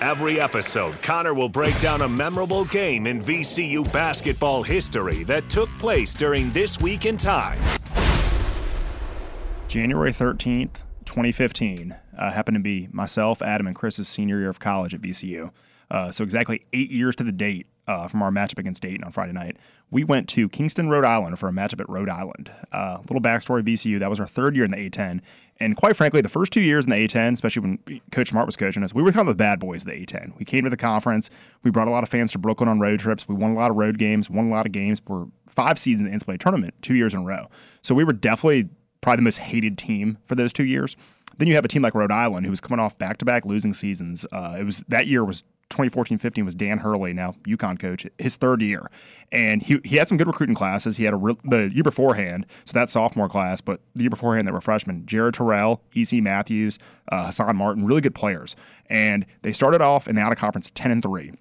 Every 0.00 0.40
episode, 0.40 1.00
Connor 1.00 1.32
will 1.32 1.48
break 1.48 1.78
down 1.78 2.02
a 2.02 2.08
memorable 2.08 2.64
game 2.64 3.06
in 3.06 3.20
VCU 3.20 3.90
basketball 3.92 4.64
history 4.64 5.22
that 5.24 5.48
took 5.48 5.70
place 5.78 6.16
during 6.16 6.52
this 6.52 6.80
week 6.80 7.06
in 7.06 7.16
time. 7.16 7.60
January 9.68 10.12
13th, 10.12 10.82
2015, 11.04 11.96
uh, 12.16 12.30
happened 12.30 12.54
to 12.56 12.60
be 12.60 12.88
myself, 12.92 13.42
Adam, 13.42 13.66
and 13.66 13.74
Chris's 13.74 14.08
senior 14.08 14.38
year 14.38 14.48
of 14.48 14.60
college 14.60 14.94
at 14.94 15.00
VCU. 15.00 15.50
Uh, 15.90 16.10
so 16.10 16.24
exactly 16.24 16.64
eight 16.72 16.90
years 16.90 17.16
to 17.16 17.24
the 17.24 17.32
date 17.32 17.66
uh, 17.86 18.08
from 18.08 18.22
our 18.22 18.30
matchup 18.30 18.58
against 18.58 18.82
Dayton 18.82 19.04
on 19.04 19.12
Friday 19.12 19.32
night. 19.32 19.56
We 19.90 20.04
went 20.04 20.28
to 20.30 20.48
Kingston, 20.48 20.88
Rhode 20.88 21.04
Island 21.04 21.38
for 21.38 21.48
a 21.48 21.52
matchup 21.52 21.80
at 21.80 21.88
Rhode 21.88 22.08
Island. 22.08 22.50
Uh, 22.72 22.98
little 23.08 23.20
backstory 23.20 23.62
VCU, 23.62 23.98
that 24.00 24.10
was 24.10 24.18
our 24.18 24.26
third 24.26 24.56
year 24.56 24.64
in 24.64 24.70
the 24.70 24.76
A10. 24.76 25.20
And 25.60 25.76
quite 25.76 25.96
frankly, 25.96 26.20
the 26.20 26.28
first 26.28 26.52
two 26.52 26.62
years 26.62 26.84
in 26.84 26.90
the 26.90 26.96
A10, 26.96 27.34
especially 27.34 27.62
when 27.62 28.00
Coach 28.10 28.30
Smart 28.30 28.46
was 28.46 28.56
coaching 28.56 28.82
us, 28.82 28.92
we 28.92 29.02
were 29.02 29.12
kind 29.12 29.28
of 29.28 29.36
the 29.36 29.38
bad 29.38 29.60
boys 29.60 29.82
of 29.82 29.86
the 29.86 29.92
A10. 29.92 30.36
We 30.38 30.44
came 30.44 30.64
to 30.64 30.70
the 30.70 30.76
conference. 30.76 31.30
We 31.62 31.70
brought 31.70 31.86
a 31.86 31.92
lot 31.92 32.02
of 32.02 32.08
fans 32.08 32.32
to 32.32 32.38
Brooklyn 32.38 32.68
on 32.68 32.80
road 32.80 32.98
trips. 32.98 33.28
We 33.28 33.34
won 33.34 33.52
a 33.52 33.54
lot 33.54 33.70
of 33.70 33.76
road 33.76 33.98
games, 33.98 34.28
won 34.28 34.46
a 34.48 34.50
lot 34.50 34.66
of 34.66 34.72
games. 34.72 35.00
We're 35.06 35.26
five 35.46 35.78
seeds 35.78 36.00
in 36.00 36.10
the 36.10 36.12
NCAA 36.12 36.40
tournament 36.40 36.74
two 36.82 36.94
years 36.94 37.14
in 37.14 37.20
a 37.20 37.24
row. 37.24 37.46
So 37.82 37.94
we 37.94 38.02
were 38.02 38.12
definitely 38.12 38.70
probably 39.04 39.16
the 39.16 39.22
most 39.24 39.38
hated 39.38 39.76
team 39.76 40.16
for 40.26 40.34
those 40.34 40.50
two 40.52 40.64
years. 40.64 40.96
Then 41.36 41.46
you 41.46 41.54
have 41.56 41.64
a 41.64 41.68
team 41.68 41.82
like 41.82 41.94
Rhode 41.94 42.10
Island 42.10 42.46
who 42.46 42.50
was 42.50 42.60
coming 42.60 42.80
off 42.80 42.96
back-to-back 42.96 43.44
losing 43.44 43.74
seasons. 43.74 44.24
Uh, 44.32 44.56
it 44.58 44.64
was 44.64 44.82
that 44.88 45.06
year 45.06 45.22
was 45.24 45.42
2014-15 45.70 46.44
was 46.44 46.54
Dan 46.54 46.78
Hurley, 46.78 47.12
now 47.12 47.34
UConn 47.46 47.78
coach, 47.78 48.06
his 48.18 48.36
third 48.36 48.62
year, 48.62 48.88
and 49.32 49.62
he 49.62 49.78
he 49.84 49.96
had 49.96 50.08
some 50.08 50.16
good 50.16 50.26
recruiting 50.28 50.54
classes. 50.54 50.96
He 50.96 51.04
had 51.04 51.12
a 51.12 51.16
re- 51.16 51.36
the 51.44 51.70
year 51.74 51.82
beforehand, 51.82 52.46
so 52.64 52.72
that 52.74 52.88
sophomore 52.90 53.28
class, 53.28 53.60
but 53.60 53.80
the 53.94 54.02
year 54.04 54.10
beforehand 54.10 54.46
they 54.48 54.52
were 54.52 54.60
freshmen. 54.60 55.04
Jared 55.06 55.34
Terrell, 55.34 55.82
E.C. 55.94 56.20
Matthews, 56.20 56.78
uh, 57.10 57.26
Hassan 57.26 57.56
Martin, 57.56 57.84
really 57.84 58.00
good 58.00 58.14
players, 58.14 58.54
and 58.88 59.26
they 59.42 59.52
started 59.52 59.80
off 59.82 60.06
in 60.08 60.14
the 60.16 60.22
out 60.22 60.32
of 60.32 60.38
conference 60.38 60.70
10 60.74 60.90
and 60.90 61.02
three 61.02 61.32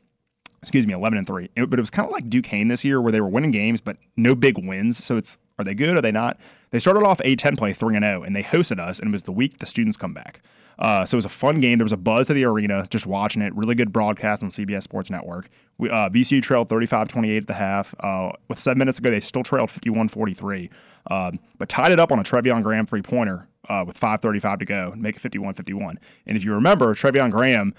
excuse 0.61 0.87
me, 0.87 0.93
11 0.93 1.17
and 1.17 1.27
3. 1.27 1.49
It- 1.57 1.69
but 1.69 1.77
it 1.77 1.81
was 1.81 1.89
kind 1.89 2.05
of 2.07 2.13
like 2.13 2.29
Duquesne 2.29 2.69
this 2.69 2.85
year 2.85 3.01
where 3.01 3.11
they 3.11 3.19
were 3.19 3.27
winning 3.27 3.51
games, 3.51 3.81
but 3.81 3.97
no 4.15 4.33
big 4.33 4.57
wins. 4.57 5.03
So 5.03 5.17
it's, 5.17 5.37
are 5.59 5.65
they 5.65 5.73
good? 5.73 5.97
Are 5.97 6.01
they 6.01 6.11
not? 6.11 6.39
They 6.71 6.79
started 6.79 7.03
off 7.03 7.19
A10 7.19 7.57
play 7.57 7.73
3 7.73 7.95
and 7.95 8.03
0, 8.03 8.23
and 8.23 8.35
they 8.35 8.43
hosted 8.43 8.79
us, 8.79 8.99
and 8.99 9.09
it 9.09 9.11
was 9.11 9.23
the 9.23 9.31
week 9.31 9.57
the 9.57 9.65
students 9.65 9.97
come 9.97 10.13
back. 10.13 10.41
Uh, 10.79 11.05
so 11.05 11.15
it 11.15 11.17
was 11.17 11.25
a 11.25 11.29
fun 11.29 11.59
game. 11.59 11.77
There 11.77 11.85
was 11.85 11.93
a 11.93 11.97
buzz 11.97 12.27
to 12.27 12.33
the 12.33 12.45
arena 12.45 12.87
just 12.89 13.05
watching 13.05 13.41
it. 13.41 13.55
Really 13.55 13.75
good 13.75 13.93
broadcast 13.93 14.41
on 14.41 14.49
CBS 14.49 14.83
Sports 14.83 15.09
Network. 15.09 15.49
We, 15.77 15.89
uh, 15.89 16.09
VCU 16.09 16.41
trailed 16.41 16.69
35 16.69 17.07
28 17.07 17.37
at 17.37 17.47
the 17.47 17.53
half. 17.53 17.93
Uh, 17.99 18.31
with 18.47 18.59
seven 18.59 18.79
minutes 18.79 18.97
ago, 18.97 19.11
they 19.11 19.19
still 19.19 19.43
trailed 19.43 19.69
51 19.69 20.07
43, 20.07 20.69
um, 21.11 21.39
but 21.57 21.69
tied 21.69 21.91
it 21.91 21.99
up 21.99 22.11
on 22.11 22.19
a 22.19 22.23
Treveon 22.23 22.63
Graham 22.63 22.85
three 22.85 23.01
pointer 23.01 23.47
uh, 23.69 23.83
with 23.85 23.99
5.35 23.99 24.59
to 24.59 24.65
go, 24.65 24.93
make 24.95 25.15
it 25.15 25.21
51 25.21 25.53
51. 25.53 25.99
And 26.25 26.37
if 26.37 26.43
you 26.43 26.53
remember, 26.53 26.93
Treveon 26.93 27.31
Graham 27.31 27.73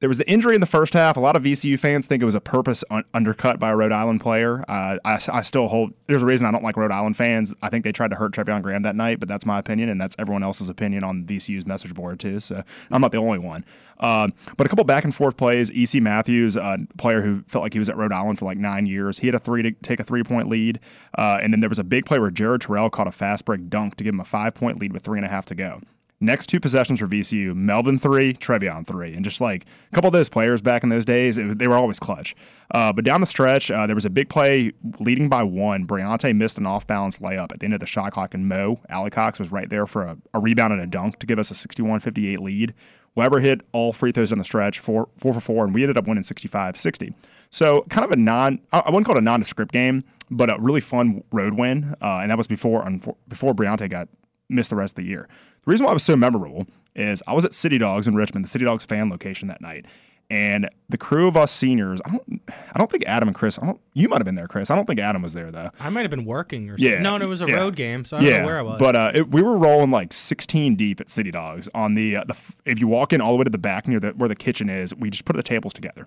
there 0.00 0.10
was 0.10 0.18
the 0.18 0.28
injury 0.28 0.54
in 0.54 0.60
the 0.60 0.66
first 0.66 0.92
half. 0.92 1.16
A 1.16 1.20
lot 1.20 1.36
of 1.36 1.42
VCU 1.42 1.78
fans 1.80 2.06
think 2.06 2.20
it 2.20 2.26
was 2.26 2.34
a 2.34 2.40
purpose 2.40 2.84
un- 2.90 3.04
undercut 3.14 3.58
by 3.58 3.70
a 3.70 3.76
Rhode 3.76 3.92
Island 3.92 4.20
player. 4.20 4.62
Uh, 4.68 4.98
I, 5.06 5.18
I 5.32 5.40
still 5.40 5.68
hold. 5.68 5.94
There's 6.06 6.22
a 6.22 6.26
reason 6.26 6.46
I 6.46 6.50
don't 6.50 6.62
like 6.62 6.76
Rhode 6.76 6.90
Island 6.90 7.16
fans. 7.16 7.54
I 7.62 7.70
think 7.70 7.82
they 7.82 7.92
tried 7.92 8.10
to 8.10 8.16
hurt 8.16 8.32
Treveon 8.32 8.62
Graham 8.62 8.82
that 8.82 8.94
night, 8.94 9.20
but 9.20 9.28
that's 9.28 9.46
my 9.46 9.58
opinion, 9.58 9.88
and 9.88 9.98
that's 9.98 10.14
everyone 10.18 10.42
else's 10.42 10.68
opinion 10.68 11.02
on 11.02 11.24
VCU's 11.24 11.64
message 11.64 11.94
board 11.94 12.20
too. 12.20 12.40
So 12.40 12.62
I'm 12.90 13.00
not 13.00 13.10
the 13.10 13.18
only 13.18 13.38
one. 13.38 13.64
Um, 13.98 14.34
but 14.58 14.66
a 14.66 14.68
couple 14.68 14.84
back 14.84 15.04
and 15.04 15.14
forth 15.14 15.38
plays. 15.38 15.70
EC 15.70 16.02
Matthews, 16.02 16.56
a 16.56 16.76
player 16.98 17.22
who 17.22 17.42
felt 17.46 17.62
like 17.62 17.72
he 17.72 17.78
was 17.78 17.88
at 17.88 17.96
Rhode 17.96 18.12
Island 18.12 18.38
for 18.38 18.44
like 18.44 18.58
nine 18.58 18.84
years, 18.84 19.20
he 19.20 19.28
had 19.28 19.34
a 19.34 19.38
three 19.38 19.62
to 19.62 19.70
take 19.70 19.98
a 19.98 20.04
three 20.04 20.22
point 20.22 20.50
lead, 20.50 20.78
uh, 21.16 21.38
and 21.42 21.54
then 21.54 21.60
there 21.60 21.70
was 21.70 21.78
a 21.78 21.84
big 21.84 22.04
play 22.04 22.18
where 22.18 22.30
Jared 22.30 22.60
Terrell 22.60 22.90
caught 22.90 23.06
a 23.06 23.12
fast 23.12 23.46
break 23.46 23.70
dunk 23.70 23.96
to 23.96 24.04
give 24.04 24.12
him 24.12 24.20
a 24.20 24.24
five 24.26 24.54
point 24.54 24.78
lead 24.78 24.92
with 24.92 25.04
three 25.04 25.18
and 25.18 25.24
a 25.24 25.30
half 25.30 25.46
to 25.46 25.54
go. 25.54 25.80
Next 26.18 26.46
two 26.46 26.60
possessions 26.60 27.00
for 27.00 27.06
VCU, 27.06 27.54
Melvin 27.54 27.98
three, 27.98 28.32
Treveon 28.32 28.86
three, 28.86 29.12
and 29.12 29.22
just 29.22 29.38
like 29.38 29.66
a 29.92 29.94
couple 29.94 30.08
of 30.08 30.14
those 30.14 30.30
players 30.30 30.62
back 30.62 30.82
in 30.82 30.88
those 30.88 31.04
days, 31.04 31.36
it, 31.36 31.58
they 31.58 31.68
were 31.68 31.76
always 31.76 32.00
clutch. 32.00 32.34
Uh, 32.70 32.90
but 32.90 33.04
down 33.04 33.20
the 33.20 33.26
stretch, 33.26 33.70
uh, 33.70 33.86
there 33.86 33.94
was 33.94 34.06
a 34.06 34.10
big 34.10 34.30
play 34.30 34.72
leading 34.98 35.28
by 35.28 35.42
one. 35.42 35.86
Briante 35.86 36.34
missed 36.34 36.56
an 36.56 36.64
off 36.64 36.86
balance 36.86 37.18
layup 37.18 37.52
at 37.52 37.60
the 37.60 37.66
end 37.66 37.74
of 37.74 37.80
the 37.80 37.86
shot 37.86 38.12
clock, 38.12 38.32
and 38.32 38.48
Mo 38.48 38.80
Alie-Cox 38.88 39.38
was 39.38 39.52
right 39.52 39.68
there 39.68 39.86
for 39.86 40.04
a, 40.04 40.16
a 40.32 40.40
rebound 40.40 40.72
and 40.72 40.80
a 40.80 40.86
dunk 40.86 41.18
to 41.18 41.26
give 41.26 41.38
us 41.38 41.50
a 41.50 41.54
61-58 41.54 42.38
lead. 42.38 42.72
Weber 43.14 43.40
hit 43.40 43.60
all 43.72 43.92
free 43.92 44.10
throws 44.10 44.32
on 44.32 44.38
the 44.38 44.44
stretch, 44.44 44.78
four, 44.78 45.08
four 45.18 45.34
for 45.34 45.40
four, 45.40 45.64
and 45.64 45.74
we 45.74 45.82
ended 45.82 45.98
up 45.98 46.06
winning 46.06 46.24
65-60. 46.24 47.12
So 47.50 47.82
kind 47.90 48.04
of 48.04 48.10
a 48.10 48.16
non, 48.16 48.60
I 48.72 48.84
wouldn't 48.86 49.04
call 49.06 49.16
it 49.16 49.20
a 49.20 49.22
nondescript 49.22 49.72
game, 49.72 50.04
but 50.30 50.50
a 50.50 50.58
really 50.58 50.80
fun 50.80 51.24
road 51.30 51.54
win, 51.54 51.94
uh, 52.00 52.20
and 52.22 52.30
that 52.30 52.38
was 52.38 52.46
before 52.46 52.86
before 53.28 53.54
Briante 53.54 53.88
got 53.88 54.08
missed 54.48 54.70
the 54.70 54.76
rest 54.76 54.92
of 54.92 55.04
the 55.04 55.08
year. 55.08 55.28
The 55.66 55.72
reason 55.72 55.84
why 55.84 55.90
it 55.92 55.94
was 55.94 56.04
so 56.04 56.16
memorable 56.16 56.66
is 56.94 57.22
I 57.26 57.34
was 57.34 57.44
at 57.44 57.52
City 57.52 57.76
Dogs 57.76 58.06
in 58.06 58.14
Richmond, 58.14 58.44
the 58.44 58.48
City 58.48 58.64
Dogs 58.64 58.84
fan 58.84 59.10
location 59.10 59.48
that 59.48 59.60
night, 59.60 59.84
and 60.30 60.68
the 60.88 60.96
crew 60.96 61.28
of 61.28 61.36
us 61.36 61.52
seniors. 61.52 62.00
I 62.04 62.10
don't, 62.10 62.42
I 62.48 62.78
don't 62.78 62.90
think 62.90 63.04
Adam 63.06 63.28
and 63.28 63.34
Chris. 63.34 63.58
I 63.60 63.66
don't. 63.66 63.80
You 63.92 64.08
might 64.08 64.18
have 64.18 64.24
been 64.24 64.36
there, 64.36 64.48
Chris. 64.48 64.70
I 64.70 64.76
don't 64.76 64.86
think 64.86 65.00
Adam 65.00 65.22
was 65.22 65.32
there 65.32 65.50
though. 65.50 65.70
I 65.78 65.88
might 65.90 66.02
have 66.02 66.10
been 66.10 66.24
working 66.24 66.70
or 66.70 66.78
something. 66.78 66.94
Yeah, 66.94 67.00
No, 67.00 67.16
it 67.16 67.26
was 67.26 67.42
a 67.42 67.46
yeah. 67.46 67.56
road 67.56 67.76
game, 67.76 68.04
so 68.04 68.16
I 68.16 68.20
don't 68.20 68.30
yeah, 68.30 68.38
know 68.38 68.46
where 68.46 68.58
I 68.58 68.62
was. 68.62 68.78
but 68.78 68.96
uh, 68.96 69.10
it, 69.14 69.30
we 69.30 69.42
were 69.42 69.58
rolling 69.58 69.90
like 69.90 70.12
16 70.12 70.76
deep 70.76 71.00
at 71.00 71.10
City 71.10 71.30
Dogs 71.30 71.68
on 71.74 71.94
the 71.94 72.16
uh, 72.16 72.24
the. 72.24 72.36
If 72.64 72.78
you 72.78 72.86
walk 72.86 73.12
in 73.12 73.20
all 73.20 73.32
the 73.32 73.38
way 73.38 73.44
to 73.44 73.50
the 73.50 73.58
back 73.58 73.86
near 73.86 74.00
the, 74.00 74.10
where 74.10 74.28
the 74.28 74.36
kitchen 74.36 74.68
is, 74.70 74.94
we 74.94 75.10
just 75.10 75.24
put 75.24 75.36
the 75.36 75.42
tables 75.42 75.72
together 75.72 76.06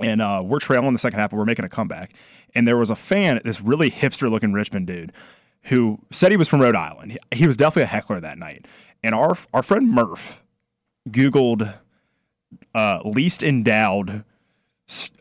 and 0.00 0.20
uh, 0.20 0.42
we're 0.44 0.58
trailing 0.58 0.92
the 0.92 0.98
second 0.98 1.18
half, 1.18 1.30
but 1.30 1.36
we're 1.36 1.44
making 1.44 1.64
a 1.64 1.68
comeback. 1.68 2.12
And 2.54 2.66
there 2.66 2.76
was 2.76 2.90
a 2.90 2.96
fan, 2.96 3.40
this 3.44 3.60
really 3.60 3.90
hipster 3.90 4.30
looking 4.30 4.52
Richmond 4.52 4.86
dude, 4.86 5.12
who 5.64 5.98
said 6.10 6.30
he 6.30 6.36
was 6.36 6.48
from 6.48 6.60
Rhode 6.60 6.76
Island. 6.76 7.12
He, 7.12 7.38
he 7.38 7.46
was 7.46 7.56
definitely 7.56 7.84
a 7.84 7.86
heckler 7.86 8.20
that 8.20 8.38
night. 8.38 8.66
And 9.02 9.14
our 9.14 9.36
our 9.52 9.62
friend 9.62 9.90
Murph 9.90 10.38
Googled 11.08 11.74
uh, 12.74 13.00
least 13.04 13.42
endowed 13.42 14.24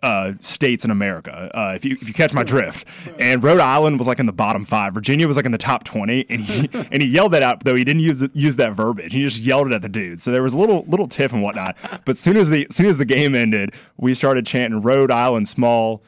uh, 0.01 0.33
states 0.41 0.83
in 0.83 0.91
America. 0.91 1.49
Uh, 1.53 1.73
if 1.75 1.85
you 1.85 1.97
if 2.01 2.07
you 2.07 2.13
catch 2.13 2.33
my 2.33 2.43
drift, 2.43 2.85
and 3.17 3.41
Rhode 3.41 3.61
Island 3.61 3.97
was 3.97 4.07
like 4.07 4.19
in 4.19 4.25
the 4.25 4.33
bottom 4.33 4.65
five. 4.65 4.93
Virginia 4.93 5.27
was 5.27 5.37
like 5.37 5.45
in 5.45 5.53
the 5.53 5.57
top 5.57 5.83
twenty, 5.85 6.25
and 6.29 6.41
he 6.41 6.69
and 6.73 7.01
he 7.01 7.07
yelled 7.07 7.31
that 7.31 7.43
out 7.43 7.63
though 7.63 7.75
he 7.75 7.83
didn't 7.83 8.01
use 8.01 8.23
use 8.33 8.57
that 8.57 8.73
verbiage. 8.73 9.13
He 9.13 9.21
just 9.23 9.39
yelled 9.39 9.67
it 9.67 9.73
at 9.73 9.81
the 9.81 9.89
dude. 9.89 10.21
So 10.21 10.31
there 10.31 10.43
was 10.43 10.53
a 10.53 10.57
little 10.57 10.83
little 10.87 11.07
tiff 11.07 11.31
and 11.31 11.41
whatnot. 11.41 11.77
But 12.05 12.17
soon 12.17 12.35
as 12.35 12.49
the 12.49 12.67
soon 12.69 12.87
as 12.87 12.97
the 12.97 13.05
game 13.05 13.35
ended, 13.35 13.73
we 13.97 14.13
started 14.13 14.45
chanting 14.45 14.81
Rhode 14.81 15.11
Island 15.11 15.47
small. 15.47 16.03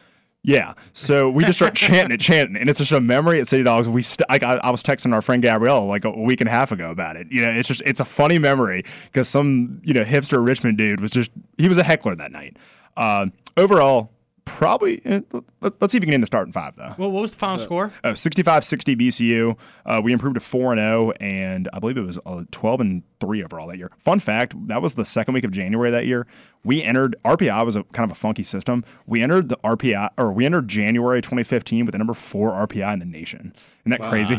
Yeah, 0.48 0.76
so 0.94 1.28
we 1.28 1.44
just 1.44 1.58
start 1.58 1.74
chanting 1.74 2.14
it, 2.14 2.22
chanting, 2.22 2.56
and 2.56 2.70
it's 2.70 2.78
just 2.78 2.92
a 2.92 3.02
memory 3.02 3.42
at 3.42 3.48
City 3.48 3.64
Dogs. 3.64 3.90
We 3.90 4.04
st- 4.04 4.30
like 4.30 4.44
I, 4.44 4.58
I 4.58 4.70
was 4.70 4.84
texting 4.84 5.12
our 5.12 5.24
friend 5.24 5.42
Gabrielle 5.42 5.88
like 5.88 6.06
a 6.06 6.12
week 6.12 6.40
and 6.40 6.48
a 6.48 6.52
half 6.52 6.72
ago 6.72 6.92
about 6.92 7.18
it. 7.18 7.26
You 7.32 7.42
know, 7.42 7.50
it's 7.50 7.68
just 7.68 7.82
it's 7.84 8.00
a 8.00 8.06
funny 8.06 8.38
memory 8.38 8.84
because 9.06 9.28
some 9.28 9.82
you 9.84 9.96
know 9.96 10.04
hipster 10.04 10.46
Richmond 10.46 10.78
dude 10.78 11.02
was 11.02 11.10
just 11.10 11.32
he 11.58 11.68
was 11.68 11.80
a 11.80 11.84
heckler 11.84 12.16
that 12.16 12.32
night. 12.32 12.58
Uh, 12.96 13.26
overall, 13.58 14.12
probably 14.46 15.02
eh, 15.04 15.22
let, 15.62 15.82
us 15.82 15.92
see 15.92 15.98
if 15.98 16.02
we 16.02 16.06
can 16.06 16.12
get 16.12 16.16
in 16.16 16.22
the 16.22 16.28
starting 16.28 16.54
five 16.54 16.76
though. 16.76 16.94
well, 17.00 17.10
what 17.10 17.22
was 17.22 17.32
the 17.32 17.38
final 17.38 17.58
score? 17.58 17.92
Oh, 18.04 18.12
65-60 18.12 18.96
VCU. 19.02 19.58
Uh, 19.84 20.00
we 20.04 20.14
improved 20.14 20.36
to 20.36 20.40
4 20.40 20.74
and 20.74 20.80
0 20.80 21.12
and 21.20 21.68
I 21.74 21.80
believe 21.80 21.98
it 21.98 22.06
was 22.06 22.20
uh, 22.26 22.44
12 22.52 22.82
and 22.82 23.04
3 23.20 23.44
overall 23.44 23.68
that 23.68 23.78
year. 23.78 23.92
Fun 23.98 24.20
fact, 24.20 24.54
that 24.68 24.82
was 24.82 24.96
the 24.96 25.06
second 25.06 25.34
week 25.34 25.44
of 25.44 25.52
January 25.52 25.92
that 25.92 26.06
year. 26.06 26.26
We 26.64 26.82
entered 26.82 27.16
RPI 27.24 27.64
was 27.64 27.76
a 27.76 27.84
kind 27.84 28.10
of 28.10 28.18
a 28.18 28.20
funky 28.20 28.42
system. 28.42 28.84
We 29.06 29.22
entered 29.22 29.50
the 29.50 29.58
RPI 29.58 30.10
or 30.18 30.32
we 30.32 30.48
entered 30.48 30.68
January 30.68 31.22
2015 31.22 31.86
with 31.86 31.92
the 31.92 32.00
number 32.00 32.16
4 32.16 32.52
RPI 32.68 32.92
in 32.94 33.00
the 33.00 33.06
nation. 33.06 33.54
Isn't 33.86 34.02
that 34.02 34.10
crazy? 34.10 34.36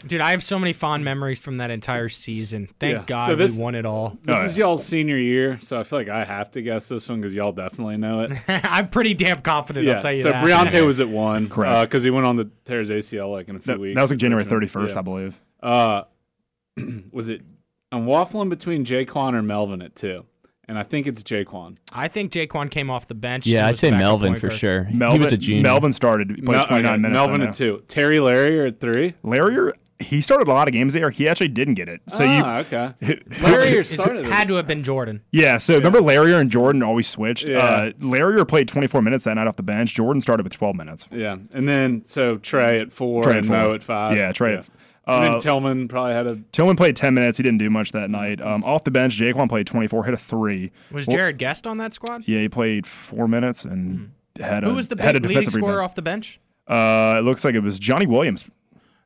Dude, 0.06 0.20
I 0.20 0.30
have 0.30 0.44
so 0.44 0.60
many 0.60 0.72
fond 0.72 1.04
memories 1.04 1.40
from 1.40 1.56
that 1.56 1.72
entire 1.72 2.08
season. 2.08 2.68
Thank 2.78 2.98
Yeah. 2.98 3.04
God 3.04 3.30
So 3.30 3.34
this- 3.34 3.56
we 3.56 3.64
won 3.64 3.74
it 3.74 3.84
all. 3.84 4.16
This 4.24 4.36
Oh, 4.38 4.44
is 4.44 4.56
yeah. 4.56 4.64
y'all's 4.66 4.84
senior 4.84 5.16
year, 5.18 5.58
so 5.60 5.80
I 5.80 5.82
feel 5.82 5.98
like 5.98 6.08
I 6.08 6.24
have 6.24 6.52
to 6.52 6.62
guess 6.62 6.88
this 6.88 7.08
one 7.08 7.20
because 7.20 7.34
y'all 7.34 7.50
definitely 7.50 7.96
know 7.96 8.20
it. 8.20 8.30
I'm 8.48 8.88
pretty 8.88 9.14
damn 9.14 9.40
confident. 9.40 9.86
yeah. 9.86 9.94
I'll 9.96 10.02
tell 10.02 10.14
you 10.14 10.22
so 10.22 10.30
that. 10.30 10.44
Briante 10.44 10.86
was 10.86 11.00
at 11.00 11.08
one, 11.08 11.48
Correct. 11.48 11.90
Because 11.90 12.04
he 12.04 12.10
went 12.10 12.26
on 12.26 12.36
the 12.36 12.48
tear 12.64 12.78
his 12.78 12.90
ACL 12.90 13.32
like 13.32 13.48
in 13.48 13.56
a 13.56 13.58
few 13.58 13.72
that, 13.74 13.80
weeks. 13.80 13.96
that 13.96 14.02
was 14.02 14.10
like 14.10 14.20
January 14.20 14.44
31st, 14.44 14.90
Yeah. 14.92 14.98
I 15.00 15.02
believe. 15.02 15.40
Uh, 15.60 16.02
was 17.10 17.28
it? 17.28 17.42
I'm 17.92 18.06
waffling 18.06 18.48
between 18.48 18.84
JeQuan 18.84 19.34
or 19.34 19.42
Melvin 19.42 19.82
at 19.82 19.96
two, 19.96 20.24
and 20.68 20.78
I 20.78 20.82
think 20.84 21.06
it's 21.06 21.22
JeQuan. 21.22 21.76
I 21.92 22.08
think 22.08 22.32
JeQuan 22.32 22.70
came 22.70 22.88
off 22.90 23.08
the 23.08 23.14
bench. 23.14 23.46
Yeah, 23.46 23.66
I'd 23.66 23.76
say 23.76 23.90
Melvin 23.90 24.36
for 24.36 24.50
sure. 24.50 24.88
Melvin, 24.92 25.18
he 25.18 25.24
was 25.24 25.32
a 25.32 25.36
junior. 25.36 25.62
Melvin 25.62 25.92
started, 25.92 26.30
he 26.30 26.36
played 26.42 26.56
Mel- 26.56 26.66
29 26.66 26.92
okay, 26.92 27.02
minutes. 27.02 27.14
Melvin 27.16 27.42
at 27.42 27.54
two. 27.54 27.82
Terry 27.88 28.20
Larrier 28.20 28.66
at 28.66 28.78
three. 28.80 29.14
Larry, 29.24 29.72
he 29.98 30.20
started 30.20 30.46
a 30.48 30.52
lot 30.52 30.68
of 30.68 30.72
games 30.72 30.92
there. 30.92 31.10
He 31.10 31.28
actually 31.28 31.48
didn't 31.48 31.74
get 31.74 31.88
it. 31.88 32.00
So 32.08 32.18
ah, 32.24 32.58
okay. 32.60 32.94
you 33.00 33.20
Larrier 33.40 33.80
It 33.80 33.86
started. 33.86 34.24
had 34.26 34.46
to 34.48 34.54
have 34.54 34.66
been 34.68 34.84
Jordan. 34.84 35.22
Yeah, 35.32 35.58
so 35.58 35.74
remember 35.76 36.00
Larrier 36.00 36.38
and 36.40 36.48
Jordan 36.50 36.82
always 36.84 37.08
switched. 37.08 37.46
Yeah. 37.48 37.58
Uh, 37.58 37.92
Larrier 37.98 38.44
played 38.44 38.68
24 38.68 39.02
minutes 39.02 39.24
that 39.24 39.34
night 39.34 39.46
off 39.48 39.56
the 39.56 39.62
bench. 39.64 39.94
Jordan 39.94 40.20
started 40.20 40.44
with 40.44 40.52
12 40.52 40.76
minutes. 40.76 41.08
Yeah, 41.10 41.36
and 41.52 41.68
then 41.68 42.04
so 42.04 42.36
Trey 42.38 42.78
at 42.80 42.92
four 42.92 43.24
Trey 43.24 43.32
at 43.32 43.38
and 43.38 43.46
four. 43.48 43.56
Mo 43.56 43.74
at 43.74 43.82
five. 43.82 44.16
Yeah, 44.16 44.30
Trey. 44.32 44.62
And 45.10 45.24
Uh, 45.28 45.30
then 45.32 45.40
Tillman 45.40 45.88
probably 45.88 46.12
had 46.14 46.26
a 46.26 46.36
Tillman 46.52 46.76
played 46.76 46.94
10 46.96 47.14
minutes. 47.14 47.38
He 47.38 47.42
didn't 47.42 47.58
do 47.58 47.68
much 47.70 47.92
that 47.92 48.10
night. 48.10 48.40
Um, 48.40 48.62
off 48.64 48.84
the 48.84 48.90
bench, 48.90 49.18
JeQuan 49.18 49.48
played 49.48 49.66
24, 49.66 50.04
hit 50.04 50.14
a 50.14 50.16
three. 50.16 50.70
Was 50.92 51.06
Well, 51.06 51.16
Jarred 51.16 51.38
Guest 51.38 51.66
on 51.66 51.78
that 51.78 51.94
squad? 51.94 52.22
Yeah, 52.26 52.40
he 52.40 52.48
played 52.48 52.86
four 52.86 53.26
minutes 53.28 53.64
and 53.64 54.12
had 54.38 54.64
a 54.64 54.68
Who 54.68 54.74
was 54.76 54.88
the 54.88 55.00
had 55.02 55.16
a 55.16 55.20
big 55.20 55.30
leading 55.30 55.50
scorer 55.50 55.72
rebound. 55.72 55.84
off 55.84 55.94
the 55.94 56.02
bench? 56.02 56.38
Uh, 56.68 57.14
it 57.18 57.22
looks 57.24 57.44
like 57.44 57.54
it 57.54 57.60
was 57.60 57.78
Johnny 57.78 58.06
Williams. 58.06 58.44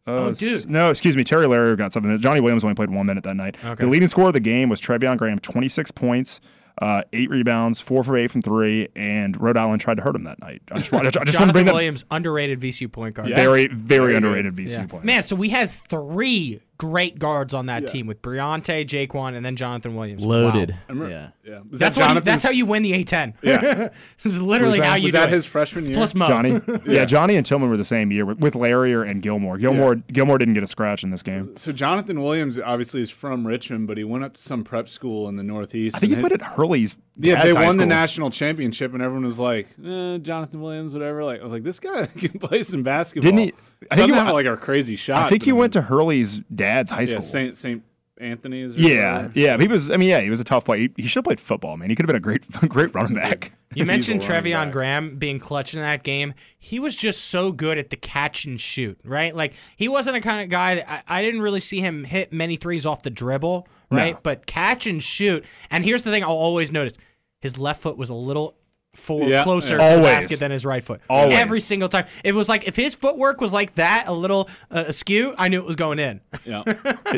Uh, 0.06 0.10
Oh, 0.16 0.32
dude. 0.34 0.68
No, 0.68 0.90
excuse 0.90 1.16
me. 1.16 1.24
Terry 1.24 1.46
Larrier 1.46 1.76
got 1.76 1.94
seven 1.94 2.08
minutes. 2.10 2.22
Johnny 2.22 2.40
Williams 2.40 2.62
only 2.62 2.74
played 2.74 2.90
one 2.90 3.06
minute 3.06 3.24
that 3.24 3.36
night. 3.36 3.56
Okay. 3.64 3.84
The 3.84 3.90
leading 3.90 4.06
scorer 4.08 4.26
of 4.28 4.34
the 4.34 4.40
game 4.40 4.68
was 4.68 4.78
Treveon 4.80 5.16
Graham, 5.16 5.38
26 5.38 5.90
points, 5.92 6.40
uh, 6.80 7.02
eight 7.12 7.30
rebounds, 7.30 7.80
four 7.80 8.02
for 8.02 8.16
eight 8.18 8.30
from 8.30 8.42
three, 8.42 8.88
and 8.96 9.40
Rhode 9.40 9.56
Island 9.56 9.80
tried 9.80 9.96
to 9.98 10.02
hurt 10.02 10.16
him 10.16 10.24
that 10.24 10.40
night. 10.40 10.60
I 10.72 10.78
just, 10.78 10.90
want- 10.92 11.06
I 11.06 11.10
just 11.10 11.16
want 11.18 11.26
to 11.28 11.32
Jonathan 11.32 11.52
bring 11.52 11.64
that 11.66 11.74
Williams, 11.74 12.04
underrated 12.10 12.60
VCU 12.60 12.90
point 12.90 13.14
guard. 13.14 13.28
very, 13.28 13.66
very 13.66 13.74
Very 13.76 14.14
underrated 14.16 14.56
good. 14.56 14.66
VCU 14.66 14.74
Yeah. 14.74 14.86
player. 14.86 15.02
Man, 15.04 15.22
so 15.22 15.36
we 15.36 15.50
had 15.50 15.70
three 15.70 16.60
great 16.76 17.18
guards 17.18 17.54
on 17.54 17.66
that 17.66 17.86
team 17.88 18.06
with 18.06 18.20
Briante, 18.20 18.84
JeQuan, 18.86 19.34
and 19.36 19.44
then 19.46 19.54
Jonathan 19.56 19.94
Williams. 19.94 20.24
Loaded. 20.24 20.70
Wow. 20.70 20.76
remember- 20.88 21.10
Yeah. 21.10 21.28
yeah. 21.44 21.60
Was 21.70 21.78
That's, 21.78 21.96
that 21.96 22.14
you, 22.14 22.20
that's 22.20 22.42
how 22.42 22.50
you 22.50 22.66
win 22.66 22.82
the 22.82 22.92
A10. 22.92 23.34
Yeah. 23.42 23.60
this 24.22 24.32
is 24.34 24.40
literally 24.40 24.78
that, 24.78 24.86
how 24.86 24.94
you 24.96 25.04
was 25.04 25.12
do 25.12 25.18
that 25.18 25.28
it. 25.28 25.32
his 25.34 25.46
freshman 25.46 25.86
year? 25.86 25.94
Plus 25.94 26.14
Mo. 26.14 26.26
Johnny, 26.26 26.60
yeah. 26.86 27.04
Johnny 27.04 27.36
and 27.36 27.46
Tillman 27.46 27.68
were 27.70 27.76
the 27.76 27.84
same 27.84 28.10
year 28.10 28.26
with, 28.26 28.38
with 28.40 28.54
Larrier 28.54 29.02
and 29.08 29.22
Gilmore. 29.22 29.56
Gilmore, 29.58 29.94
Gilmore 29.94 30.38
didn't 30.38 30.54
get 30.54 30.62
a 30.64 30.66
scratch 30.66 31.04
in 31.04 31.10
this 31.10 31.22
game. 31.22 31.56
So 31.56 31.70
Jonathan 31.72 32.20
Williams 32.22 32.58
obviously 32.58 33.02
is 33.02 33.10
from 33.10 33.46
Richmond, 33.46 33.86
but 33.86 33.96
he 33.96 34.04
went 34.04 34.24
up 34.24 34.34
to 34.34 34.42
some 34.42 34.64
prep 34.64 34.88
school 34.88 35.28
in 35.28 35.36
the 35.36 35.42
Northeast. 35.44 35.96
I 35.96 36.00
think 36.00 36.10
he 36.10 36.16
and 36.16 36.22
played 36.26 36.32
at 36.32 36.42
Hurley's. 36.42 36.96
Yeah, 37.16 37.40
they 37.44 37.52
high 37.52 37.66
won 37.66 37.76
the 37.78 37.86
national 37.86 38.30
championship, 38.30 38.92
and 38.92 39.00
everyone 39.00 39.24
was 39.24 39.38
like, 39.38 39.68
eh, 39.84 40.18
"Jonathan 40.18 40.60
Williams, 40.60 40.94
whatever." 40.94 41.22
Like, 41.22 41.40
I 41.40 41.44
was 41.44 41.52
like, 41.52 41.62
"This 41.62 41.78
guy 41.78 42.06
can 42.18 42.40
play 42.40 42.64
some 42.64 42.82
basketball." 42.82 43.30
Didn't 43.30 43.44
he- 43.44 43.54
I 43.90 43.96
think 43.96 44.08
Doesn't 44.08 44.14
he 44.14 44.18
have 44.18 44.26
wa- 44.28 44.32
like 44.32 44.46
a 44.46 44.56
crazy 44.56 44.96
shot. 44.96 45.18
I 45.18 45.28
think 45.28 45.42
he 45.42 45.52
went 45.52 45.72
to 45.74 45.82
Hurley's 45.82 46.38
dad's 46.54 46.90
high 46.90 47.00
yeah, 47.02 47.06
school. 47.06 47.20
Saint 47.22 47.56
Saint 47.56 47.82
Anthony's. 48.18 48.76
Or 48.76 48.80
Yeah, 48.80 49.16
whatever. 49.16 49.32
yeah. 49.34 49.58
He 49.58 49.66
was. 49.68 49.90
I 49.90 49.96
mean, 49.96 50.08
yeah, 50.08 50.20
he 50.20 50.30
was 50.30 50.40
a 50.40 50.44
tough 50.44 50.64
player. 50.64 50.80
He, 50.80 50.90
he 51.02 51.08
should 51.08 51.18
have 51.18 51.24
played 51.24 51.40
football, 51.40 51.76
man. 51.76 51.90
He 51.90 51.96
could 51.96 52.04
have 52.04 52.08
been 52.08 52.16
a 52.16 52.20
great, 52.20 52.48
great 52.68 52.94
running 52.94 53.14
back. 53.14 53.52
You 53.74 53.84
mentioned 53.84 54.20
Treveon. 54.20 54.70
Graham 54.70 55.16
being 55.16 55.40
clutch 55.40 55.74
in 55.74 55.80
that 55.80 56.04
game. 56.04 56.34
He 56.58 56.78
was 56.78 56.94
just 56.96 57.24
so 57.24 57.50
good 57.50 57.76
at 57.76 57.90
the 57.90 57.96
catch 57.96 58.44
and 58.44 58.60
shoot, 58.60 58.98
right? 59.04 59.34
Like 59.34 59.54
he 59.76 59.88
wasn't 59.88 60.16
a 60.16 60.20
kind 60.20 60.42
of 60.42 60.48
guy 60.48 60.76
that 60.76 60.90
I, 60.90 61.18
I 61.18 61.22
didn't 61.22 61.42
really 61.42 61.60
see 61.60 61.80
him 61.80 62.04
hit 62.04 62.32
many 62.32 62.56
threes 62.56 62.86
off 62.86 63.02
the 63.02 63.10
dribble, 63.10 63.66
right? 63.90 64.14
No. 64.14 64.20
But 64.22 64.46
catch 64.46 64.86
and 64.86 65.02
shoot. 65.02 65.44
And 65.70 65.84
here's 65.84 66.02
the 66.02 66.12
thing 66.12 66.22
I'll 66.22 66.30
always 66.30 66.70
notice: 66.70 66.92
his 67.40 67.58
left 67.58 67.82
foot 67.82 67.96
was 67.96 68.10
a 68.10 68.14
little 68.14 68.54
for 68.94 69.22
Yeah, 69.28 69.42
closer 69.44 69.76
yeah. 69.76 69.90
to 69.90 69.96
the 69.96 70.02
basket 70.02 70.38
than 70.40 70.50
his 70.50 70.64
right 70.64 70.82
foot. 70.84 71.00
Always. 71.10 71.34
Every 71.34 71.60
single 71.60 71.88
time. 71.88 72.06
It 72.22 72.34
was 72.34 72.48
like 72.48 72.66
if 72.66 72.76
his 72.76 72.94
footwork 72.94 73.40
was 73.40 73.52
like 73.52 73.74
that, 73.76 74.06
a 74.08 74.12
little 74.12 74.48
uh, 74.70 74.84
askew, 74.86 75.34
I 75.38 75.48
knew 75.48 75.58
it 75.58 75.66
was 75.66 75.76
going 75.76 75.98
in. 75.98 76.20
yeah. 76.44 76.62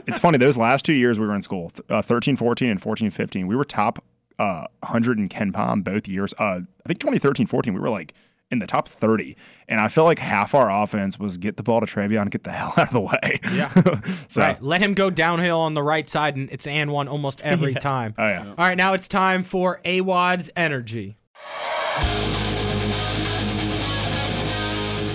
It's 0.07 0.19
funny. 0.19 0.39
Those 0.39 0.57
last 0.57 0.85
two 0.85 0.95
years 0.95 1.19
we 1.19 1.27
were 1.27 1.35
in 1.35 1.43
school, 1.43 1.71
th- 1.71 1.87
uh, 1.91 2.03
13, 2.03 2.37
14, 2.37 2.69
and 2.71 2.81
14, 2.83 3.11
15, 3.11 3.47
we 3.47 3.57
were 3.57 3.65
top 3.65 4.03
uh, 4.39 4.67
100 4.81 5.19
in 5.19 5.29
KenPom 5.29 5.83
both 5.85 6.07
years. 6.09 6.35
Uh, 6.39 6.61
I 6.85 6.87
think 6.89 6.99
2013, 7.01 7.47
14, 7.47 7.73
we 7.75 7.81
were 7.81 7.89
like 7.89 8.13
in 8.51 8.61
the 8.61 8.67
top 8.67 8.89
30. 8.89 9.37
And 9.69 9.81
I 9.81 9.89
feel 9.89 10.05
like 10.05 10.21
half 10.21 10.55
our 10.55 10.71
offense 10.71 11.19
was 11.19 11.37
get 11.37 11.57
the 11.57 11.65
ball 11.65 11.81
to 11.81 11.87
Treveon, 11.87 12.31
get 12.31 12.45
the 12.45 12.53
hell 12.53 12.73
out 12.77 12.89
of 12.89 12.93
the 12.93 13.01
way. 13.01 13.41
Yeah. 13.53 13.73
so, 14.29 14.41
Right. 14.43 14.63
Let 14.63 14.81
him 14.85 14.95
go 14.95 15.11
downhill 15.11 15.59
on 15.61 15.75
the 15.75 15.83
right 15.83 16.09
side, 16.09 16.37
and 16.37 16.49
it's 16.53 16.67
and 16.67 16.93
one 16.93 17.09
almost 17.09 17.41
every 17.41 17.75
time. 17.75 18.15
oh, 18.19 18.27
yeah. 18.29 18.47
All 18.51 18.55
right, 18.69 18.77
now 18.77 18.93
it's 18.93 19.09
time 19.09 19.43
for 19.43 19.81
AWOD's 19.85 20.51
energy. 20.55 21.17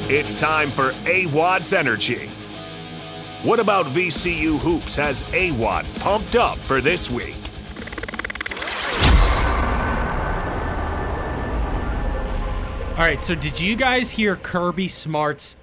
It's 0.10 0.36
time 0.36 0.72
for 0.72 0.92
AWOD's 1.06 1.74
Energy. 1.74 2.30
What 3.44 3.60
about 3.60 3.86
VCU 3.88 4.60
Hoops 4.60 4.96
has 4.98 5.24
AWOD 5.32 6.00
pumped 6.00 6.36
up 6.36 6.58
for 6.60 6.82
this 6.82 7.10
week? 7.10 7.36
All 12.92 13.08
right, 13.08 13.24
so 13.24 13.34
did 13.34 13.60
you 13.60 13.76
guys 13.76 14.12
hear 14.12 14.36
Kirby 14.36 14.88
Smart's 14.88 15.56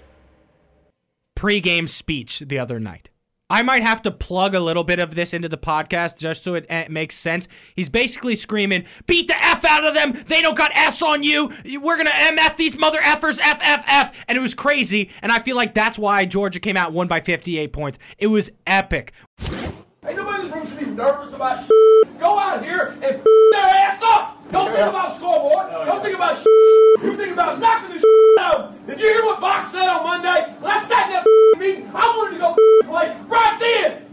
pregame 1.37 1.89
speech 1.89 2.41
the 2.41 2.59
other 2.59 2.81
night? 2.81 3.11
I 3.51 3.62
might 3.62 3.82
have 3.82 4.03
to 4.03 4.11
plug 4.11 4.55
a 4.55 4.61
little 4.61 4.84
bit 4.84 4.99
of 4.99 5.14
this 5.14 5.32
into 5.32 5.49
the 5.49 5.57
podcast 5.57 6.18
just 6.18 6.42
so 6.42 6.53
it, 6.53 6.66
it 6.68 6.90
makes 6.90 7.16
sense. 7.16 7.49
He's 7.74 7.88
basically 7.88 8.36
screaming, 8.36 8.84
"Beat 9.07 9.26
the 9.28 9.42
f 9.42 9.64
out 9.64 9.88
of 9.88 9.94
them! 9.94 10.22
They 10.28 10.42
don't 10.42 10.57
got 10.57 10.70
s 10.74 11.01
on 11.01 11.22
you. 11.22 11.51
We're 11.80 11.96
gonna 11.96 12.11
mf 12.11 12.59
these 12.59 12.76
mother 12.76 13.01
effers, 13.01 13.38
f 13.42 13.59
f 13.62 13.84
f." 13.86 14.14
And 14.28 14.36
it 14.36 14.42
was 14.42 14.53
crazy, 14.53 15.09
and 15.22 15.32
I 15.32 15.38
feel 15.38 15.57
like 15.57 15.72
that's 15.72 15.99
why 15.99 16.26
Georgia 16.26 16.61
came 16.61 16.76
out 16.76 16.88
and 16.88 16.94
won 16.94 17.09
by 17.09 17.20
58 17.20 17.72
points. 17.72 17.99
It 18.18 18.26
was 18.26 18.51
epic. 18.66 19.14
Ain't 20.07 20.16
nobody 20.16 20.42
in 20.42 20.51
this 20.51 20.55
room 20.55 20.66
should 20.66 20.78
be 20.80 20.86
nervous 20.90 21.32
about 21.32 21.66
Go 22.20 22.38
out 22.38 22.62
here 22.62 22.99
and 23.01 23.03
their 23.03 23.64
ass 23.64 24.03
up. 24.03 24.38
Don't 24.51 24.72
think 24.72 24.88
about 24.88 25.16
scoreboard. 25.16 25.70
Don't 25.86 26.03
think 26.03 26.16
about 26.16 26.44
You 27.03 27.16
think 27.16 27.32
about 27.32 27.61
knocking 27.61 27.96
the 27.96 28.09
out. 28.40 28.86
Did 28.86 29.01
you 29.01 29.09
hear 29.09 29.22
what 29.24 29.40
Box 29.40 29.72
said 29.72 29.86
on 29.86 30.03
Monday? 30.05 30.55
When 30.61 30.70
I 30.70 30.84
sat 30.86 31.07
in 31.07 31.12
that 31.12 31.59
meeting, 31.59 31.90
I 31.94 32.07
wanted 32.16 32.34
to 32.34 32.40
go 32.40 32.57
play 32.84 33.16
right 33.26 33.59
then. 33.61 34.05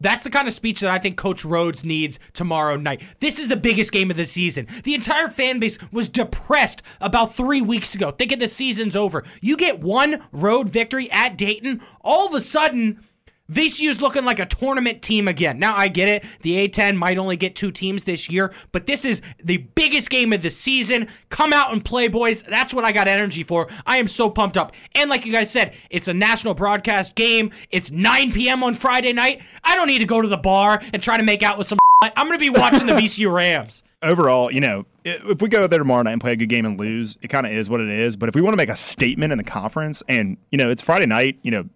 That's 0.00 0.24
the 0.24 0.30
kind 0.30 0.46
of 0.46 0.54
speech 0.54 0.80
that 0.80 0.90
I 0.90 0.98
think 0.98 1.16
Coach 1.16 1.42
Rhoades 1.42 1.84
needs 1.84 2.18
tomorrow 2.32 2.76
night. 2.76 3.02
This 3.20 3.38
is 3.38 3.48
the 3.48 3.56
biggest 3.56 3.92
game 3.92 4.10
of 4.10 4.16
the 4.16 4.26
season. 4.26 4.66
The 4.84 4.94
entire 4.94 5.28
fan 5.28 5.58
base 5.58 5.78
was 5.90 6.08
depressed 6.08 6.82
about 7.00 7.34
three 7.34 7.62
weeks 7.62 7.94
ago, 7.94 8.10
thinking 8.10 8.38
the 8.38 8.48
season's 8.48 8.96
over. 8.96 9.24
You 9.40 9.56
get 9.56 9.80
one 9.80 10.22
road 10.32 10.70
victory 10.70 11.10
at 11.10 11.38
Dayton, 11.38 11.80
all 12.02 12.28
of 12.28 12.34
a 12.34 12.40
sudden, 12.40 13.02
VCU's 13.50 14.00
looking 14.00 14.24
like 14.24 14.38
a 14.38 14.46
tournament 14.46 15.02
team 15.02 15.28
again. 15.28 15.58
Now, 15.58 15.76
I 15.76 15.88
get 15.88 16.08
it. 16.08 16.24
The 16.42 16.66
A10 16.66 16.96
might 16.96 17.16
only 17.18 17.36
get 17.36 17.54
two 17.54 17.70
teams 17.70 18.04
this 18.04 18.28
year, 18.28 18.52
but 18.72 18.86
this 18.86 19.04
is 19.04 19.22
the 19.42 19.58
biggest 19.58 20.10
game 20.10 20.32
of 20.32 20.42
the 20.42 20.50
season. 20.50 21.08
Come 21.30 21.52
out 21.52 21.72
and 21.72 21.84
play, 21.84 22.08
boys. 22.08 22.42
That's 22.42 22.74
what 22.74 22.84
I 22.84 22.92
got 22.92 23.06
energy 23.08 23.44
for. 23.44 23.68
I 23.86 23.98
am 23.98 24.08
so 24.08 24.28
pumped 24.30 24.56
up. 24.56 24.72
And 24.94 25.08
like 25.08 25.24
you 25.24 25.32
guys 25.32 25.50
said, 25.50 25.74
it's 25.90 26.08
a 26.08 26.14
national 26.14 26.54
broadcast 26.54 27.14
game. 27.14 27.50
It's 27.70 27.90
9 27.90 28.32
p.m. 28.32 28.64
on 28.64 28.74
Friday 28.74 29.12
night. 29.12 29.42
I 29.62 29.76
don't 29.76 29.86
need 29.86 30.00
to 30.00 30.06
go 30.06 30.20
to 30.20 30.28
the 30.28 30.36
bar 30.36 30.82
and 30.92 31.02
try 31.02 31.16
to 31.16 31.24
make 31.24 31.42
out 31.42 31.58
with 31.58 31.68
some. 31.68 31.78
I'm 32.02 32.26
going 32.26 32.38
to 32.38 32.38
be 32.38 32.50
watching 32.50 32.86
the 32.86 32.92
VCU 33.00 33.32
Rams. 33.32 33.82
overall, 34.02 34.50
you 34.50 34.60
know, 34.60 34.86
if 35.04 35.40
we 35.40 35.48
go 35.48 35.66
there 35.66 35.78
tomorrow 35.78 36.02
night 36.02 36.12
and 36.12 36.20
play 36.20 36.32
a 36.32 36.36
good 36.36 36.48
game 36.48 36.66
and 36.66 36.78
lose, 36.78 37.16
it 37.22 37.28
kind 37.28 37.46
of 37.46 37.52
is 37.52 37.70
what 37.70 37.80
it 37.80 37.88
is. 37.88 38.16
But 38.16 38.28
if 38.28 38.34
we 38.34 38.40
want 38.40 38.54
to 38.54 38.56
make 38.56 38.68
a 38.68 38.76
statement 38.76 39.30
in 39.32 39.38
the 39.38 39.44
conference, 39.44 40.02
and 40.08 40.36
you 40.50 40.58
know, 40.58 40.68
it's 40.68 40.82
Friday 40.82 41.06
night, 41.06 41.38
you 41.42 41.50
know. 41.50 41.68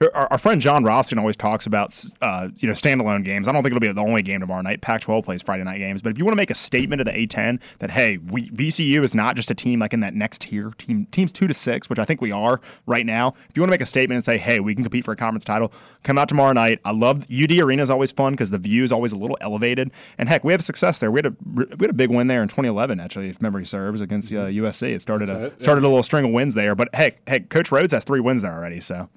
Our, 0.00 0.28
our 0.30 0.38
friend 0.38 0.60
John 0.60 0.84
Roston 0.84 1.18
always 1.18 1.36
talks 1.36 1.66
about, 1.66 2.04
uh, 2.22 2.50
you 2.56 2.68
know, 2.68 2.74
standalone 2.74 3.24
games. 3.24 3.48
I 3.48 3.52
don't 3.52 3.64
think 3.64 3.74
it'll 3.74 3.80
be 3.80 3.92
the 3.92 4.00
only 4.00 4.22
game 4.22 4.38
tomorrow 4.38 4.62
night. 4.62 4.80
Pac-12 4.80 5.24
plays 5.24 5.42
Friday 5.42 5.64
night 5.64 5.78
games, 5.78 6.02
but 6.02 6.10
if 6.10 6.18
you 6.18 6.24
want 6.24 6.34
to 6.34 6.36
make 6.36 6.50
a 6.50 6.54
statement 6.54 7.00
to 7.00 7.04
the 7.04 7.10
A10 7.10 7.58
that 7.80 7.90
hey, 7.90 8.18
we 8.18 8.48
VCU 8.50 9.02
is 9.02 9.12
not 9.12 9.34
just 9.34 9.50
a 9.50 9.56
team 9.56 9.80
like 9.80 9.92
in 9.92 9.98
that 10.00 10.14
next 10.14 10.42
tier, 10.42 10.70
team 10.78 11.06
teams 11.10 11.32
two 11.32 11.48
to 11.48 11.54
six, 11.54 11.90
which 11.90 11.98
I 11.98 12.04
think 12.04 12.20
we 12.20 12.30
are 12.30 12.60
right 12.86 13.04
now. 13.04 13.34
If 13.50 13.56
you 13.56 13.62
want 13.62 13.70
to 13.70 13.72
make 13.72 13.80
a 13.80 13.86
statement 13.86 14.16
and 14.16 14.24
say 14.24 14.38
hey, 14.38 14.60
we 14.60 14.72
can 14.72 14.84
compete 14.84 15.04
for 15.04 15.10
a 15.10 15.16
conference 15.16 15.44
title, 15.44 15.72
come 16.04 16.16
out 16.16 16.28
tomorrow 16.28 16.52
night. 16.52 16.78
I 16.84 16.92
love 16.92 17.26
UD 17.28 17.58
Arena 17.58 17.82
is 17.82 17.90
always 17.90 18.12
fun 18.12 18.34
because 18.34 18.50
the 18.50 18.58
view 18.58 18.84
is 18.84 18.92
always 18.92 19.10
a 19.10 19.16
little 19.16 19.36
elevated, 19.40 19.90
and 20.16 20.28
heck, 20.28 20.44
we 20.44 20.52
have 20.52 20.62
success 20.62 21.00
there. 21.00 21.10
We 21.10 21.18
had 21.18 21.26
a 21.26 21.34
we 21.54 21.64
had 21.80 21.90
a 21.90 21.92
big 21.92 22.10
win 22.10 22.28
there 22.28 22.42
in 22.42 22.48
2011 22.48 23.00
actually, 23.00 23.30
if 23.30 23.42
memory 23.42 23.66
serves, 23.66 24.00
against 24.00 24.30
uh, 24.30 24.46
USC. 24.46 24.94
It 24.94 25.02
started 25.02 25.28
a 25.28 25.52
started 25.58 25.80
a 25.80 25.88
little 25.88 26.04
string 26.04 26.24
of 26.24 26.30
wins 26.30 26.54
there, 26.54 26.76
but 26.76 26.88
heck, 26.94 27.28
heck, 27.28 27.48
Coach 27.48 27.70
Rhoades 27.70 27.90
has 27.90 28.04
three 28.04 28.20
wins 28.20 28.42
there 28.42 28.54
already, 28.54 28.80
so. 28.80 29.08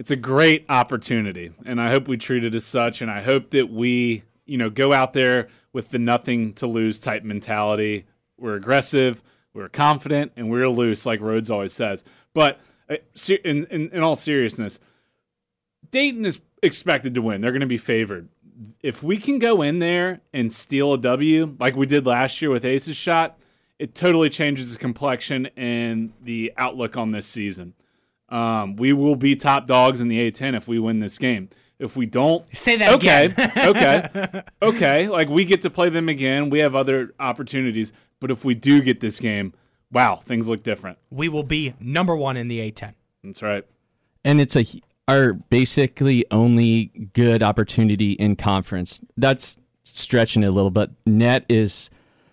It's 0.00 0.10
a 0.10 0.16
great 0.16 0.64
opportunity 0.70 1.52
and 1.66 1.78
i 1.78 1.90
hope 1.90 2.08
we 2.08 2.16
treat 2.16 2.42
it 2.42 2.54
as 2.54 2.64
such 2.64 3.02
and 3.02 3.10
i 3.10 3.20
hope 3.20 3.50
that 3.50 3.68
we 3.68 4.22
you 4.46 4.56
know 4.56 4.70
go 4.70 4.94
out 4.94 5.12
there 5.12 5.48
with 5.74 5.90
the 5.90 5.98
nothing 5.98 6.54
to 6.54 6.66
lose 6.66 6.98
type 6.98 7.22
mentality. 7.22 8.06
We're 8.38 8.54
aggressive 8.54 9.22
we're 9.52 9.68
confident 9.68 10.32
and 10.36 10.50
we're 10.50 10.70
loose 10.70 11.04
like 11.04 11.20
Rhoades 11.20 11.50
always 11.50 11.74
says. 11.74 12.04
But 12.32 12.60
uh, 12.88 12.96
in, 13.44 13.66
in, 13.66 13.90
in 13.90 14.02
all 14.02 14.16
seriousness 14.16 14.80
dayton 15.90 16.24
is 16.24 16.40
expected 16.62 17.14
to 17.16 17.20
win. 17.20 17.42
They're 17.42 17.52
going 17.52 17.60
to 17.60 17.66
be 17.66 17.76
favored. 17.76 18.30
If 18.82 19.02
we 19.02 19.18
can 19.18 19.38
go 19.38 19.60
in 19.60 19.80
there 19.80 20.22
and 20.32 20.50
steal 20.50 20.94
a 20.94 20.98
w 20.98 21.56
like 21.60 21.76
we 21.76 21.84
did 21.84 22.06
last 22.06 22.40
year 22.40 22.50
with 22.50 22.64
ace's 22.64 22.96
shot 22.96 23.38
it 23.78 23.94
totally 23.94 24.30
changes 24.30 24.72
the 24.72 24.78
complexion 24.78 25.50
and 25.58 26.14
the 26.22 26.54
outlook 26.56 26.96
on 26.96 27.10
this 27.10 27.26
season 27.26 27.74
um, 28.30 28.76
we 28.76 28.92
will 28.92 29.16
be 29.16 29.36
top 29.36 29.66
dogs 29.66 30.00
in 30.00 30.08
the 30.08 30.30
A10 30.30 30.56
if 30.56 30.68
we 30.68 30.78
win 30.78 31.00
this 31.00 31.18
game. 31.18 31.48
If 31.78 31.96
we 31.96 32.06
don't, 32.06 32.44
Say 32.54 32.76
that 32.76 32.92
okay, 32.94 33.24
again. 33.26 33.52
okay, 33.56 34.42
okay. 34.62 35.08
Like 35.08 35.28
we 35.28 35.44
get 35.44 35.62
to 35.62 35.70
play 35.70 35.88
them 35.88 36.08
again. 36.08 36.50
We 36.50 36.58
have 36.58 36.74
other 36.74 37.14
opportunities. 37.18 37.92
But 38.20 38.30
if 38.30 38.44
we 38.44 38.54
do 38.54 38.82
get 38.82 39.00
this 39.00 39.18
game, 39.18 39.54
wow, 39.90 40.20
things 40.22 40.46
look 40.46 40.62
different. 40.62 40.98
We 41.10 41.28
will 41.30 41.42
be 41.42 41.74
number 41.80 42.14
one 42.14 42.36
in 42.36 42.48
the 42.48 42.58
A10. 42.70 42.92
That's 43.24 43.42
right. 43.42 43.64
and 44.24 44.40
it's 44.40 44.56
a 44.56 44.64
our 45.08 45.32
basically 45.32 46.24
only 46.30 47.10
good 47.14 47.42
opportunity 47.42 48.12
in 48.12 48.36
conference. 48.36 49.00
That's 49.16 49.56
stretching 49.82 50.42
it 50.42 50.46
a 50.46 50.50
little, 50.50 50.70
but 50.70 50.90
net 51.06 51.44
is 51.48 51.90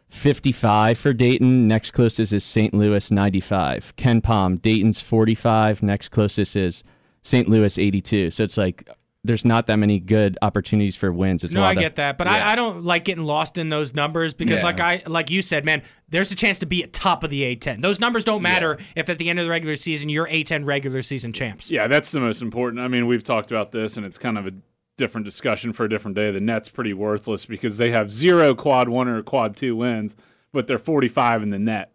55 0.10 0.97
for 0.97 1.14
Dayton. 1.14 1.68
Next 1.68 1.91
closest 1.91 2.34
is 2.34 2.43
St. 2.43 2.74
Louis 2.74 3.12
95. 3.12 3.95
KenPom, 3.97 4.62
Dayton's 4.62 4.99
45. 5.01 5.84
Next 5.84 6.10
closest 6.10 6.55
is 6.55 6.84
St. 7.24 7.49
Louis 7.49 7.78
82. 7.78 8.32
So 8.32 8.43
it's 8.43 8.58
like 8.58 8.88
there's 9.24 9.43
not 9.43 9.68
that 9.68 9.76
many 9.78 9.99
good 9.99 10.38
opportunities 10.41 10.95
for 10.95 11.12
wins. 11.12 11.43
It's 11.43 11.53
No, 11.53 11.60
lot 11.62 11.72
I 11.72 11.74
of- 11.74 11.80
get 11.80 11.95
that, 11.97 12.18
but 12.18 12.28
Yeah. 12.28 12.36
I, 12.47 12.53
I 12.53 12.55
don't 12.55 12.86
like 12.86 13.03
getting 13.03 13.26
lost 13.26 13.58
in 13.58 13.68
those 13.68 13.93
numbers 13.93 14.34
because, 14.34 14.60
Yeah. 14.60 14.66
like 14.66 14.80
I 14.80 15.03
like 15.05 15.30
you 15.30 15.41
said, 15.41 15.66
man, 15.66 15.82
there's 16.08 16.32
a 16.32 16.36
chance 16.36 16.60
to 16.60 16.66
be 16.66 16.82
at 16.84 16.93
top 16.93 17.26
of 17.26 17.30
the 17.30 17.41
A10. 17.43 17.82
Those 17.82 17.99
numbers 17.99 18.24
don't 18.24 18.41
matter 18.41 18.78
if 18.95 19.10
at 19.10 19.18
the 19.18 19.30
end 19.30 19.39
of 19.39 19.45
the 19.45 19.51
regular 19.51 19.76
season 19.76 20.08
you're 20.08 20.28
A10 20.28 20.64
regular 20.66 21.01
season 21.01 21.34
champs. 21.34 21.70
Yeah, 21.70 21.88
that's 21.88 22.12
the 22.12 22.22
most 22.22 22.41
important. 22.41 22.80
I 22.82 22.88
mean, 22.88 23.05
we've 23.08 23.24
talked 23.24 23.51
about 23.51 23.74
this, 23.74 23.97
and 23.97 24.05
it's 24.05 24.18
kind 24.18 24.38
of 24.38 24.47
a 24.47 24.51
different 24.98 25.26
discussion 25.26 25.72
for 25.74 25.86
a 25.86 25.89
different 25.89 26.16
day. 26.16 26.32
The 26.32 26.41
net's 26.41 26.70
pretty 26.70 26.93
worthless 26.93 27.45
because 27.45 27.78
they 27.78 27.91
have 27.91 28.12
zero 28.12 28.54
quad 28.56 28.89
one 28.89 29.08
or 29.08 29.22
quad 29.24 29.56
two 29.56 29.76
wins, 29.76 30.16
but 30.52 30.68
they're 30.68 30.80
45 30.80 31.43
in 31.43 31.50
the 31.52 31.60
net. 31.60 31.93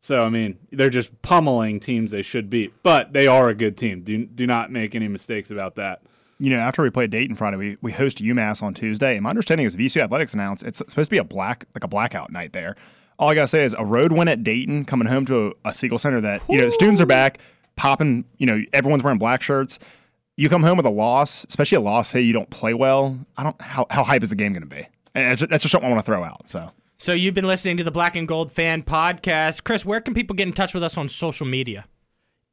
So 0.00 0.22
I 0.22 0.28
mean, 0.28 0.58
they're 0.70 0.90
just 0.90 1.22
pummeling 1.22 1.80
teams 1.80 2.10
they 2.10 2.22
should 2.22 2.50
beat, 2.50 2.72
but 2.82 3.12
they 3.12 3.26
are 3.26 3.48
a 3.48 3.54
good 3.54 3.76
team. 3.76 4.02
Do 4.02 4.26
do 4.26 4.46
not 4.46 4.70
make 4.70 4.94
any 4.94 5.08
mistakes 5.08 5.50
about 5.50 5.76
that. 5.76 6.02
you 6.38 6.50
know, 6.50 6.58
after 6.58 6.82
we 6.82 6.90
play 6.90 7.06
Dayton 7.06 7.36
Friday, 7.36 7.56
we, 7.56 7.76
we 7.80 7.92
host 7.92 8.18
UMass 8.18 8.62
on 8.64 8.74
Tuesday. 8.74 9.14
And 9.14 9.22
my 9.22 9.30
understanding 9.30 9.64
is 9.66 9.76
VCU 9.76 10.02
Athletics 10.02 10.34
announced 10.34 10.64
it's 10.64 10.78
supposed 10.78 11.08
to 11.08 11.14
be 11.14 11.18
a 11.18 11.24
black 11.24 11.66
like 11.74 11.84
a 11.84 11.88
blackout 11.88 12.32
night 12.32 12.52
there. 12.52 12.74
All 13.18 13.30
I 13.30 13.34
gotta 13.34 13.46
say 13.46 13.64
is 13.64 13.76
a 13.78 13.84
road 13.84 14.10
win 14.10 14.26
at 14.26 14.42
Dayton, 14.42 14.84
coming 14.84 15.06
home 15.06 15.24
to 15.26 15.54
a, 15.64 15.68
a 15.70 15.74
Siegel 15.74 15.98
Center 15.98 16.20
that 16.20 16.42
you 16.48 16.58
know 16.58 16.68
students 16.70 17.00
are 17.00 17.06
back, 17.06 17.38
popping. 17.76 18.24
You 18.38 18.46
know, 18.46 18.60
everyone's 18.72 19.04
wearing 19.04 19.20
black 19.20 19.40
shirts. 19.40 19.78
You 20.36 20.48
come 20.48 20.62
home 20.62 20.76
with 20.76 20.86
a 20.86 20.90
loss, 20.90 21.44
especially 21.48 21.76
a 21.76 21.80
loss. 21.80 22.12
Hey, 22.12 22.22
you 22.22 22.32
don't 22.32 22.48
play 22.50 22.72
well. 22.74 23.18
I 23.36 23.42
don't. 23.42 23.60
How, 23.60 23.86
how 23.90 24.02
hype 24.02 24.22
is 24.22 24.30
the 24.30 24.34
game 24.34 24.52
going 24.52 24.62
to 24.62 24.66
be? 24.68 24.86
And 25.14 25.30
that's, 25.30 25.40
that's 25.42 25.62
just 25.62 25.72
something 25.72 25.86
I 25.88 25.92
want 25.92 26.04
to 26.04 26.06
throw 26.06 26.24
out. 26.24 26.48
So 26.48 26.70
So 26.98 27.12
you've 27.12 27.34
been 27.34 27.46
listening 27.46 27.76
to 27.76 27.84
the 27.84 27.90
Black 27.90 28.16
and 28.16 28.26
Gold 28.26 28.50
Fan 28.50 28.82
Podcast. 28.82 29.62
Chris, 29.64 29.84
where 29.84 30.00
can 30.00 30.14
people 30.14 30.34
get 30.34 30.48
in 30.48 30.54
touch 30.54 30.72
with 30.72 30.82
us 30.82 30.96
on 30.96 31.08
social 31.08 31.46
media? 31.46 31.84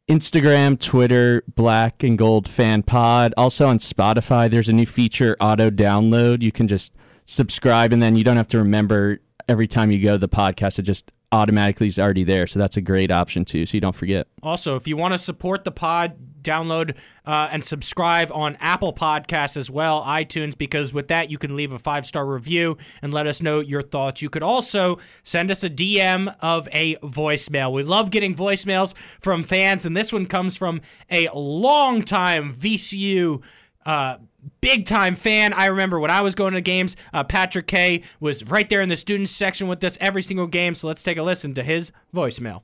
Instagram, 0.10 0.80
Twitter, 0.80 1.44
Black 1.56 2.04
and 2.04 2.18
Gold 2.18 2.50
Fan 2.50 2.84
Pod. 2.84 3.34
Also 3.38 3.68
on 3.68 3.78
Spotify, 3.78 4.50
there's 4.50 4.68
a 4.68 4.74
new 4.74 4.88
feature, 4.88 5.38
auto 5.40 5.70
download. 5.70 6.42
You 6.42 6.52
can 6.52 6.68
just 6.68 6.96
subscribe, 7.26 7.94
and 7.94 8.02
then 8.02 8.16
you 8.16 8.24
don't 8.24 8.38
have 8.38 8.48
to 8.48 8.58
remember 8.58 9.20
every 9.48 9.68
time 9.68 9.92
you 9.92 10.04
go 10.04 10.14
to 10.14 10.18
the 10.18 10.28
podcast. 10.28 10.80
It 10.80 10.82
just 10.84 11.12
automatically 11.32 11.88
is 11.88 12.00
already 12.00 12.24
there. 12.24 12.48
So 12.48 12.58
that's 12.58 12.76
a 12.76 12.82
great 12.82 13.12
option 13.12 13.46
too. 13.46 13.68
So 13.68 13.78
you 13.78 13.82
don't 13.82 13.96
forget. 13.96 14.28
Also, 14.42 14.76
if 14.76 14.88
you 14.88 14.98
want 14.98 15.14
to 15.14 15.20
support 15.20 15.64
the 15.64 15.72
pod, 15.72 16.16
download 16.42 16.96
uh, 17.26 17.50
and 17.52 17.64
subscribe 17.64 18.32
on 18.32 18.58
Apple 18.60 18.94
Podcasts 18.94 19.58
as 19.58 19.70
well, 19.70 20.04
iTunes, 20.04 20.58
because 20.58 20.94
with 20.94 21.08
that, 21.10 21.30
you 21.30 21.38
can 21.38 21.56
leave 21.56 21.72
a 21.72 21.80
five 21.80 22.06
star 22.06 22.26
review 22.26 22.78
and 23.02 23.14
let 23.14 23.28
us 23.28 23.42
know 23.42 23.60
your 23.60 23.82
thoughts. 23.82 24.22
You 24.22 24.30
could 24.30 24.44
also 24.44 25.00
send 25.24 25.52
us 25.52 25.64
a 25.64 25.70
DM 25.70 26.36
of 26.42 26.68
a 26.72 26.96
voicemail. 26.98 27.72
We 27.72 27.84
love 27.84 28.12
getting 28.12 28.36
voicemails 28.36 28.94
from 29.22 29.44
fans, 29.44 29.86
and 29.86 29.96
this 29.96 30.12
one 30.12 30.26
comes 30.26 30.56
from 30.56 30.82
a 31.10 31.30
longtime 31.34 32.54
VCU. 32.54 33.42
Uh, 33.86 34.18
big 34.62 34.86
time 34.86 35.16
fan. 35.16 35.54
I 35.54 35.68
remember 35.68 36.00
when 36.00 36.12
I 36.12 36.22
was 36.22 36.36
going 36.36 36.54
to 36.54 36.62
games, 36.62 36.96
uh, 37.14 37.24
Patrick 37.24 37.68
K 37.68 38.04
was 38.20 38.44
right 38.46 38.70
there 38.70 38.82
in 38.82 38.90
the 38.90 38.98
students 38.98 39.32
section 39.32 39.68
with 39.68 39.84
us 39.84 39.98
every 40.02 40.22
single 40.22 40.48
game. 40.48 40.76
So 40.76 40.88
let's 40.88 41.04
take 41.04 41.18
a 41.18 41.24
listen 41.24 41.54
to 41.56 41.64
his 41.64 41.92
voicemail. 42.14 42.62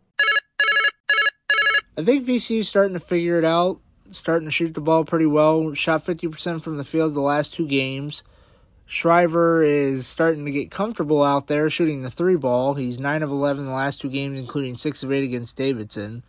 I 1.97 2.03
think 2.03 2.25
VCU's 2.25 2.67
starting 2.67 2.95
to 2.95 2.99
figure 2.99 3.39
it 3.39 3.45
out, 3.45 3.79
starting 4.11 4.47
to 4.47 4.51
shoot 4.51 4.73
the 4.73 4.81
ball 4.81 5.05
pretty 5.05 5.25
well. 5.25 5.73
Shot 5.75 6.05
50% 6.05 6.61
from 6.61 6.75
the 6.75 6.83
field 6.83 7.13
the 7.13 7.21
last 7.21 7.53
two 7.53 7.65
games. 7.65 8.21
Shriver 8.85 9.63
is 9.63 10.05
starting 10.05 10.43
to 10.43 10.51
get 10.51 10.69
comfortable 10.69 11.23
out 11.23 11.47
there 11.47 11.69
shooting 11.69 12.01
the 12.01 12.09
three 12.09 12.35
ball. 12.35 12.73
He's 12.73 12.99
9 12.99 13.23
of 13.23 13.31
11 13.31 13.65
the 13.65 13.71
last 13.71 14.01
two 14.01 14.09
games, 14.09 14.37
including 14.37 14.75
6 14.75 15.03
of 15.03 15.11
8 15.11 15.23
against 15.23 15.55
Davidson. 15.55 16.23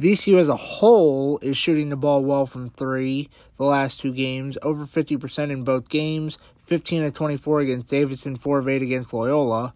VCU 0.00 0.38
as 0.38 0.48
a 0.48 0.56
whole 0.56 1.40
is 1.42 1.56
shooting 1.56 1.88
the 1.88 1.96
ball 1.96 2.22
well 2.22 2.46
from 2.46 2.70
three 2.70 3.28
the 3.56 3.64
last 3.64 3.98
two 3.98 4.12
games, 4.12 4.56
over 4.62 4.86
50% 4.86 5.50
in 5.50 5.64
both 5.64 5.88
games, 5.88 6.38
15 6.66 7.02
of 7.02 7.14
24 7.14 7.60
against 7.60 7.90
Davidson, 7.90 8.36
4 8.36 8.60
of 8.60 8.68
8 8.68 8.82
against 8.82 9.12
Loyola. 9.12 9.74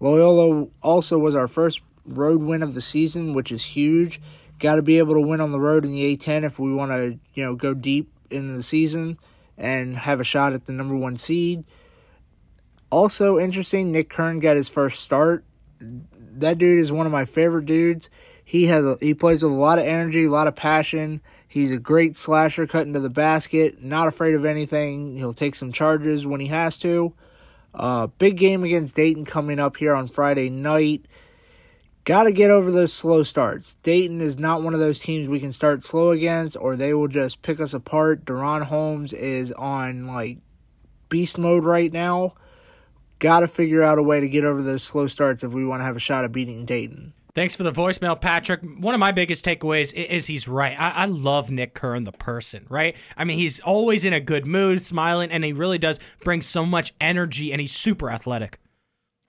Loyola 0.00 0.66
also 0.82 1.16
was 1.16 1.34
our 1.34 1.48
first 1.48 1.80
road 2.04 2.42
win 2.42 2.62
of 2.62 2.74
the 2.74 2.80
season, 2.80 3.32
which 3.32 3.52
is 3.52 3.64
huge. 3.64 4.20
Got 4.60 4.76
to 4.76 4.82
be 4.82 4.98
able 4.98 5.14
to 5.14 5.20
win 5.20 5.40
on 5.40 5.52
the 5.52 5.60
road 5.60 5.84
in 5.84 5.92
the 5.92 6.16
A10 6.16 6.44
if 6.44 6.58
we 6.58 6.72
want 6.72 6.92
to, 6.92 7.18
you 7.34 7.44
know, 7.44 7.54
go 7.54 7.74
deep 7.74 8.12
in 8.30 8.54
the 8.54 8.62
season 8.62 9.18
and 9.58 9.96
have 9.96 10.20
a 10.20 10.24
shot 10.24 10.52
at 10.52 10.66
the 10.66 10.72
number 10.72 10.94
one 10.94 11.16
seed. 11.16 11.64
Also 12.90 13.38
interesting, 13.38 13.92
Nick 13.92 14.08
Kern 14.10 14.40
got 14.40 14.56
his 14.56 14.68
first 14.68 15.02
start. 15.02 15.44
That 15.80 16.58
dude 16.58 16.80
is 16.80 16.92
one 16.92 17.06
of 17.06 17.12
my 17.12 17.24
favorite 17.24 17.66
dudes. 17.66 18.10
He 18.44 18.66
has 18.66 18.84
a, 18.84 18.98
he 19.00 19.14
plays 19.14 19.42
with 19.42 19.52
a 19.52 19.54
lot 19.54 19.78
of 19.78 19.86
energy, 19.86 20.24
a 20.24 20.30
lot 20.30 20.48
of 20.48 20.56
passion. 20.56 21.20
He's 21.46 21.70
a 21.72 21.76
great 21.76 22.16
slasher, 22.16 22.66
cutting 22.66 22.94
to 22.94 23.00
the 23.00 23.08
basket, 23.08 23.82
not 23.82 24.08
afraid 24.08 24.34
of 24.34 24.44
anything. 24.44 25.16
He'll 25.16 25.32
take 25.32 25.54
some 25.54 25.72
charges 25.72 26.26
when 26.26 26.40
he 26.40 26.48
has 26.48 26.76
to. 26.78 27.12
Uh, 27.72 28.08
big 28.08 28.36
game 28.36 28.64
against 28.64 28.96
Dayton 28.96 29.24
coming 29.24 29.60
up 29.60 29.76
here 29.76 29.94
on 29.94 30.08
Friday 30.08 30.48
night. 30.48 31.06
Got 32.04 32.24
to 32.24 32.32
get 32.32 32.50
over 32.50 32.70
those 32.70 32.92
slow 32.92 33.22
starts. 33.22 33.74
Dayton 33.82 34.20
is 34.20 34.38
not 34.38 34.62
one 34.62 34.74
of 34.74 34.80
those 34.80 35.00
teams 35.00 35.28
we 35.28 35.40
can 35.40 35.52
start 35.52 35.84
slow 35.84 36.10
against, 36.12 36.56
or 36.56 36.74
they 36.74 36.94
will 36.94 37.08
just 37.08 37.42
pick 37.42 37.60
us 37.60 37.74
apart. 37.74 38.24
DaRon 38.24 38.62
Holmes 38.62 39.12
is 39.12 39.52
on 39.52 40.06
like 40.06 40.38
beast 41.10 41.38
mode 41.38 41.64
right 41.64 41.92
now. 41.92 42.34
Got 43.18 43.40
to 43.40 43.48
figure 43.48 43.82
out 43.82 43.98
a 43.98 44.02
way 44.02 44.18
to 44.18 44.28
get 44.28 44.44
over 44.44 44.62
those 44.62 44.82
slow 44.82 45.06
starts 45.08 45.44
if 45.44 45.52
we 45.52 45.66
want 45.66 45.80
to 45.80 45.84
have 45.84 45.96
a 45.96 46.00
shot 46.00 46.24
at 46.24 46.32
beating 46.32 46.64
Dayton. 46.64 47.12
Thanks 47.34 47.54
for 47.54 47.62
the 47.62 47.72
voicemail, 47.72 48.20
Patrick. 48.20 48.60
One 48.62 48.94
of 48.94 48.98
my 48.98 49.12
biggest 49.12 49.44
takeaways 49.44 49.92
is 49.92 50.26
he's 50.26 50.48
right. 50.48 50.74
I, 50.80 50.90
I 50.90 51.04
love 51.04 51.50
Nick 51.50 51.74
Kern, 51.74 52.04
the 52.04 52.12
person, 52.12 52.66
right? 52.68 52.96
I 53.16 53.24
mean, 53.24 53.38
he's 53.38 53.60
always 53.60 54.04
in 54.04 54.12
a 54.12 54.20
good 54.20 54.46
mood, 54.46 54.82
smiling, 54.82 55.30
and 55.30 55.44
he 55.44 55.52
really 55.52 55.78
does 55.78 56.00
bring 56.24 56.40
so 56.40 56.66
much 56.66 56.92
energy, 57.00 57.52
and 57.52 57.60
he's 57.60 57.72
super 57.72 58.10
athletic. 58.10 58.58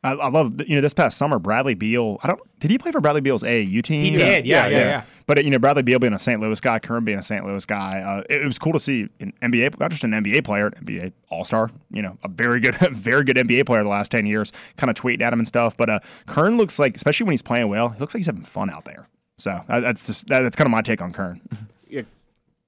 I, 0.04 0.14
I 0.14 0.30
love 0.30 0.60
you 0.68 0.76
know 0.76 0.82
this 0.82 0.94
past 0.94 1.18
summer 1.18 1.38
Bradley 1.38 1.76
Beal. 1.76 2.18
I 2.24 2.28
don't 2.28 2.40
did 2.60 2.72
he 2.72 2.78
play 2.78 2.92
for 2.92 3.02
Bradley 3.02 3.22
Beal's 3.22 3.44
AAU 3.44 3.84
team? 3.84 4.04
He 4.04 4.12
did, 4.12 4.46
yeah, 4.46 4.68
yeah, 4.68 4.78
yeah. 4.78 5.04
But 5.28 5.44
you 5.44 5.52
know 5.52 5.60
Bradley 5.60 5.84
Beal 5.84 6.00
being 6.00 6.14
a 6.14 6.20
St. 6.20 6.42
Louis 6.42 6.60
guy, 6.60 6.80
Kern 6.80 7.06
being 7.06 7.20
a 7.20 7.24
St. 7.24 7.46
Louis 7.46 7.66
guy, 7.66 8.02
uh, 8.02 8.24
it, 8.30 8.42
it 8.42 8.46
was 8.46 8.58
cool 8.58 8.74
to 8.74 8.80
see 8.80 9.08
an 9.20 9.34
NBA, 9.42 9.80
not 9.80 9.92
just 9.92 10.04
an 10.04 10.12
NBA 10.12 10.44
player, 10.44 10.68
an 10.68 10.86
NBA 10.86 11.14
All 11.30 11.46
Star. 11.46 11.70
You 11.92 12.02
know, 12.02 12.18
a 12.24 12.28
very 12.28 12.60
good, 12.60 12.76
very 12.92 13.24
good 13.24 13.38
NBA 13.38 13.66
player 13.66 13.84
the 13.84 13.90
last 13.90 14.12
ten 14.12 14.26
years. 14.26 14.52
Kind 14.78 14.90
of 14.90 14.96
tweeting 14.96 15.22
at 15.22 15.34
him 15.34 15.40
and 15.40 15.48
stuff. 15.48 15.78
But 15.78 15.90
uh, 15.90 16.00
Kern 16.26 16.58
looks 16.58 16.80
like, 16.80 16.96
especially 16.96 17.26
when 17.26 17.34
he's 17.34 17.42
playing 17.42 17.70
well, 17.70 17.90
he 17.90 18.00
looks 18.00 18.14
like 18.14 18.20
he's 18.20 18.26
having 18.26 18.44
fun 18.44 18.70
out 18.70 18.86
there. 18.86 19.08
So 19.38 19.62
uh, 19.70 19.80
that's 19.80 20.08
just 20.08 20.28
that, 20.28 20.42
that's 20.42 20.56
kind 20.56 20.68
of 20.68 20.72
my 20.72 20.82
take 20.82 21.02
on 21.02 21.14
Kern. 21.14 21.42
Yeah, 21.88 22.04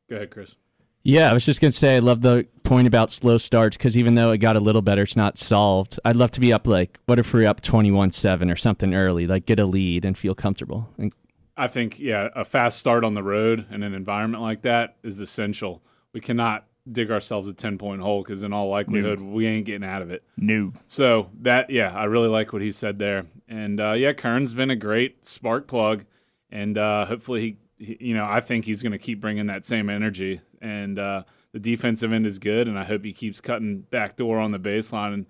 go 0.09 0.17
ahead, 0.17 0.29
Chris. 0.29 0.55
Yeah, 1.04 1.30
I 1.30 1.34
was 1.34 1.45
just 1.45 1.60
gonna 1.60 1.72
say 1.72 1.97
I 1.97 1.99
love 1.99 2.22
the 2.22 2.47
point 2.64 2.88
about 2.88 3.12
slow 3.12 3.38
starts 3.38 3.76
because 3.76 3.97
even 3.97 4.16
though 4.16 4.32
it 4.32 4.38
got 4.38 4.56
a 4.56 4.62
little 4.62 4.82
better, 4.82 5.04
it's 5.04 5.18
not 5.18 5.38
solved. 5.38 5.99
I'd 6.06 6.16
love 6.16 6.32
to 6.32 6.39
be 6.39 6.54
up 6.54 6.66
like 6.66 6.99
what 7.06 7.20
if 7.20 7.34
we're 7.34 7.47
up 7.47 7.62
twenty 7.62 7.91
one 7.91 8.12
seven 8.12 8.49
or 8.49 8.56
something 8.56 8.93
early, 8.93 9.28
like 9.28 9.45
get 9.45 9.60
a 9.60 9.66
lead 9.66 10.06
and 10.06 10.18
feel 10.18 10.34
comfortable. 10.34 10.89
And 10.97 11.14
I 11.58 11.68
think 11.68 11.99
yeah, 11.99 12.30
a 12.36 12.45
fast 12.45 12.80
start 12.80 13.04
on 13.04 13.14
the 13.14 13.24
road 13.24 13.66
in 13.70 13.84
an 13.84 13.93
environment 13.93 14.41
like 14.41 14.62
that 14.62 14.95
is 15.04 15.20
essential. 15.20 15.84
We 16.14 16.22
cannot 16.22 16.68
dig 16.89 17.12
ourselves 17.12 17.47
a 17.47 17.54
ten 17.54 17.78
point 17.78 18.01
hole 18.01 18.24
because 18.24 18.43
in 18.43 18.54
all 18.54 18.70
likelihood 18.70 19.20
we 19.20 19.45
ain't 19.45 19.66
getting 19.66 19.88
out 19.88 20.01
of 20.01 20.10
it. 20.10 20.24
New. 20.38 20.74
So 20.88 21.30
that 21.41 21.70
yeah, 21.70 21.93
I 21.93 22.06
really 22.06 22.30
like 22.30 22.54
what 22.54 22.62
he 22.62 22.72
said 22.72 22.97
there, 22.97 23.26
and 23.49 23.80
uh, 23.80 23.91
yeah, 23.91 24.14
Kern's 24.14 24.54
been 24.54 24.70
a 24.70 24.76
great 24.76 25.28
spark 25.28 25.68
plug, 25.68 26.06
and 26.49 26.78
uh, 26.78 27.06
hopefully 27.06 27.58
he, 27.78 27.86
he, 27.86 27.97
you 27.99 28.14
know, 28.14 28.26
I 28.26 28.39
think 28.39 28.66
he's 28.66 28.82
going 28.82 28.93
to 28.93 28.97
keep 28.97 29.20
bringing 29.20 29.47
that 29.47 29.66
same 29.66 29.89
energy, 29.89 30.41
and 30.64 30.97
uh, 30.97 31.24
the 31.51 31.59
defensive 31.59 32.11
end 32.11 32.26
is 32.26 32.39
good, 32.39 32.68
and 32.68 32.80
I 32.80 32.84
hope 32.84 33.03
he 33.03 33.14
keeps 33.14 33.39
cutting 33.39 33.82
back 33.82 34.16
door 34.16 34.39
on 34.39 34.51
the 34.51 34.59
baseline 34.59 35.14
and 35.14 35.26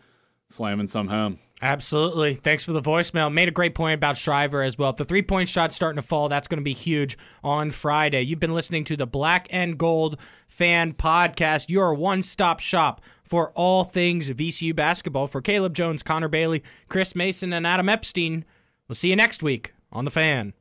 slamming 0.47 0.87
some 0.87 1.07
home. 1.07 1.39
Absolutely. 1.61 2.35
Thanks 2.35 2.63
for 2.63 2.73
the 2.73 2.81
voicemail. 2.81 3.33
Made 3.33 3.47
a 3.47 3.51
great 3.51 3.73
point 3.73 3.95
about 3.95 4.17
Shriver 4.17 4.61
as 4.61 4.77
well. 4.77 4.91
If 4.91 4.97
the 4.97 5.05
three 5.05 5.21
point 5.21 5.49
shot's 5.49 5.75
starting 5.75 6.01
to 6.01 6.07
fall, 6.07 6.29
that's 6.29 6.47
going 6.47 6.59
to 6.59 6.63
be 6.63 6.73
huge 6.73 7.17
on 7.43 7.71
Friday. 7.71 8.21
You've 8.21 8.39
been 8.39 8.53
listening 8.53 8.83
to 8.85 8.97
the 8.97 9.07
Black 9.07 9.47
and 9.49 9.77
Gold 9.77 10.17
Fan 10.47 10.93
Podcast, 10.93 11.69
your 11.69 11.93
one 11.93 12.21
stop 12.21 12.59
shop 12.59 13.01
for 13.23 13.51
all 13.51 13.83
things 13.85 14.29
VCU 14.29 14.75
basketball. 14.75 15.27
For 15.27 15.41
Caleb 15.41 15.73
Jones, 15.73 16.03
Connor 16.03 16.27
Bailey, 16.27 16.63
Chris 16.89 17.15
Mason, 17.15 17.53
and 17.53 17.65
Adam 17.65 17.89
Epstein, 17.89 18.45
we'll 18.87 18.95
see 18.95 19.09
you 19.09 19.15
next 19.15 19.41
week 19.41 19.73
on 19.91 20.05
The 20.05 20.11
Fan. 20.11 20.53